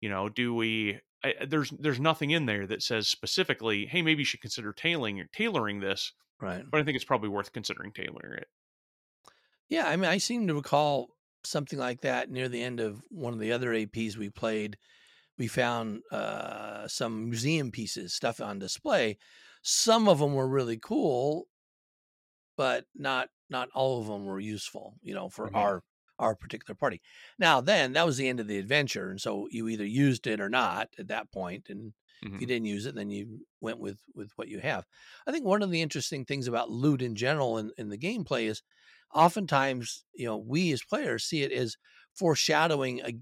you 0.00 0.08
know, 0.10 0.28
do 0.30 0.54
we? 0.54 1.00
I, 1.24 1.46
there's 1.46 1.70
there's 1.72 2.00
nothing 2.00 2.30
in 2.32 2.46
there 2.46 2.66
that 2.66 2.82
says 2.82 3.08
specifically, 3.08 3.86
"Hey, 3.86 4.02
maybe 4.02 4.22
you 4.22 4.26
should 4.26 4.42
consider 4.42 4.72
tailoring 4.72 5.26
tailoring 5.32 5.80
this." 5.80 6.12
Right. 6.40 6.66
But 6.70 6.80
I 6.80 6.84
think 6.84 6.96
it's 6.96 7.04
probably 7.06 7.30
worth 7.30 7.52
considering 7.52 7.92
tailoring 7.92 8.38
it. 8.40 8.48
Yeah, 9.68 9.88
I 9.88 9.96
mean, 9.96 10.10
I 10.10 10.18
seem 10.18 10.46
to 10.46 10.54
recall 10.54 11.15
something 11.48 11.78
like 11.78 12.00
that 12.02 12.30
near 12.30 12.48
the 12.48 12.62
end 12.62 12.80
of 12.80 13.02
one 13.10 13.32
of 13.32 13.40
the 13.40 13.52
other 13.52 13.72
APs 13.74 14.16
we 14.16 14.30
played. 14.30 14.78
We 15.38 15.48
found 15.48 16.02
uh, 16.12 16.88
some 16.88 17.30
museum 17.30 17.72
pieces, 17.72 18.14
stuff 18.14 18.40
on 18.40 18.58
display. 18.60 19.18
Some 19.62 20.08
of 20.08 20.18
them 20.20 20.34
were 20.34 20.48
really 20.48 20.78
cool, 20.78 21.48
but 22.56 22.86
not 22.94 23.30
not 23.48 23.68
all 23.74 24.00
of 24.00 24.06
them 24.06 24.24
were 24.24 24.40
useful. 24.40 24.98
You 25.02 25.14
know, 25.14 25.28
for 25.28 25.54
Mhm. 25.54 25.56
our 25.56 25.82
our 26.18 26.34
particular 26.34 26.74
party. 26.74 27.02
Now, 27.38 27.60
then 27.60 27.92
that 27.92 28.06
was 28.06 28.16
the 28.16 28.28
end 28.28 28.40
of 28.40 28.46
the 28.48 28.58
adventure, 28.58 29.10
and 29.10 29.20
so 29.20 29.48
you 29.50 29.68
either 29.68 29.84
used 29.84 30.26
it 30.26 30.40
or 30.40 30.48
not 30.48 30.88
at 30.98 31.08
that 31.08 31.30
point, 31.30 31.68
and 31.68 31.92
if 32.34 32.40
you 32.40 32.46
Mhm. 32.46 32.46
didn't 32.46 32.64
use 32.66 32.86
it, 32.86 32.94
then 32.94 33.10
you 33.10 33.46
went 33.60 33.78
with 33.78 34.02
with 34.14 34.32
what 34.36 34.48
you 34.48 34.60
have. 34.60 34.86
I 35.26 35.32
think 35.32 35.44
one 35.44 35.62
of 35.62 35.70
the 35.70 35.82
interesting 35.82 36.24
things 36.24 36.48
about 36.48 36.70
loot 36.70 37.02
in 37.02 37.14
general 37.16 37.58
in, 37.58 37.70
in 37.76 37.88
the 37.90 37.98
gameplay 37.98 38.44
is 38.46 38.62
oftentimes, 39.14 40.04
you 40.14 40.26
know, 40.26 40.36
we 40.38 40.72
as 40.72 40.82
players 40.82 41.24
see 41.24 41.42
it 41.42 41.52
as 41.52 41.76
foreshadowing 42.14 43.00
a, 43.00 43.14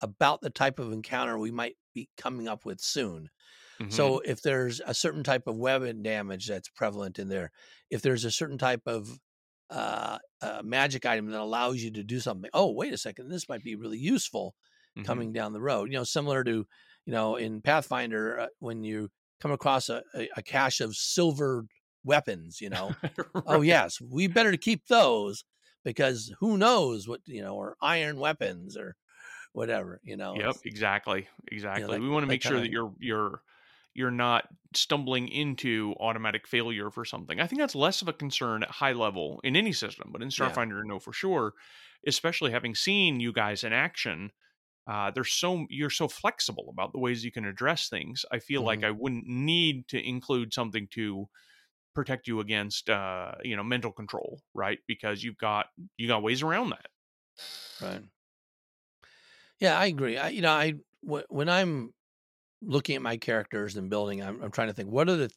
about 0.00 0.40
the 0.40 0.50
type 0.50 0.78
of 0.78 0.92
encounter 0.92 1.38
we 1.38 1.50
might 1.50 1.76
be 1.94 2.08
coming 2.16 2.48
up 2.48 2.64
with 2.64 2.80
soon. 2.80 3.30
Mhm. 3.78 3.80
So 3.88 4.20
if 4.20 4.42
there's 4.42 4.80
a 4.86 4.94
certain 4.94 5.24
type 5.24 5.46
of 5.46 5.56
weapon 5.56 6.02
damage 6.02 6.48
that's 6.48 6.68
prevalent 6.70 7.18
in 7.18 7.28
there, 7.28 7.52
if 7.90 8.02
there's 8.02 8.24
a 8.24 8.30
certain 8.32 8.58
type 8.58 8.82
of 8.86 9.20
uh, 9.70 10.18
uh, 10.42 10.62
magic 10.64 11.06
item 11.06 11.28
that 11.30 11.40
allows 11.40 11.82
you 11.82 11.92
to 11.92 12.04
do 12.04 12.20
something, 12.20 12.50
oh 12.54 12.72
wait 12.72 12.94
a 12.94 12.98
second, 12.98 13.28
this 13.30 13.48
might 13.48 13.64
be 13.64 13.76
really 13.76 13.98
useful 13.98 14.56
Mhm. 14.96 15.22
coming 15.22 15.32
down 15.32 15.52
the 15.52 15.62
road. 15.62 15.90
You 15.92 15.98
know, 15.98 16.04
similar 16.04 16.44
to 16.44 16.66
you 17.06 17.12
know 17.12 17.36
in 17.36 17.62
Pathfinder 17.62 18.40
uh, 18.40 18.48
when 18.60 18.84
you 18.84 19.10
come 19.40 19.52
across 19.52 19.88
a, 19.88 20.02
a, 20.14 20.28
a 20.38 20.42
cache 20.42 20.80
of 20.80 20.96
silver 20.96 21.66
weapons, 22.06 22.60
you 22.62 22.70
know, 22.70 22.96
oh 23.46 23.62
yes, 23.62 24.00
we 24.00 24.28
better 24.28 24.56
keep 24.56 24.86
those 24.88 25.44
because 25.84 26.34
who 26.40 26.58
knows 26.58 27.08
what 27.08 27.22
you 27.26 27.42
know, 27.42 27.56
or 27.56 27.76
iron 27.82 28.18
weapons 28.20 28.76
or 28.76 28.96
whatever. 29.52 30.00
You 30.04 30.16
know. 30.18 30.44
Yep, 30.44 30.58
exactly, 30.64 31.28
exactly. 31.50 31.98
that- 31.98 32.00
we 32.00 32.08
want 32.08 32.22
to 32.22 32.26
make 32.26 32.42
sure 32.42 32.60
that 32.60 32.70
you're 32.70 32.92
you're 32.98 33.42
you're 33.94 34.10
not 34.10 34.48
stumbling 34.74 35.28
into 35.28 35.94
automatic 36.00 36.46
failure 36.46 36.90
for 36.90 37.04
something. 37.06 37.40
I 37.40 37.46
think 37.46 37.60
that's 37.60 37.74
less 37.74 38.02
of 38.02 38.08
a 38.08 38.12
concern 38.12 38.62
at 38.62 38.70
high 38.70 38.92
level 38.92 39.40
in 39.42 39.56
any 39.56 39.72
system, 39.72 40.10
but 40.12 40.20
in 40.22 40.28
Yeah. 40.36 40.58
Starfinder, 40.58 40.82
no 40.84 40.98
for 40.98 41.14
sure. 41.14 41.54
Especially 42.06 42.50
having 42.50 42.74
seen 42.74 43.20
you 43.20 43.32
guys 43.32 43.64
in 43.64 43.72
action, 43.72 44.32
uh, 44.88 45.10
there's 45.12 45.32
so 45.32 45.66
you're 45.70 45.90
so 45.90 46.08
flexible 46.08 46.68
about 46.70 46.92
the 46.92 47.00
ways 47.00 47.24
you 47.24 47.32
can 47.32 47.46
address 47.46 47.88
things. 47.88 48.24
I 48.32 48.40
feel 48.40 48.64
like 48.64 48.82
Mm-hmm. 48.82 48.86
I 48.86 48.92
wouldn't 48.92 49.26
need 49.28 49.88
to 49.88 50.02
include 50.02 50.54
something 50.54 50.88
to 50.92 51.28
protect 51.96 52.28
you 52.28 52.40
against 52.40 52.90
uh, 52.90 53.36
you 53.44 53.56
know 53.56 53.64
mental 53.64 53.92
control, 53.92 54.42
right? 54.54 54.80
Because 54.88 55.24
you've 55.24 55.38
got 55.38 55.68
you 55.98 56.08
got 56.08 56.22
ways 56.24 56.42
around 56.44 56.70
that. 56.70 56.88
Right. 57.80 58.04
Yeah, 59.58 59.78
I 59.78 59.86
agree. 59.86 60.18
I, 60.18 60.28
you 60.28 60.42
know, 60.42 60.52
I 60.52 60.74
when 61.02 61.48
I'm 61.48 61.94
looking 62.62 62.96
at 62.96 63.02
my 63.02 63.16
characters 63.16 63.76
and 63.76 63.90
building, 63.90 64.22
I'm, 64.22 64.42
I'm 64.42 64.50
trying 64.52 64.68
to 64.68 64.74
think 64.74 64.90
what 64.90 65.08
are 65.10 65.16
the 65.16 65.30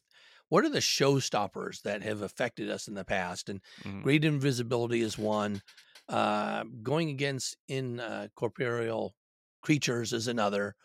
what 0.48 0.64
are 0.64 0.70
the 0.70 0.80
showstoppers 0.80 1.82
that 1.82 2.02
have 2.02 2.22
affected 2.22 2.70
us 2.70 2.88
in 2.88 2.94
the 2.94 3.04
past, 3.04 3.48
and 3.48 3.62
Mhm. 3.84 4.02
great 4.02 4.24
invisibility 4.24 5.02
is 5.02 5.18
one. 5.18 5.62
Uh, 6.08 6.64
going 6.82 7.10
against 7.10 7.56
in 7.68 8.00
uh, 8.00 8.28
corporeal 8.36 9.16
creatures 9.62 10.12
is 10.12 10.28
another. 10.28 10.76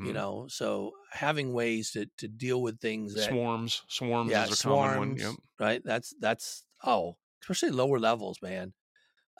You 0.00 0.12
Mhm. 0.12 0.14
know, 0.14 0.48
so 0.48 0.92
having 1.12 1.52
ways 1.52 1.92
to 1.92 2.06
to 2.18 2.28
deal 2.28 2.62
with 2.62 2.80
things 2.80 3.14
that 3.16 3.36
swarms, 3.36 3.82
swarms 3.88 4.36
yeah, 4.36 4.46
is 4.46 4.50
a 4.50 4.56
common 4.56 4.94
one. 4.94 5.14
swarms, 5.14 5.18
Yep. 5.18 5.36
right? 5.58 5.82
That's 5.84 6.14
that's 6.20 6.64
oh, 6.84 7.16
especially 7.42 7.70
lower 7.70 7.98
levels, 7.98 8.40
man. 8.42 8.74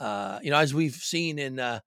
Uh, 0.00 0.40
you 0.42 0.50
know, 0.50 0.58
as 0.58 0.74
we've 0.74 0.94
seen 0.94 1.38
in 1.38 1.58
uh 1.60 1.80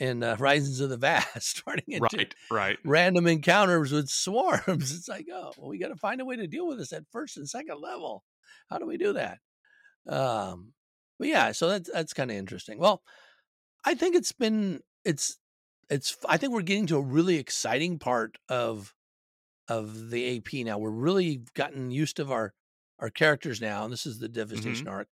in 0.00 0.22
uh, 0.22 0.36
Horizons 0.36 0.80
of 0.80 0.90
the 0.90 0.96
Vast, 0.98 1.64
running 1.66 1.84
into 1.88 2.16
Right, 2.16 2.34
right. 2.50 2.78
random 2.84 3.26
encounters 3.26 3.92
with 3.92 4.08
swarms. 4.08 4.66
It's 4.96 5.08
like, 5.08 5.26
oh, 5.32 5.54
well, 5.58 5.68
we 5.70 5.78
got 5.78 5.88
to 5.88 5.96
find 5.96 6.20
a 6.20 6.24
way 6.24 6.36
to 6.36 6.46
deal 6.48 6.66
with 6.68 6.78
this 6.78 6.92
at 6.92 7.04
first 7.12 7.36
and 7.36 7.48
second 7.48 7.80
level. 7.80 8.24
How 8.70 8.78
do 8.78 8.86
we 8.86 8.98
do 8.98 9.14
that? 9.14 9.38
Um, 10.08 10.74
but 11.18 11.28
yeah, 11.28 11.52
so 11.52 11.68
that's 11.68 11.90
that's 11.92 12.14
kind 12.14 12.30
of 12.30 12.36
interesting. 12.36 12.78
Well, 12.78 13.02
I 13.84 13.94
think 13.94 14.16
it's 14.16 14.32
been 14.32 14.82
it's 15.04 15.38
it's 15.90 16.16
I 16.28 16.36
think 16.36 16.52
we're 16.52 16.62
getting 16.62 16.86
to 16.88 16.96
a 16.96 17.02
really 17.02 17.36
exciting 17.36 17.98
part 17.98 18.36
of 18.48 18.94
of 19.68 20.10
the 20.10 20.36
AP 20.36 20.64
now. 20.64 20.78
We're 20.78 20.90
really 20.90 21.42
gotten 21.54 21.90
used 21.90 22.16
to 22.16 22.30
our 22.30 22.54
our 22.98 23.10
characters 23.10 23.60
now, 23.60 23.84
and 23.84 23.92
this 23.92 24.06
is 24.06 24.18
the 24.18 24.26
mm-hmm. 24.26 24.34
Devastation 24.34 24.88
Ark. 24.88 25.08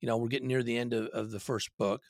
You 0.00 0.06
know, 0.06 0.16
we're 0.16 0.28
getting 0.28 0.48
near 0.48 0.62
the 0.62 0.78
end 0.78 0.92
of, 0.92 1.06
of 1.08 1.30
the 1.30 1.40
first 1.40 1.70
book, 1.78 2.02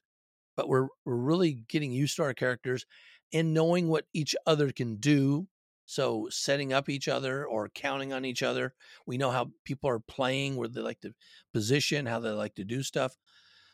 but 0.57 0.69
we're 0.69 0.89
we're 1.05 1.17
really 1.17 1.65
getting 1.69 1.93
used 1.93 2.17
to 2.17 2.23
our 2.23 2.35
characters 2.35 2.87
and 3.33 3.55
knowing 3.55 3.89
what 3.89 4.07
each 4.13 4.35
other 4.47 4.73
can 4.73 4.97
do. 4.97 5.47
So 5.87 6.29
setting 6.31 6.73
up 6.73 6.89
each 6.89 7.09
other 7.09 7.45
or 7.45 7.69
counting 7.69 8.13
on 8.13 8.25
each 8.25 8.45
other. 8.45 8.75
We 9.07 9.19
know 9.19 9.33
how 9.33 9.51
people 9.65 9.91
are 9.91 9.99
playing, 9.99 10.55
where 10.55 10.69
they 10.69 10.81
like 10.81 11.01
to 11.01 11.15
position, 11.53 12.07
how 12.07 12.21
they 12.21 12.31
like 12.31 12.55
to 12.57 12.65
do 12.65 12.85
stuff. 12.85 13.17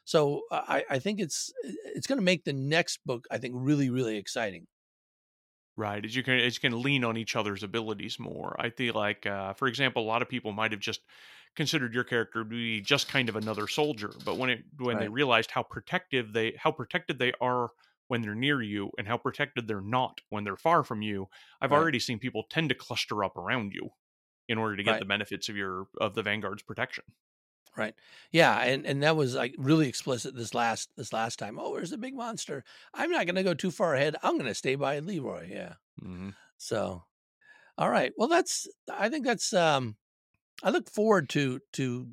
So 0.07 0.45
I, 0.53 0.87
I 0.91 1.01
think 1.01 1.21
it's 1.21 1.53
it's 1.65 2.09
going 2.09 2.19
to 2.19 2.25
make 2.25 2.45
the 2.45 2.55
next 2.55 3.05
book 3.07 3.27
I 3.31 3.39
think 3.39 3.55
really 3.59 3.91
really 3.91 4.19
exciting. 4.19 4.69
Right, 5.79 6.03
as 6.07 6.17
you 6.17 6.23
can 6.23 6.39
as 6.39 6.55
you 6.57 6.61
can 6.61 6.81
lean 6.83 7.05
on 7.05 7.19
each 7.19 7.37
other's 7.37 7.63
abilities 7.63 8.19
more. 8.19 8.57
I 8.59 8.71
feel 8.71 8.95
like, 8.95 9.27
uh, 9.27 9.53
for 9.53 9.69
example, 9.69 10.03
a 10.03 10.07
lot 10.07 10.23
of 10.23 10.29
people 10.29 10.53
might 10.53 10.73
have 10.73 10.81
just 10.81 11.03
considered 11.55 11.93
your 11.93 12.05
character 12.05 12.41
to 12.45 12.49
be 12.49 12.81
just 12.81 13.09
kind 13.09 13.29
of 13.29 13.37
another 13.37 13.67
soldier, 13.69 14.17
but 14.25 14.37
when 14.37 14.49
it 14.49 14.65
when 14.79 14.97
they 14.97 15.09
realized 15.09 15.51
how 15.51 15.63
protective 15.63 16.33
they 16.33 16.53
how 16.53 16.73
protected 16.73 17.19
they 17.19 17.33
are 17.43 17.71
when 18.09 18.23
they're 18.23 18.35
near 18.35 18.63
you 18.63 18.91
and 18.97 19.07
how 19.07 19.19
protected 19.19 19.69
they're 19.69 19.83
not 19.83 20.23
when 20.31 20.45
they're 20.45 20.57
far 20.57 20.83
from 20.83 21.03
you, 21.03 21.29
I've 21.61 21.73
Right. 21.73 21.89
already 21.89 21.99
seen 22.01 22.19
people 22.21 22.45
tend 22.45 22.71
to 22.71 22.75
cluster 22.75 23.23
up 23.23 23.37
around 23.37 23.75
you 23.75 23.91
in 24.49 24.59
order 24.59 24.77
to 24.77 24.85
get 24.85 24.97
Right. 24.97 25.01
the 25.01 25.07
benefits 25.07 25.49
of 25.49 25.57
your 25.57 25.89
of 26.01 26.15
the 26.15 26.23
vanguard's 26.23 26.63
protection. 26.63 27.05
Right. 27.77 27.95
Yeah, 28.33 28.59
and 28.61 28.87
and 28.87 29.03
that 29.03 29.17
was 29.17 29.35
like 29.35 29.55
really 29.59 29.87
explicit 29.89 30.35
this 30.35 30.55
last 30.55 30.89
this 30.97 31.13
last 31.13 31.39
time. 31.39 31.59
Oh, 31.61 31.75
there's 31.75 31.93
a 31.93 31.99
big 31.99 32.15
monster. 32.15 32.65
I'm 32.95 33.11
not 33.11 33.27
going 33.27 33.37
to 33.37 33.43
go 33.43 33.53
too 33.55 33.71
far 33.71 33.95
ahead. 33.95 34.17
I'm 34.23 34.35
going 34.39 34.47
to 34.49 34.55
stay 34.55 34.77
by 34.77 34.99
Leroy. 35.01 35.49
Yeah. 35.51 35.75
hmm 36.01 36.31
So, 36.57 37.05
all 37.77 37.91
right. 37.91 38.13
Well, 38.17 38.29
that's 38.29 38.67
I 38.93 39.09
think 39.11 39.27
that's 39.27 39.53
um 39.53 39.97
I 40.63 40.71
look 40.71 40.89
forward 40.91 41.29
to 41.31 41.61
to 41.75 42.09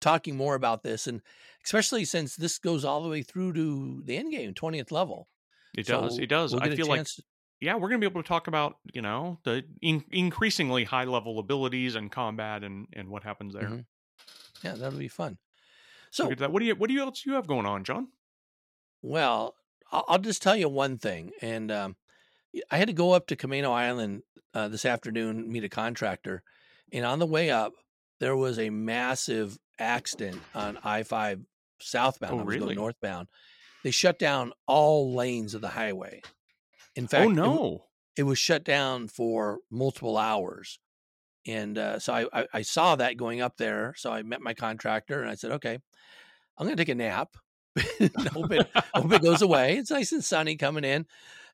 talking 0.00 0.36
more 0.36 0.54
about 0.54 0.84
this 0.84 1.08
and 1.08 1.20
especially 1.64 2.04
since 2.04 2.36
this 2.36 2.58
goes 2.58 2.84
all 2.84 3.02
the 3.02 3.08
way 3.08 3.22
through 3.22 3.52
to 3.54 4.02
the 4.04 4.16
end 4.16 4.30
game, 4.30 4.54
20th 4.54 4.92
level. 4.92 5.28
It 5.76 5.86
does. 5.86 6.18
It 6.18 6.28
does. 6.28 6.52
We'll 6.52 6.62
I 6.62 6.74
feel 6.76 6.86
like 6.86 7.04
to- 7.06 7.22
yeah, 7.60 7.74
we're 7.74 7.88
going 7.88 8.00
to 8.00 8.08
be 8.08 8.10
able 8.10 8.22
to 8.22 8.28
talk 8.28 8.46
about 8.46 8.76
you 8.92 9.02
know 9.02 9.40
the 9.42 9.64
in- 9.82 10.04
increasingly 10.12 10.84
high 10.84 11.04
level 11.04 11.40
abilities 11.40 11.96
and 11.96 12.10
combat 12.12 12.62
and 12.62 12.86
and 12.92 13.08
what 13.08 13.24
happens 13.24 13.52
there. 13.54 13.64
Mhm. 13.68 13.84
Yeah, 14.62 14.74
that'll 14.74 14.98
be 14.98 15.08
fun. 15.08 15.38
So. 16.10 16.28
What 16.28 16.58
do 16.58 16.64
you 16.64 16.74
what 16.74 16.88
do 16.88 16.94
you 16.94 17.00
else 17.00 17.24
you 17.26 17.34
have 17.34 17.46
going 17.46 17.66
on, 17.66 17.84
John? 17.84 18.08
well, 19.02 19.54
I'll, 19.92 20.18
just 20.18 20.42
tell 20.42 20.56
you 20.56 20.68
one 20.68 20.98
thing 20.98 21.30
and 21.40 21.70
um 21.70 21.96
I 22.70 22.78
had 22.78 22.88
to 22.88 22.94
go 22.94 23.12
up 23.12 23.26
to 23.28 23.36
Camano 23.36 23.70
Island 23.70 24.22
uh, 24.54 24.68
this 24.68 24.84
afternoon, 24.84 25.50
meet 25.52 25.64
a 25.64 25.68
contractor, 25.68 26.42
and 26.92 27.04
on 27.04 27.18
the 27.18 27.26
way 27.26 27.50
up, 27.50 27.72
there 28.20 28.36
was 28.36 28.58
a 28.58 28.70
massive 28.70 29.58
accident 29.78 30.40
on 30.54 30.78
I 30.82 31.02
five 31.02 31.40
southbound. 31.80 32.34
Oh, 32.34 32.38
I 32.38 32.42
was 32.42 32.54
really? 32.54 32.74
going 32.74 32.76
northbound. 32.76 33.28
They 33.84 33.90
shut 33.90 34.18
down 34.18 34.52
all 34.66 35.14
lanes 35.14 35.54
of 35.54 35.60
the 35.60 35.68
highway. 35.68 36.22
In 36.96 37.06
fact, 37.06 37.26
oh 37.26 37.30
it 37.30 37.34
no. 37.34 37.84
it, 38.16 38.22
was 38.24 38.38
shut 38.38 38.64
down 38.64 39.08
for 39.08 39.58
multiple 39.70 40.16
hours, 40.16 40.80
and 41.48 41.78
uh, 41.78 41.98
so 41.98 42.12
I, 42.12 42.26
I 42.32 42.46
I 42.54 42.62
saw 42.62 42.94
that 42.96 43.16
going 43.16 43.40
up 43.40 43.56
there. 43.56 43.94
So 43.96 44.12
I 44.12 44.22
met 44.22 44.42
my 44.42 44.54
contractor 44.54 45.20
and 45.20 45.30
I 45.30 45.34
said, 45.34 45.52
okay, 45.52 45.78
I'm 46.58 46.66
going 46.66 46.76
to 46.76 46.80
take 46.80 46.90
a 46.90 46.94
nap. 46.94 47.30
hope 48.32 48.52
it 48.52 48.68
hope 48.94 49.12
it 49.12 49.22
goes 49.22 49.40
away. 49.42 49.78
It's 49.78 49.90
nice 49.90 50.12
and 50.12 50.22
sunny 50.24 50.56
coming 50.56 50.84
in. 50.84 51.06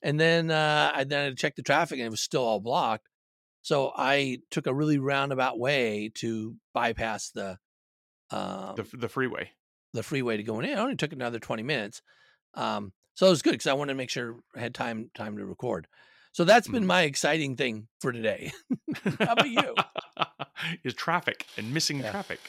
And 0.02 0.18
then 0.18 0.50
uh, 0.50 0.92
I 0.94 1.04
then 1.04 1.32
I 1.32 1.34
checked 1.34 1.56
the 1.56 1.62
traffic 1.62 1.98
and 1.98 2.06
it 2.06 2.10
was 2.10 2.20
still 2.20 2.42
all 2.44 2.60
blocked. 2.60 3.08
So 3.62 3.92
I 3.96 4.38
took 4.50 4.66
a 4.66 4.74
really 4.74 4.98
roundabout 4.98 5.58
way 5.58 6.10
to 6.16 6.56
bypass 6.72 7.30
the 7.30 7.58
um, 8.30 8.74
the 8.76 8.96
the 8.96 9.08
freeway. 9.08 9.50
the 9.92 10.02
freeway 10.02 10.36
to 10.36 10.42
go 10.42 10.58
in. 10.58 10.64
It 10.64 10.78
only 10.78 10.96
took 10.96 11.12
another 11.12 11.38
20 11.38 11.62
minutes. 11.62 12.02
Um, 12.54 12.92
so 13.14 13.26
it 13.26 13.30
was 13.30 13.42
good 13.42 13.52
because 13.52 13.68
I 13.68 13.74
wanted 13.74 13.92
to 13.92 13.98
make 13.98 14.10
sure 14.10 14.36
I 14.56 14.60
had 14.60 14.74
time 14.74 15.10
time 15.14 15.36
to 15.36 15.44
record. 15.44 15.86
So 16.34 16.44
that's 16.44 16.68
been 16.68 16.84
Mhm. 16.84 16.86
my 16.86 17.02
exciting 17.04 17.56
thing 17.56 17.88
for 18.00 18.12
today. 18.12 18.52
How 19.24 19.34
about 19.34 19.50
you? 19.50 19.84
is 20.84 20.94
traffic 20.94 21.46
and 21.56 21.72
missing 21.72 22.02
Yeah. 22.02 22.12
traffic. 22.12 22.40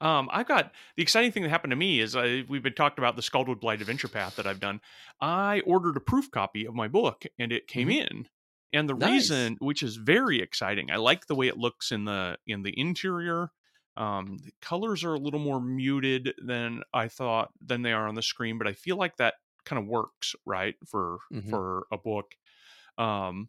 Um, 0.00 0.28
I've 0.32 0.46
got 0.48 0.72
the 0.96 1.02
exciting 1.02 1.32
thing 1.32 1.42
that 1.44 1.48
happened 1.50 1.70
to 1.70 1.76
me 1.76 2.00
is 2.00 2.16
I, 2.16 2.44
we've 2.48 2.62
been 2.62 2.74
talking 2.74 2.98
about 3.02 3.16
the 3.16 3.22
Scaldwood 3.22 3.60
Blight 3.60 3.80
Adventure 3.80 4.08
Path 4.08 4.36
that 4.36 4.46
I've 4.46 4.60
done. 4.60 4.80
I 5.20 5.60
ordered 5.60 5.96
a 5.96 6.00
proof 6.00 6.30
copy 6.30 6.66
of 6.66 6.74
my 6.74 6.88
book 6.88 7.24
and 7.38 7.52
it 7.52 7.66
came 7.66 7.90
in. 7.90 8.28
And 8.72 8.88
the 8.88 8.94
Mm-hmm. 8.94 9.00
Nice. 9.00 9.50
reason, 9.50 9.56
which 9.60 9.84
is 9.84 9.96
very 9.96 10.40
exciting, 10.40 10.90
I 10.90 10.96
like 10.96 11.26
the 11.26 11.36
way 11.36 11.46
it 11.46 11.56
looks 11.56 11.92
in 11.92 12.06
the 12.06 12.38
in 12.46 12.62
the 12.62 12.76
interior. 12.78 13.50
Um, 13.96 14.38
the 14.38 14.50
colors 14.60 15.04
are 15.04 15.14
a 15.14 15.18
little 15.18 15.38
more 15.38 15.60
muted 15.60 16.34
than 16.44 16.82
I 16.92 17.06
thought 17.06 17.52
than 17.60 17.82
they 17.82 17.92
are 17.92 18.08
on 18.08 18.16
the 18.16 18.22
screen, 18.22 18.58
but 18.58 18.66
I 18.66 18.72
feel 18.72 18.96
like 18.96 19.16
that 19.18 19.34
kind 19.64 19.80
of 19.80 19.86
works 19.88 20.34
right 20.44 20.74
for 20.88 21.18
Mhm. 21.30 21.54
for 21.54 21.86
a 21.92 21.98
book. 21.98 22.34
Um, 22.98 23.48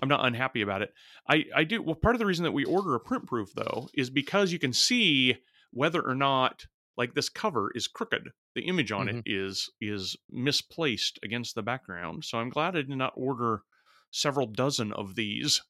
I'm 0.00 0.08
not 0.08 0.26
unhappy 0.26 0.62
about 0.62 0.82
it. 0.82 0.92
I 1.28 1.44
I 1.54 1.64
do 1.64 1.82
well. 1.82 1.94
Part 1.94 2.14
of 2.14 2.18
the 2.18 2.26
reason 2.26 2.44
that 2.44 2.52
we 2.52 2.64
order 2.64 2.94
a 2.94 3.00
print 3.00 3.26
proof 3.26 3.50
though 3.54 3.88
is 3.94 4.10
because 4.10 4.52
you 4.52 4.58
can 4.58 4.72
see 4.72 5.38
whether 5.72 6.02
or 6.02 6.14
not 6.14 6.66
like 6.96 7.14
this 7.14 7.28
cover 7.28 7.70
is 7.74 7.88
crooked. 7.88 8.30
The 8.54 8.62
image 8.62 8.92
on 8.92 9.08
it 9.08 9.22
is 9.26 9.70
is 9.80 10.16
misplaced 10.30 11.18
against 11.22 11.54
the 11.54 11.62
background. 11.62 12.24
So 12.24 12.38
I'm 12.38 12.50
glad 12.50 12.76
I 12.76 12.82
did 12.82 12.90
not 12.90 13.12
order 13.16 13.62
several 14.10 14.46
dozen 14.46 14.92
of 14.92 15.14
these 15.14 15.62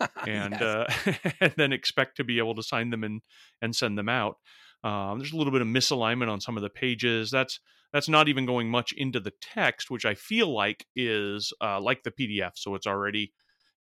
and 0.26 0.54
uh, 0.54 0.86
and 1.40 1.54
then 1.56 1.72
expect 1.72 2.16
to 2.16 2.24
be 2.24 2.38
able 2.38 2.54
to 2.56 2.62
sign 2.62 2.90
them 2.90 3.04
and 3.04 3.22
and 3.62 3.74
send 3.74 3.98
them 3.98 4.08
out. 4.08 4.36
Um, 4.82 5.18
there's 5.18 5.32
a 5.32 5.36
little 5.36 5.52
bit 5.52 5.62
of 5.62 5.68
misalignment 5.68 6.30
on 6.30 6.40
some 6.40 6.56
of 6.56 6.62
the 6.62 6.70
pages. 6.70 7.30
That's 7.30 7.58
that's 7.94 8.10
not 8.10 8.28
even 8.28 8.46
going 8.46 8.70
much 8.70 8.92
into 8.94 9.20
the 9.20 9.32
text, 9.42 9.90
which 9.90 10.06
I 10.06 10.16
feel 10.16 10.54
like 10.54 10.86
is 10.96 11.54
uh, 11.62 11.80
like 11.80 12.04
the 12.04 12.12
PDF. 12.12 12.58
So 12.58 12.76
it's 12.76 12.88
already 12.88 13.32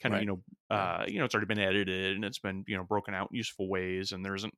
kind 0.01 0.14
of 0.16 0.20
Right. 0.20 0.22
you 0.22 0.28
know 0.28 0.43
uh, 0.70 1.06
you 1.08 1.20
know 1.20 1.26
it's 1.26 1.36
already 1.36 1.47
been 1.47 1.60
edited 1.60 2.16
and 2.16 2.26
it's 2.26 2.39
been 2.39 2.64
you 2.68 2.78
know 2.78 2.84
broken 2.84 3.14
out 3.16 3.30
in 3.32 3.38
useful 3.38 3.70
ways, 3.70 4.14
and 4.14 4.26
there 4.26 4.36
isn't 4.36 4.56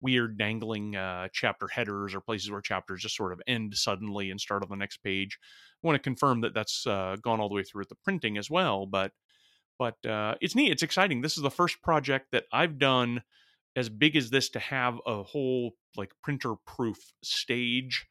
weird 0.00 0.38
dangling 0.38 0.96
uh, 0.96 1.28
chapter 1.32 1.68
headers 1.68 2.14
or 2.14 2.20
places 2.20 2.50
where 2.50 2.60
chapters 2.60 3.02
just 3.02 3.16
sort 3.16 3.32
of 3.32 3.40
end 3.46 3.74
suddenly 3.76 4.30
and 4.30 4.40
start 4.40 4.62
on 4.62 4.68
the 4.70 4.76
next 4.76 4.98
page. 4.98 5.38
I 5.82 5.86
want 5.86 5.96
to 5.96 6.02
confirm 6.02 6.42
that 6.42 6.54
that's 6.54 6.86
uh, 6.86 7.16
gone 7.22 7.40
all 7.40 7.48
the 7.48 7.54
way 7.54 7.64
through 7.64 7.82
with 7.82 7.90
the 7.90 7.96
printing 7.96 8.38
as 8.38 8.50
well, 8.50 8.86
but 8.86 9.12
but 9.78 10.04
uh, 10.06 10.36
it's 10.40 10.54
neat. 10.54 10.72
It's 10.72 10.82
exciting. 10.82 11.20
This 11.20 11.36
is 11.36 11.42
the 11.42 11.50
first 11.50 11.82
project 11.82 12.28
that 12.32 12.44
I've 12.52 12.78
done 12.78 13.22
as 13.74 13.88
big 13.90 14.16
as 14.16 14.30
this 14.30 14.48
to 14.50 14.58
have 14.58 14.98
a 15.06 15.22
whole 15.22 15.72
like 15.96 16.12
printer 16.22 16.54
proof 16.66 16.96
stage 17.22 18.06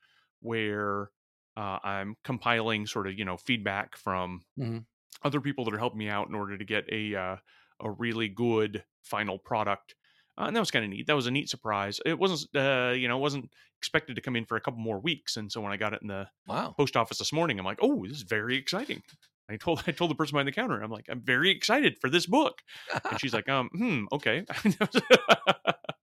where 0.45 1.11
uh, 1.57 1.79
I'm 1.83 2.15
compiling 2.23 2.87
sort 2.87 3.07
of 3.07 3.19
you 3.19 3.25
know 3.25 3.37
feedback 3.37 3.97
from 3.97 4.45
Mhm. 4.57 4.85
other 5.23 5.41
people 5.41 5.65
that 5.65 5.73
are 5.73 5.79
helping 5.79 5.99
me 5.99 6.09
out 6.09 6.27
in 6.27 6.35
order 6.35 6.57
to 6.57 6.65
get 6.65 6.85
a 6.91 7.15
uh, 7.15 7.37
a 7.79 7.91
really 7.91 8.29
good 8.29 8.85
final 9.03 9.39
product. 9.39 9.95
Uh, 10.37 10.45
and 10.45 10.55
that 10.55 10.59
was 10.59 10.71
kind 10.71 10.83
of 10.83 10.91
neat. 10.91 11.07
That 11.07 11.15
was 11.15 11.27
a 11.27 11.31
neat 11.31 11.49
surprise. 11.49 11.99
It 12.05 12.19
wasn't, 12.19 12.53
uh, 12.55 12.93
you 12.95 13.07
know, 13.07 13.17
it 13.17 13.21
wasn't 13.21 13.53
expected 13.77 14.15
to 14.17 14.21
come 14.21 14.35
in 14.35 14.45
for 14.45 14.57
a 14.57 14.61
couple 14.61 14.79
more 14.81 14.99
weeks. 14.99 15.37
And 15.37 15.49
so 15.49 15.61
when 15.61 15.71
I 15.71 15.77
got 15.77 15.93
it 15.93 16.01
in 16.01 16.09
the 16.09 16.27
Wow. 16.47 16.77
post 16.77 16.97
office 16.97 17.19
this 17.19 17.31
morning, 17.31 17.57
I'm 17.57 17.65
like, 17.65 17.79
oh, 17.81 18.05
this 18.05 18.17
is 18.17 18.23
very 18.23 18.57
exciting. 18.57 19.01
I 19.49 19.57
told 19.57 19.83
I 19.87 19.91
told 19.91 20.11
the 20.11 20.15
person 20.15 20.33
behind 20.35 20.47
the 20.47 20.51
counter, 20.51 20.81
I'm 20.81 20.91
like, 20.91 21.05
I'm 21.09 21.21
very 21.21 21.51
excited 21.51 21.97
for 21.99 22.09
this 22.09 22.25
book. 22.25 22.63
And 23.09 23.19
she's 23.19 23.33
like, 23.33 23.47
um, 23.47 23.69
hmm, 23.73 24.05
okay. 24.11 24.45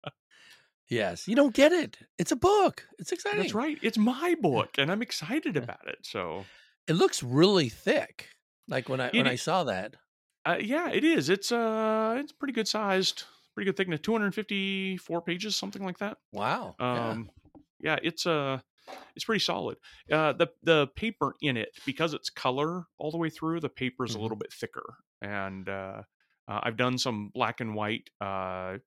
yes. 0.93 1.27
You 1.27 1.35
don't 1.35 1.55
get 1.55 1.73
it. 1.73 1.99
It's 2.19 2.31
a 2.33 2.37
book. 2.37 2.87
It's 2.99 3.11
exciting. 3.13 3.41
That's 3.41 3.55
right. 3.55 3.79
It's 3.83 3.99
my 3.99 4.37
book, 4.41 4.71
and 4.79 4.91
I'm 4.93 5.03
excited 5.03 5.57
about 5.57 5.87
it. 5.89 5.99
So 6.03 6.45
It 6.87 6.95
looks 6.95 7.23
really 7.23 7.69
thick. 7.69 8.29
Like 8.69 8.89
when 8.89 9.01
I 9.01 9.07
It 9.09 9.15
when 9.15 9.27
i- 9.27 9.33
I 9.33 9.37
saw 9.37 9.65
that. 9.65 9.97
uh, 10.45 10.59
yeah, 10.61 10.91
it 10.91 11.05
is. 11.05 11.29
It's 11.29 11.51
uh, 11.53 12.17
it's 12.19 12.33
pretty 12.33 12.53
good 12.53 12.69
sized, 12.69 13.25
pretty 13.55 13.69
good 13.71 13.77
thickness, 13.77 14.01
254 14.03 15.23
pages, 15.23 15.57
something 15.57 15.85
like 15.85 15.99
that. 15.99 16.19
Wow. 16.33 16.75
yeah. 16.79 17.09
Um, 17.11 17.31
yeah, 17.81 17.99
it's 18.03 18.27
uh 18.27 18.61
it's 19.17 19.25
pretty 19.25 19.41
solid. 19.41 19.77
Uh, 20.11 20.33
the 20.33 20.49
the 20.63 20.87
paper 20.97 21.35
in 21.41 21.57
it 21.57 21.71
because 21.87 22.15
it's 22.15 22.31
color 22.31 22.85
all 22.99 23.11
the 23.11 23.19
way 23.19 23.31
through. 23.31 23.61
The 23.61 23.69
paper 23.69 24.05
is 24.05 24.13
Mhm. 24.15 24.19
a 24.19 24.23
little 24.23 24.37
bit 24.37 24.53
thicker, 24.53 24.97
and 25.21 25.69
uh, 25.69 26.03
uh, 26.49 26.61
I've 26.63 26.77
done 26.77 26.99
some 26.99 27.31
black 27.35 27.61
and 27.61 27.75
white 27.75 28.11
uh, 28.21 28.79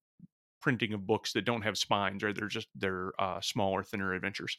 printing 0.66 0.94
of 0.94 1.08
books 1.08 1.34
that 1.34 1.44
don't 1.46 1.64
have 1.64 1.78
spines, 1.80 2.24
or 2.26 2.34
they're 2.34 2.50
just 2.50 2.70
they're 2.76 3.14
uh, 3.22 3.42
smaller, 3.42 3.84
thinner 3.84 4.14
adventures, 4.16 4.58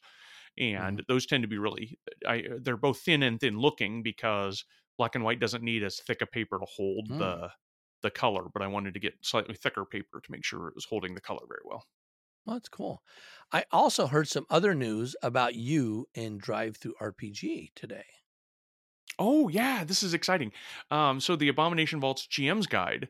and 0.58 1.04
those 1.08 1.26
tend 1.26 1.42
to 1.44 1.48
be 1.48 1.58
really. 1.58 1.98
I 2.26 2.44
they're 2.60 2.76
both 2.78 3.00
thin 3.00 3.22
and 3.22 3.40
thin 3.40 3.58
looking 3.58 4.02
because 4.02 4.64
black 4.98 5.14
and 5.14 5.24
white 5.24 5.40
doesn't 5.40 5.64
need 5.64 5.82
as 5.82 6.00
thick 6.00 6.22
a 6.22 6.26
paper 6.26 6.58
to 6.58 6.66
hold 6.66 7.10
Mm. 7.10 7.18
the 7.18 7.50
the 8.02 8.10
color, 8.10 8.44
but 8.52 8.62
I 8.62 8.68
wanted 8.68 8.94
to 8.94 9.00
get 9.00 9.14
slightly 9.24 9.54
thicker 9.56 9.84
paper 9.86 10.20
to 10.20 10.32
make 10.32 10.44
sure 10.44 10.68
it 10.68 10.74
was 10.76 10.86
holding 10.86 11.14
the 11.14 11.20
color 11.22 11.46
very 11.48 11.62
well. 11.64 11.84
Well, 12.46 12.56
that's 12.56 12.70
cool. 12.70 13.02
I 13.52 13.66
also 13.70 14.06
heard 14.06 14.26
some 14.28 14.46
other 14.48 14.74
news 14.74 15.16
about 15.22 15.54
you 15.54 16.08
and 16.14 16.40
DriveThruRPG 16.40 17.72
today. 17.74 18.06
Oh 19.18 19.48
yeah, 19.48 19.84
this 19.84 20.02
is 20.02 20.14
exciting. 20.14 20.52
Um, 20.90 21.20
so 21.20 21.36
the 21.36 21.48
Abomination 21.48 22.00
Vaults 22.00 22.26
GM's 22.26 22.66
guide 22.66 23.08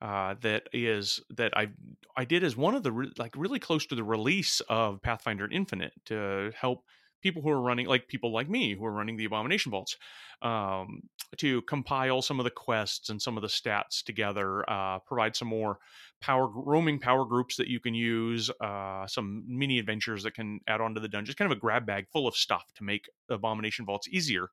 uh, 0.00 0.34
that 0.42 0.68
is 0.72 1.20
that 1.30 1.56
I 1.56 1.68
I 2.16 2.24
did 2.24 2.44
as 2.44 2.56
one 2.56 2.74
of 2.74 2.82
the 2.82 2.92
re- 2.92 3.12
like 3.18 3.34
really 3.36 3.58
close 3.58 3.86
to 3.86 3.94
the 3.94 4.04
release 4.04 4.60
of 4.68 5.02
Pathfinder 5.02 5.48
Infinite 5.50 5.92
to 6.06 6.52
help 6.58 6.84
people 7.22 7.42
who 7.42 7.48
are 7.48 7.60
running 7.60 7.86
like 7.86 8.06
people 8.08 8.32
like 8.32 8.48
me 8.48 8.74
who 8.74 8.84
are 8.84 8.92
running 8.92 9.16
the 9.16 9.24
Abomination 9.24 9.70
Vaults 9.70 9.96
um, 10.42 11.02
to 11.38 11.62
compile 11.62 12.22
some 12.22 12.38
of 12.38 12.44
the 12.44 12.50
quests 12.50 13.08
and 13.08 13.20
some 13.20 13.36
of 13.36 13.42
the 13.42 13.48
stats 13.48 14.02
together, 14.04 14.68
uh, 14.70 14.98
provide 15.00 15.34
some 15.34 15.48
more 15.48 15.78
power 16.20 16.46
roaming 16.46 16.98
power 16.98 17.24
groups 17.24 17.56
that 17.56 17.68
you 17.68 17.80
can 17.80 17.94
use, 17.94 18.50
uh, 18.60 19.06
some 19.06 19.44
mini 19.48 19.78
adventures 19.78 20.22
that 20.22 20.34
can 20.34 20.60
add 20.68 20.80
on 20.80 20.94
to 20.94 21.00
the 21.00 21.08
dungeons, 21.08 21.34
kind 21.34 21.50
of 21.50 21.56
a 21.56 21.60
grab 21.60 21.86
bag 21.86 22.06
full 22.12 22.26
of 22.26 22.36
stuff 22.36 22.64
to 22.76 22.84
make 22.84 23.08
Abomination 23.30 23.86
Vaults 23.86 24.08
easier. 24.08 24.48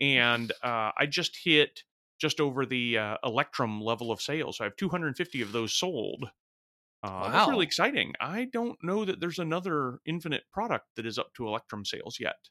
And 0.00 0.52
uh, 0.62 0.92
I 0.98 1.06
just 1.08 1.38
hit 1.42 1.82
just 2.18 2.40
over 2.40 2.66
the 2.66 2.98
uh, 2.98 3.18
Electrum 3.24 3.80
level 3.80 4.10
of 4.12 4.20
sales. 4.20 4.58
So 4.58 4.64
I 4.64 4.68
have 4.68 4.76
250 4.76 5.42
of 5.42 5.52
those 5.52 5.72
sold. 5.76 6.30
Uh, 7.02 7.30
That's 7.30 7.46
really 7.48 7.66
exciting. 7.66 8.14
I 8.20 8.46
don't 8.46 8.82
know 8.82 9.04
that 9.04 9.20
there's 9.20 9.38
another 9.38 10.00
Infinite 10.06 10.44
product 10.52 10.88
that 10.96 11.06
is 11.06 11.18
up 11.18 11.34
to 11.34 11.46
Electrum 11.46 11.84
sales 11.84 12.18
yet. 12.20 12.48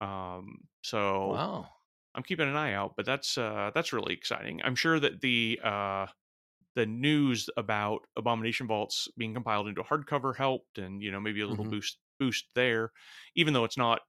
Um, 0.00 0.68
so 0.82 1.40
Wow. 1.40 1.68
I'm 2.14 2.22
keeping 2.24 2.48
an 2.48 2.56
eye 2.56 2.74
out, 2.74 2.96
but 2.96 3.06
that's 3.06 3.38
uh, 3.38 3.70
that's 3.74 3.92
really 3.92 4.14
exciting. 4.14 4.62
I'm 4.64 4.76
sure 4.76 5.00
that 5.00 5.20
the 5.22 5.60
uh, 5.62 6.06
the 6.76 6.86
news 6.86 7.50
about 7.56 8.02
Abomination 8.16 8.66
Vaults 8.68 9.08
being 9.18 9.34
compiled 9.34 9.68
into 9.68 9.82
hardcover 9.82 10.36
helped, 10.36 10.78
and 10.78 11.02
you 11.02 11.12
know 11.12 11.20
maybe 11.20 11.40
a 11.42 11.48
little 11.48 11.64
Mhm. 11.64 11.70
boost 11.70 11.98
boost 12.18 12.46
there, 12.54 12.92
even 13.36 13.54
though 13.54 13.64
it's 13.64 13.78
not 13.78 14.02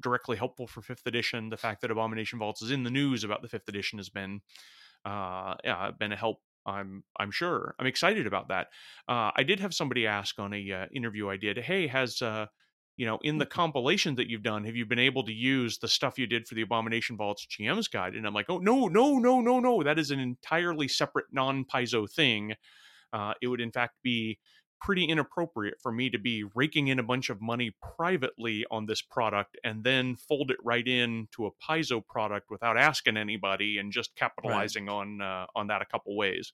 directly 0.00 0.36
helpful 0.36 0.66
for 0.66 0.82
fifth 0.82 1.06
edition. 1.06 1.50
The 1.50 1.56
fact 1.56 1.80
that 1.82 1.90
Abomination 1.90 2.38
Vaults 2.38 2.62
is 2.62 2.70
in 2.70 2.82
the 2.82 2.90
news 2.90 3.24
about 3.24 3.42
the 3.42 3.48
fifth 3.48 3.68
edition 3.68 3.98
has 3.98 4.08
been 4.08 4.40
uh, 5.04 5.54
yeah 5.64 5.90
been 5.98 6.12
a 6.12 6.16
help. 6.16 6.40
I'm 6.66 7.04
I'm 7.18 7.30
sure. 7.30 7.74
I'm 7.78 7.86
excited 7.86 8.26
about 8.26 8.48
that. 8.48 8.68
Uh, 9.08 9.30
I 9.34 9.42
did 9.42 9.60
have 9.60 9.74
somebody 9.74 10.06
ask 10.06 10.38
on 10.38 10.52
a 10.52 10.72
uh, 10.72 10.86
interview 10.94 11.28
I 11.28 11.36
did, 11.36 11.58
hey, 11.58 11.86
has 11.86 12.20
uh, 12.20 12.46
you 12.96 13.06
know 13.06 13.18
in 13.22 13.38
the 13.38 13.46
compilation 13.46 14.14
that 14.16 14.28
you've 14.28 14.42
done, 14.42 14.64
have 14.64 14.76
you 14.76 14.84
been 14.84 14.98
able 14.98 15.24
to 15.24 15.32
use 15.32 15.78
the 15.78 15.88
stuff 15.88 16.18
you 16.18 16.26
did 16.26 16.46
for 16.46 16.54
the 16.54 16.62
Abomination 16.62 17.16
Vaults 17.16 17.46
GM's 17.46 17.88
guide? 17.88 18.14
And 18.14 18.26
I'm 18.26 18.34
like, 18.34 18.50
oh 18.50 18.58
no, 18.58 18.88
no, 18.88 19.18
no, 19.18 19.40
no, 19.40 19.60
no. 19.60 19.82
That 19.82 19.98
is 19.98 20.10
an 20.10 20.20
entirely 20.20 20.88
separate 20.88 21.26
non-Paizo 21.32 22.10
thing. 22.10 22.54
Uh, 23.12 23.32
it 23.40 23.46
would 23.46 23.60
in 23.60 23.72
fact 23.72 23.94
be 24.02 24.38
pretty 24.80 25.04
inappropriate 25.04 25.80
for 25.80 25.90
me 25.92 26.08
to 26.10 26.18
be 26.18 26.44
raking 26.54 26.88
in 26.88 26.98
a 26.98 27.02
bunch 27.02 27.30
of 27.30 27.40
money 27.40 27.74
privately 27.96 28.64
on 28.70 28.86
this 28.86 29.02
product 29.02 29.56
and 29.64 29.84
then 29.84 30.16
fold 30.16 30.50
it 30.50 30.58
right 30.62 30.86
in 30.86 31.28
to 31.32 31.46
a 31.46 31.52
Paizo 31.52 32.06
product 32.06 32.50
without 32.50 32.76
asking 32.78 33.16
anybody 33.16 33.78
and 33.78 33.92
just 33.92 34.14
capitalizing 34.16 34.88
on 34.88 35.20
uh, 35.20 35.46
on 35.54 35.66
that 35.68 35.82
a 35.82 35.86
couple 35.86 36.16
ways. 36.16 36.52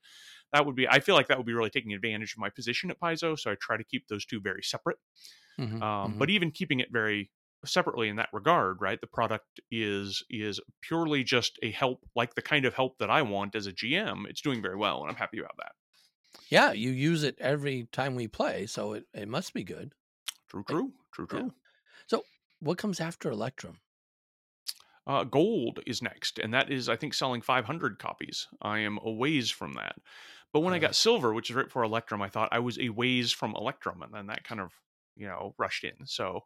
That 0.52 0.66
would 0.66 0.76
be 0.76 0.88
I 0.88 1.00
feel 1.00 1.14
like 1.14 1.28
that 1.28 1.36
would 1.38 1.46
be 1.46 1.54
really 1.54 1.70
taking 1.70 1.92
advantage 1.92 2.32
of 2.32 2.38
my 2.38 2.50
position 2.50 2.90
at 2.90 3.00
Paizo, 3.00 3.38
so 3.38 3.50
I 3.50 3.56
try 3.56 3.76
to 3.76 3.84
keep 3.84 4.08
those 4.08 4.24
two 4.24 4.40
very 4.40 4.62
separate. 4.62 4.98
Mhm, 5.58 5.82
Um, 5.82 6.14
mhm. 6.14 6.18
But 6.18 6.30
even 6.30 6.50
keeping 6.50 6.80
it 6.80 6.90
very 6.92 7.30
separately 7.64 8.08
in 8.08 8.16
that 8.16 8.28
regard, 8.32 8.80
right? 8.80 9.00
The 9.00 9.06
product 9.06 9.60
is 9.70 10.22
is 10.30 10.60
purely 10.82 11.24
just 11.24 11.58
a 11.62 11.70
help, 11.70 12.04
like 12.14 12.34
the 12.34 12.42
kind 12.42 12.64
of 12.64 12.74
help 12.74 12.98
that 12.98 13.10
I 13.10 13.22
want 13.22 13.54
as 13.54 13.66
a 13.66 13.72
GM. 13.72 14.26
It's 14.28 14.40
doing 14.42 14.60
very 14.62 14.76
well, 14.76 15.00
and 15.02 15.10
I'm 15.10 15.16
happy 15.16 15.38
about 15.38 15.56
that. 15.58 15.72
Yeah, 16.50 16.72
you 16.72 16.90
use 16.90 17.22
it 17.22 17.38
every 17.40 17.86
time 17.86 18.14
we 18.14 18.28
play, 18.28 18.66
so 18.66 18.92
it, 18.94 19.06
it 19.14 19.28
must 19.28 19.54
be 19.54 19.64
good. 19.64 19.94
True, 20.48 20.64
true, 20.64 20.92
true, 21.12 21.26
Yeah. 21.32 21.42
So, 22.08 22.26
What 22.60 22.78
comes 22.78 23.00
after 23.00 23.30
Electrum? 23.30 23.80
Uh, 25.06 25.22
gold 25.24 25.80
is 25.86 26.00
next, 26.00 26.38
and 26.38 26.54
that 26.54 26.70
is, 26.70 26.88
I 26.88 26.96
think, 26.96 27.12
selling 27.12 27.42
500 27.42 27.98
copies. 27.98 28.48
I 28.62 28.78
am 28.78 28.98
a 29.02 29.10
ways 29.10 29.50
from 29.50 29.74
that. 29.74 29.96
But 30.52 30.60
when 30.60 30.72
I 30.72 30.78
Uh. 30.78 30.78
got 30.78 30.94
silver, 30.96 31.34
which 31.34 31.50
is 31.50 31.56
right 31.56 31.66
before 31.66 31.82
Electrum, 31.82 32.22
I 32.22 32.30
thought 32.30 32.48
I 32.52 32.60
was 32.60 32.78
a 32.78 32.88
ways 32.88 33.30
from 33.30 33.54
Electrum, 33.54 34.02
and 34.02 34.14
then 34.14 34.26
that 34.28 34.44
kind 34.44 34.60
of, 34.62 34.72
you 35.14 35.26
know, 35.26 35.54
rushed 35.58 35.84
in. 35.84 36.06
So 36.06 36.40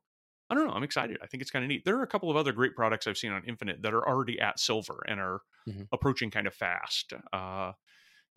I 0.51 0.55
don't 0.57 0.67
know. 0.67 0.73
I'm 0.73 0.83
excited. 0.83 1.19
I 1.23 1.27
think 1.27 1.41
it's 1.43 1.51
kind 1.53 1.65
of 1.65 1.69
neat. 1.69 1.85
There 1.85 1.97
are 1.99 2.03
a 2.03 2.07
couple 2.09 2.31
of 2.31 2.37
other 2.37 2.53
great 2.53 2.75
products 2.75 3.07
I've 3.07 3.19
seen 3.19 3.33
on 3.33 3.45
Infinite 3.45 3.83
that 3.83 3.95
are 3.95 4.07
already 4.09 4.41
at 4.41 4.59
silver 4.59 5.05
and 5.07 5.21
are 5.21 5.43
Mhm. 5.67 5.89
approaching 5.93 6.31
kind 6.31 6.47
of 6.49 6.55
fast. 6.55 7.13
Uh, 7.33 7.73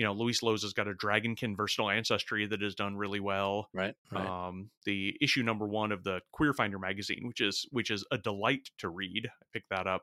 you 0.02 0.08
know, 0.08 0.14
Luis 0.14 0.42
Loza 0.42 0.64
has 0.64 0.74
got 0.74 0.88
a 0.88 0.94
Dragonkin 0.94 1.56
Versatile 1.56 1.92
Ancestry 1.92 2.48
that 2.48 2.60
has 2.64 2.74
done 2.74 2.96
really 2.98 3.20
well 3.20 3.70
Right, 3.72 3.94
right. 4.12 4.26
um, 4.48 4.72
the 4.84 5.16
issue 5.22 5.44
number 5.44 5.68
one 5.68 5.92
of 5.92 6.04
the 6.04 6.22
Queer 6.32 6.54
Finder 6.56 6.80
magazine, 6.80 7.28
which 7.28 7.40
is 7.40 7.68
which 7.70 7.92
is 7.92 8.04
a 8.12 8.18
delight 8.18 8.72
to 8.80 8.90
read. 8.90 9.28
I 9.28 9.46
picked 9.54 9.70
that 9.70 9.86
up, 9.86 10.02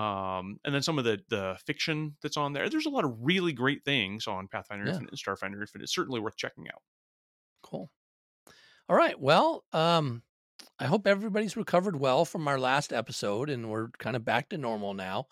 um, 0.00 0.60
and 0.64 0.72
then 0.72 0.80
some 0.82 0.96
of 0.96 1.04
the 1.04 1.18
the 1.28 1.56
fiction 1.66 2.14
that's 2.22 2.36
on 2.36 2.52
there. 2.52 2.68
There's 2.68 2.86
a 2.86 2.90
lot 2.90 3.04
of 3.04 3.16
really 3.20 3.52
great 3.52 3.84
things 3.84 4.28
on 4.28 4.46
Pathfinder 4.46 4.84
Yeah. 4.84 4.92
Infinite 4.92 5.10
and 5.10 5.18
Starfinder 5.18 5.60
Infinite. 5.60 5.82
It's 5.82 5.94
certainly 5.94 6.20
worth 6.20 6.36
checking 6.36 6.68
out. 6.68 6.82
Cool. 7.64 7.90
All 8.88 8.94
right. 8.96 9.18
Well, 9.20 9.64
um, 9.72 10.22
I 10.78 10.86
hope 10.86 11.08
everybody's 11.08 11.56
recovered 11.56 11.98
well 11.98 12.24
from 12.24 12.46
our 12.46 12.60
last 12.60 12.92
episode, 12.92 13.50
and 13.50 13.68
we're 13.68 13.88
kind 13.98 14.14
of 14.14 14.24
back 14.24 14.50
to 14.50 14.56
normal 14.58 14.94
now. 14.94 15.26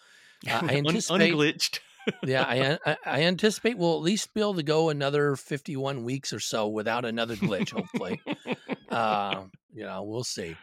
Uh, 0.49 0.51
I 0.63 0.79
Un- 0.79 0.87
anticipate. 0.89 1.31
unglitched. 1.33 1.81
Yeah, 2.25 2.77
I, 2.87 2.97
I 3.05 3.23
anticipate 3.23 3.79
we'll 3.79 3.95
at 3.95 4.03
least 4.03 4.33
be 4.35 4.41
able 4.41 4.55
to 4.55 4.63
go 4.63 4.89
another 4.89 5.37
fifty-one 5.37 6.05
weeks 6.05 6.33
or 6.33 6.41
so 6.41 6.69
without 6.69 7.05
another 7.05 7.37
glitch. 7.37 7.71
Hopefully, 7.71 8.21
uh, 8.89 9.43
you 9.73 9.85
know, 9.85 10.03
we'll 10.03 10.25
see. 10.25 10.57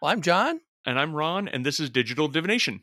Well, 0.00 0.10
I'm 0.10 0.22
John, 0.22 0.60
and 0.86 0.98
I'm 0.98 1.14
Ron, 1.14 1.48
and 1.48 1.64
this 1.64 1.80
is 1.80 1.90
Digital 1.90 2.28
Divination. 2.28 2.82